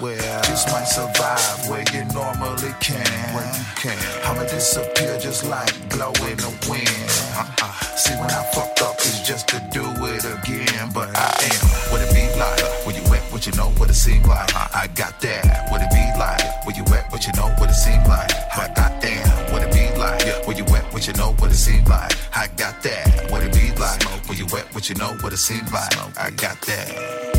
Nowhere. 0.00 0.40
Just 0.44 0.68
might 0.70 0.84
survive 0.84 1.68
where 1.68 1.84
you 1.92 2.04
normally 2.12 2.72
can. 2.80 3.34
Where 3.34 3.46
you 3.46 3.64
can. 3.76 3.98
I'ma 4.24 4.42
disappear 4.44 5.18
just 5.18 5.44
like 5.44 5.72
blow 5.90 6.12
in 6.28 6.36
the 6.38 6.66
wind. 6.68 7.15
Uh-uh. 7.18 7.72
See 7.96 8.14
when 8.14 8.30
I 8.30 8.42
fuck 8.52 8.80
up, 8.82 8.96
it's 9.00 9.26
just 9.26 9.48
to 9.48 9.58
do 9.70 9.84
it 10.04 10.24
again. 10.24 10.90
But 10.92 11.10
I 11.16 11.32
am 11.44 11.66
what 11.90 12.00
it 12.02 12.12
be 12.14 12.24
like. 12.38 12.86
When 12.86 12.94
you 12.94 13.02
wet, 13.10 13.22
what 13.32 13.46
you 13.46 13.52
know 13.52 13.70
what 13.78 13.90
it 13.90 13.94
seem 13.94 14.22
like. 14.22 14.54
I, 14.54 14.88
got 14.94 15.20
that. 15.20 15.70
What 15.70 15.80
it 15.82 15.90
be 15.90 16.04
like. 16.18 16.64
When 16.66 16.74
you 16.76 16.84
wet, 16.90 17.10
what 17.10 17.26
you 17.26 17.32
know 17.34 17.48
what 17.58 17.70
it 17.70 17.74
seem 17.74 18.02
like. 18.04 18.30
But 18.56 18.78
I 18.78 18.90
am 19.02 19.52
what 19.52 19.62
it 19.62 19.72
be 19.72 19.98
like. 19.98 20.46
When 20.46 20.56
you 20.56 20.64
wet, 20.64 20.92
what 20.92 21.06
you 21.06 21.12
know 21.14 21.32
what 21.38 21.50
it 21.50 21.56
seem 21.56 21.84
like. 21.84 22.12
I 22.36 22.48
got 22.56 22.82
that. 22.82 23.30
What 23.30 23.42
it 23.42 23.52
be 23.52 23.72
like. 23.80 24.02
When 24.28 24.38
you 24.38 24.46
wet, 24.52 24.74
what 24.74 24.88
you 24.88 24.94
know 24.96 25.16
what 25.20 25.32
it 25.32 25.38
seem 25.38 25.64
like. 25.72 25.96
I 26.18 26.30
got 26.30 26.60
that. 26.62 27.35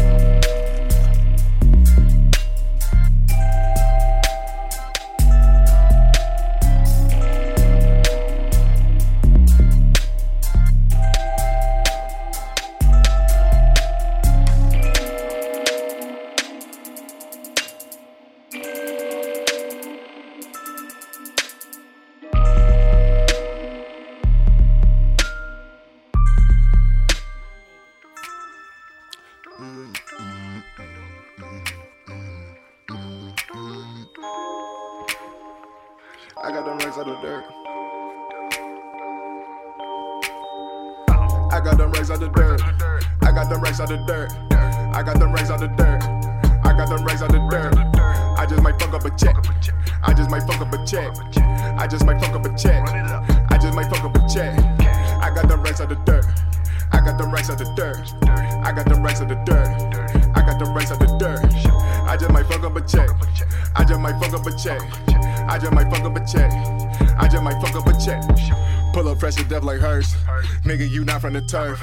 Turf. 71.47 71.79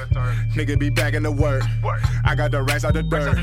Nigga, 0.55 0.79
be 0.79 0.91
back 0.91 1.15
in 1.15 1.23
the 1.23 1.33
work. 1.33 1.63
I 2.25 2.35
got 2.35 2.51
the 2.51 2.63
racks 2.63 2.85
out 2.85 2.95
the 2.95 3.03
dirt. 3.03 3.39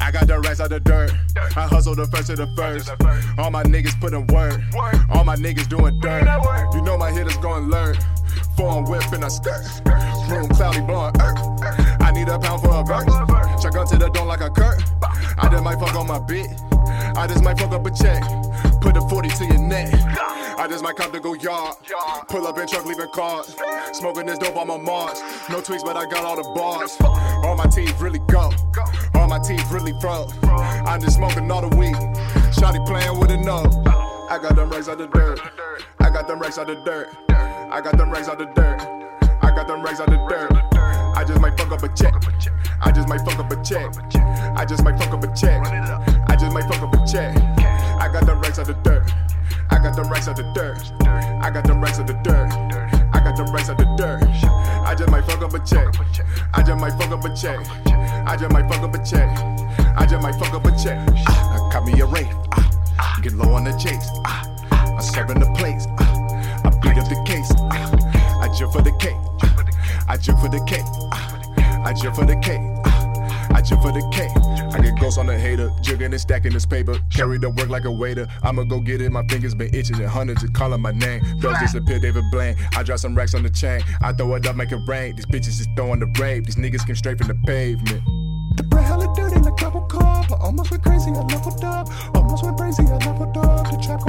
I 0.00 0.10
got 0.10 0.26
the 0.26 0.40
racks 0.40 0.60
out 0.60 0.70
the 0.70 0.80
dirt. 0.80 1.12
I 1.56 1.66
hustle 1.66 1.94
the 1.94 2.06
first 2.06 2.28
to 2.28 2.36
the 2.36 2.46
first. 2.56 2.90
All 3.38 3.50
my 3.50 3.62
niggas 3.62 3.98
put 4.00 4.12
in 4.12 4.26
work. 4.28 4.60
All 5.10 5.24
my 5.24 5.36
niggas 5.36 5.68
doing 5.68 5.98
dirt. 6.00 6.26
You 6.74 6.82
know 6.82 6.96
my 6.96 7.10
hitters 7.10 7.36
going 7.38 7.68
learn. 7.68 7.96
Foreign 8.56 8.84
whip 8.84 9.02
in 9.12 9.22
a 9.22 9.30
skirt. 9.30 9.64
Room 10.28 10.48
cloudy 10.48 10.80
blowing 10.80 11.14
earth. 11.20 11.38
I 12.00 12.10
need 12.12 12.28
a 12.28 12.38
pound 12.38 12.62
for 12.62 12.74
a 12.74 12.84
verse. 12.84 13.62
Shotgun 13.62 13.86
to 13.88 13.96
the 13.96 14.10
dome 14.10 14.28
like 14.28 14.40
a 14.40 14.50
Kurt. 14.50 14.82
I 15.38 15.48
just 15.50 15.62
might 15.62 15.78
fuck 15.78 15.94
on 15.94 16.06
my 16.06 16.18
bit. 16.18 16.48
I 17.16 17.26
just 17.28 17.42
might 17.44 17.58
fuck 17.58 17.72
up 17.72 17.86
a 17.86 17.90
check. 17.90 18.22
Put 18.80 18.96
a 18.96 19.00
40 19.00 19.28
to 19.28 19.44
your 19.44 19.58
neck. 19.58 19.92
I 20.58 20.66
just 20.68 20.82
might 20.82 20.96
cop 20.96 21.12
to 21.12 21.20
go 21.20 21.34
yard. 21.34 21.76
Pull 22.28 22.46
up 22.46 22.58
in 22.58 22.66
truck, 22.66 22.84
leaving 22.84 23.10
cars. 23.10 23.54
Smoking 23.92 24.26
this 24.26 24.38
dope 24.38 24.56
on 24.56 24.66
my 24.66 24.76
Mars. 24.76 25.20
No 25.50 25.62
tweaks, 25.62 25.82
but 25.82 25.96
I 25.96 26.04
got 26.04 26.24
all 26.24 26.36
the 26.36 26.42
bars. 26.54 26.96
All 27.00 27.56
my 27.56 27.66
teeth 27.66 27.98
really 28.00 28.18
go. 28.28 28.52
All 29.14 29.28
my 29.28 29.38
teeth 29.38 29.64
really 29.70 29.94
froze. 29.98 30.34
I'm 30.44 31.00
just 31.00 31.16
smoking 31.16 31.50
all 31.50 31.62
the 31.62 31.74
weed. 31.74 31.94
Shotty 32.52 32.84
playing 32.86 33.18
with 33.18 33.30
a 33.30 33.38
nose. 33.38 33.74
I 34.30 34.38
got 34.42 34.56
them 34.56 34.68
racks 34.68 34.88
out 34.88 34.98
the 34.98 35.06
dirt. 35.06 35.40
I 36.00 36.10
got 36.10 36.28
them 36.28 36.38
racks 36.38 36.58
out 36.58 36.66
the 36.66 36.74
dirt. 36.84 37.16
I 37.30 37.80
got 37.80 37.96
them 37.96 38.10
racks 38.10 38.28
out 38.28 38.38
the 38.38 38.44
dirt. 38.44 38.80
I 39.42 39.50
got 39.50 39.66
them 39.66 39.82
racks 39.82 40.00
out 40.00 40.10
the 40.10 40.16
dirt. 40.28 40.52
I 41.16 41.24
just 41.26 41.40
might 41.40 41.58
fuck 41.58 41.72
up 41.72 41.82
a 41.82 41.88
check. 41.96 42.14
I 42.82 42.92
just 42.92 43.08
might 43.08 43.20
fuck 43.22 43.38
up 43.38 43.50
a 43.50 43.64
check. 43.64 43.94
I 44.54 44.66
just 44.66 44.84
might 44.84 44.98
fuck 44.98 45.12
up 45.14 45.24
a 45.24 45.34
check. 45.34 45.66
I 46.28 46.36
just 46.36 46.52
might 46.52 46.68
fuck 46.68 46.82
up 46.82 46.92
a 46.92 47.06
check. 47.10 47.34
I 47.38 48.10
got 48.12 48.26
them 48.26 48.38
racks 48.42 48.58
out 48.58 48.66
the 48.66 48.74
dirt. 48.74 49.10
I 49.70 49.78
got 49.78 49.96
them 49.96 50.10
racks 50.10 50.28
out 50.28 50.36
the 50.36 50.52
dirt. 50.52 50.78
I 51.42 51.50
got 51.50 51.64
them 51.64 51.80
racks 51.80 51.98
out 51.98 52.06
the 52.06 52.12
dirt. 52.22 52.97
I 53.18 53.24
got 53.24 53.36
them 53.36 53.52
racks 53.52 53.68
out 53.68 53.78
the 53.78 53.84
dirt. 53.96 54.22
I 54.86 54.94
just 54.94 55.10
might 55.10 55.24
fuck 55.24 55.42
up 55.42 55.52
a 55.52 55.58
check. 55.58 55.88
I 56.54 56.62
just 56.62 56.78
might 56.78 56.92
fuck 56.92 57.10
up 57.10 57.24
a 57.24 57.34
check. 57.34 57.58
I 57.88 58.36
just 58.36 58.52
might 58.52 58.68
fuck 58.70 58.82
up 58.82 58.94
a 58.94 59.04
check. 59.04 59.28
I 59.98 60.06
just 60.06 60.22
might 60.22 60.36
fuck 60.38 60.54
up 60.54 60.64
a 60.64 60.70
check. 60.78 60.98
Ah, 61.26 61.54
I 61.56 61.72
caught 61.72 61.84
me 61.84 61.98
a 62.00 62.06
wraith. 62.06 62.32
Ah, 62.52 63.18
get 63.20 63.32
low 63.32 63.54
on 63.54 63.64
the 63.64 63.72
chase. 63.72 64.08
Ah, 64.24 64.46
I'm 64.70 65.02
serving 65.02 65.40
the 65.40 65.52
place. 65.58 65.84
Ah, 65.98 66.14
I 66.64 66.70
beat 66.78 66.96
up 66.96 67.08
the 67.08 67.20
case. 67.26 67.50
Ah, 67.58 68.40
I 68.40 68.56
jump 68.56 68.72
for 68.72 68.82
the 68.82 68.92
cake. 69.00 69.16
Ah, 69.42 70.04
I 70.08 70.16
jump 70.16 70.38
for 70.38 70.48
the 70.48 70.64
cake. 70.64 70.86
Ah, 71.10 71.82
I 71.84 71.92
jump 71.92 72.14
for 72.14 72.24
the 72.24 72.36
cake. 72.36 72.60
Ah, 72.84 73.48
I 73.50 73.62
jump 73.62 73.82
for 73.82 73.90
the 73.90 74.08
cake. 74.12 74.30
I 74.36 74.47
get 75.08 75.16
ghosts 75.16 75.18
on 75.18 75.26
the 75.26 75.38
hater, 75.38 75.70
jigging 75.80 76.12
and 76.12 76.20
stacking 76.20 76.52
this 76.52 76.66
paper. 76.66 76.96
Carry 77.12 77.38
the 77.38 77.50
work 77.50 77.68
like 77.68 77.84
a 77.84 77.90
waiter. 77.90 78.26
I'ma 78.42 78.64
go 78.64 78.80
get 78.80 79.00
it. 79.00 79.10
My 79.10 79.24
fingers 79.26 79.54
been 79.54 79.74
itching 79.74 79.96
and 79.96 80.08
hundreds 80.08 80.42
of 80.42 80.52
calling 80.52 80.80
my 80.80 80.92
name. 80.92 81.22
Bells 81.40 81.58
disappear, 81.60 81.98
David 81.98 82.24
Blaine. 82.30 82.56
I 82.76 82.82
drop 82.82 82.98
some 82.98 83.14
racks 83.14 83.34
on 83.34 83.42
the 83.42 83.50
chain. 83.50 83.80
I 84.02 84.12
throw 84.12 84.34
it 84.34 84.46
up, 84.46 84.56
make 84.56 84.72
it 84.72 84.80
rain. 84.86 85.16
These 85.16 85.26
bitches 85.26 85.60
is 85.60 85.68
throwing 85.76 86.00
the 86.00 86.06
rape. 86.20 86.44
These 86.44 86.56
niggas 86.56 86.86
came 86.86 86.96
straight 86.96 87.18
from 87.18 87.28
the 87.28 87.34
pavement. 87.46 88.02
The 88.56 88.64
bread 88.64 88.84
hella 88.84 89.12
dirty 89.14 89.40
like 89.40 89.56
double 89.56 89.82
cup. 89.82 90.30
I 90.30 90.36
almost 90.40 90.70
went 90.70 90.82
crazy, 90.82 91.10
I 91.10 91.22
leveled 91.22 91.64
up. 91.64 91.88
Almost 92.14 92.44
went 92.44 92.58
crazy, 92.58 92.82
I 92.82 92.96
leveled 93.06 93.36
up. 93.36 93.70
The 93.70 93.78
trap 93.78 94.00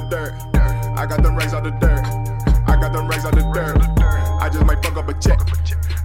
the 0.00 0.08
dirt. 0.08 0.34
I 0.98 1.06
got 1.06 1.22
them 1.22 1.36
racks 1.36 1.54
out 1.54 1.64
the 1.64 1.70
dirt. 1.70 2.04
I 2.68 2.80
got 2.80 2.92
them 2.92 3.08
racks 3.08 3.24
out 3.24 3.34
the 3.34 3.42
dirt. 3.54 3.76
I 4.40 4.48
just 4.48 4.64
might 4.64 4.82
fuck 4.84 4.96
up 4.96 5.08
a 5.08 5.14
check. 5.14 5.40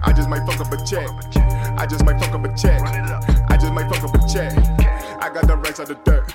I 0.02 0.12
just 0.12 0.28
might 0.28 0.46
fuck 0.46 0.60
up 0.60 0.72
a 0.72 0.84
check. 0.84 1.08
I 1.78 1.86
just 1.86 2.04
might 2.04 2.18
fuck 2.18 2.34
up 2.34 2.44
a 2.44 2.56
check. 2.56 2.80
I 3.50 3.56
just 3.56 3.72
might 3.72 3.88
fuck 3.92 4.04
up 4.04 4.14
a 4.14 4.28
check. 4.28 4.52
I 5.20 5.28
got 5.32 5.46
them 5.46 5.60
racks 5.60 5.80
out 5.80 5.88
the 5.88 5.94
dirt. 6.04 6.34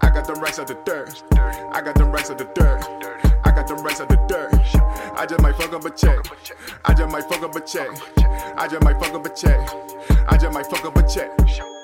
I 0.00 0.10
got 0.10 0.26
them 0.26 0.40
racks 0.40 0.58
out 0.58 0.68
the 0.68 0.74
dirt. 0.84 1.22
I 1.74 1.80
got 1.82 1.94
them 1.96 2.12
racks 2.12 2.30
out 2.30 2.38
the 2.38 2.44
dirt. 2.54 2.84
I 3.44 3.50
got 3.50 3.66
them 3.66 3.82
racks 3.82 4.00
out 4.00 4.08
the 4.08 4.16
dirt. 4.28 4.52
I 5.18 5.26
just 5.26 5.42
might 5.42 5.56
fuck 5.56 5.72
up 5.72 5.84
a 5.84 5.90
check. 5.90 6.18
I 6.84 6.94
just 6.94 7.10
might 7.10 7.24
fuck 7.24 7.42
up 7.42 7.54
a 7.54 7.60
check. 7.60 7.90
I 8.56 8.68
just 8.68 8.82
might 8.82 8.98
fuck 9.00 9.14
up 9.14 9.26
a 9.26 9.28
check. 9.34 9.58
I 10.28 10.36
just 10.36 10.52
might 10.52 10.66
fuck 10.66 10.84
up 10.84 10.96
a 10.96 11.08
check. 11.08 11.81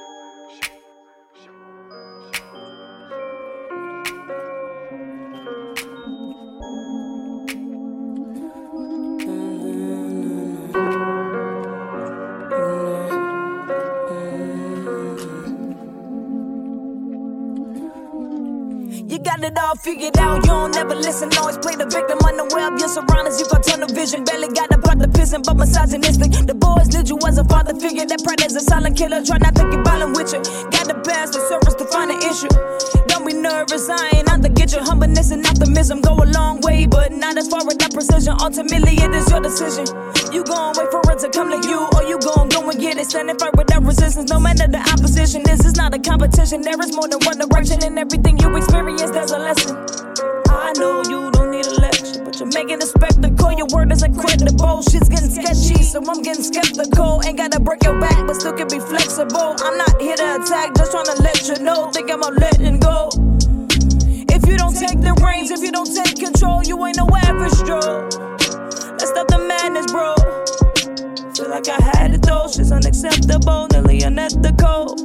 Figured 19.78 20.16
out, 20.18 20.36
you 20.36 20.42
don't 20.42 20.72
never 20.72 20.94
listen. 20.94 21.30
Always 21.38 21.58
play 21.58 21.76
the 21.76 21.86
victim, 21.86 22.18
unaware 22.26 22.72
of 22.72 22.78
your 22.80 22.88
surroundings. 22.88 23.40
You 23.40 23.46
got 23.48 23.62
tunnel 23.62 23.88
vision, 23.88 24.24
barely 24.24 24.48
got 24.48 24.70
the 24.70 24.77
prison, 25.28 25.42
but 25.44 25.56
misogynistic. 25.56 26.32
The 26.46 26.54
boys 26.54 26.88
need 26.88 27.08
you 27.08 27.18
as 27.26 27.36
a 27.38 27.44
father 27.44 27.74
figure. 27.74 28.06
That 28.06 28.24
pride 28.24 28.40
is 28.44 28.56
a 28.56 28.60
silent 28.60 28.96
killer, 28.96 29.22
try 29.22 29.36
not 29.38 29.54
to 29.56 29.64
get 29.68 29.84
violent 29.84 30.16
with 30.16 30.32
you. 30.32 30.40
Got 30.72 30.88
the 30.88 30.96
past, 31.04 31.34
the 31.34 31.40
surface 31.48 31.74
to 31.76 31.84
find 31.92 32.10
an 32.10 32.20
issue. 32.24 32.48
Don't 33.08 33.26
be 33.26 33.34
nervous, 33.34 33.88
I 33.88 34.16
ain't 34.16 34.30
out 34.30 34.42
to 34.42 34.48
get 34.48 34.72
your 34.72 34.82
humbleness 34.82 35.30
and 35.30 35.44
optimism. 35.46 36.00
Go 36.00 36.16
a 36.16 36.28
long 36.32 36.60
way, 36.62 36.86
but 36.86 37.12
not 37.12 37.36
as 37.36 37.48
far 37.48 37.60
as 37.60 37.76
that 37.76 37.92
precision. 37.92 38.34
Ultimately, 38.40 38.96
it 38.96 39.12
is 39.12 39.28
your 39.30 39.40
decision. 39.40 39.84
You 40.32 40.44
gon' 40.44 40.72
wait 40.78 40.88
for 40.90 41.04
it 41.12 41.18
to 41.20 41.28
come 41.28 41.52
to 41.52 41.60
you, 41.68 41.88
or 41.96 42.02
you 42.08 42.16
gon' 42.20 42.48
go 42.48 42.64
and 42.64 42.80
get 42.80 42.96
it. 42.96 43.10
Standing 43.10 43.36
firm 43.38 43.52
without 43.56 43.84
resistance, 43.84 44.30
no 44.30 44.40
matter 44.40 44.66
the 44.66 44.80
opposition. 44.80 45.42
This 45.44 45.64
is 45.64 45.76
not 45.76 45.92
a 45.94 45.98
competition, 45.98 46.62
there 46.62 46.80
is 46.80 46.94
more 46.96 47.08
than 47.08 47.20
one 47.28 47.36
direction. 47.36 47.84
In 47.84 47.98
everything 47.98 48.38
you 48.38 48.48
experience, 48.56 49.10
there's 49.10 49.32
a 49.32 49.38
lesson. 49.38 49.76
I 50.48 50.72
know 50.76 51.02
you 51.04 51.30
don't 51.30 51.50
need 51.50 51.66
a 51.66 51.74
lecture, 51.80 51.97
but 52.28 52.38
you're 52.40 52.52
making 52.52 52.82
a 52.82 52.86
spectacle. 52.86 53.52
Your 53.52 53.66
word 53.72 53.90
is 53.90 54.02
incredible. 54.02 54.82
Shit's 54.82 55.08
getting 55.08 55.30
sketchy, 55.30 55.82
so 55.82 56.02
I'm 56.06 56.20
getting 56.20 56.42
skeptical. 56.42 57.22
Ain't 57.24 57.38
gotta 57.38 57.58
break 57.58 57.82
your 57.84 57.98
back, 57.98 58.26
but 58.26 58.36
still 58.36 58.52
can 58.52 58.68
be 58.68 58.78
flexible. 58.78 59.56
I'm 59.64 59.78
not 59.78 59.98
here 59.98 60.16
to 60.16 60.36
attack, 60.36 60.74
just 60.76 60.92
to 60.92 61.22
let 61.22 61.48
you 61.48 61.64
know. 61.64 61.90
Think 61.90 62.10
I'm 62.10 62.20
letting 62.20 62.80
go. 62.80 63.08
If 64.28 64.46
you 64.46 64.58
don't 64.58 64.76
take 64.76 65.00
the 65.00 65.16
reins, 65.24 65.50
if 65.50 65.60
you 65.62 65.72
don't 65.72 65.88
take 65.88 66.20
control, 66.20 66.62
you 66.64 66.76
ain't 66.84 66.98
no 66.98 67.08
average 67.16 67.56
Joe. 67.64 68.04
Let's 69.00 69.08
stop 69.08 69.28
the 69.28 69.38
madness, 69.48 69.90
bro. 69.90 70.12
Feel 71.32 71.48
like 71.48 71.68
I 71.68 71.80
had 71.80 72.12
it 72.12 72.20
though, 72.20 72.46
shit's 72.48 72.72
unacceptable, 72.72 73.68
nearly 73.72 74.02
unethical. 74.02 74.96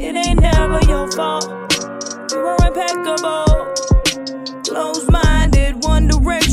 It 0.00 0.16
ain't 0.16 0.40
never 0.40 0.80
your 0.88 1.12
fault. 1.12 1.44
You 2.32 2.40
were 2.40 2.56
impeccable. 2.64 3.74
Close 4.76 5.08
minded, 5.08 5.65
wondering 5.82 6.45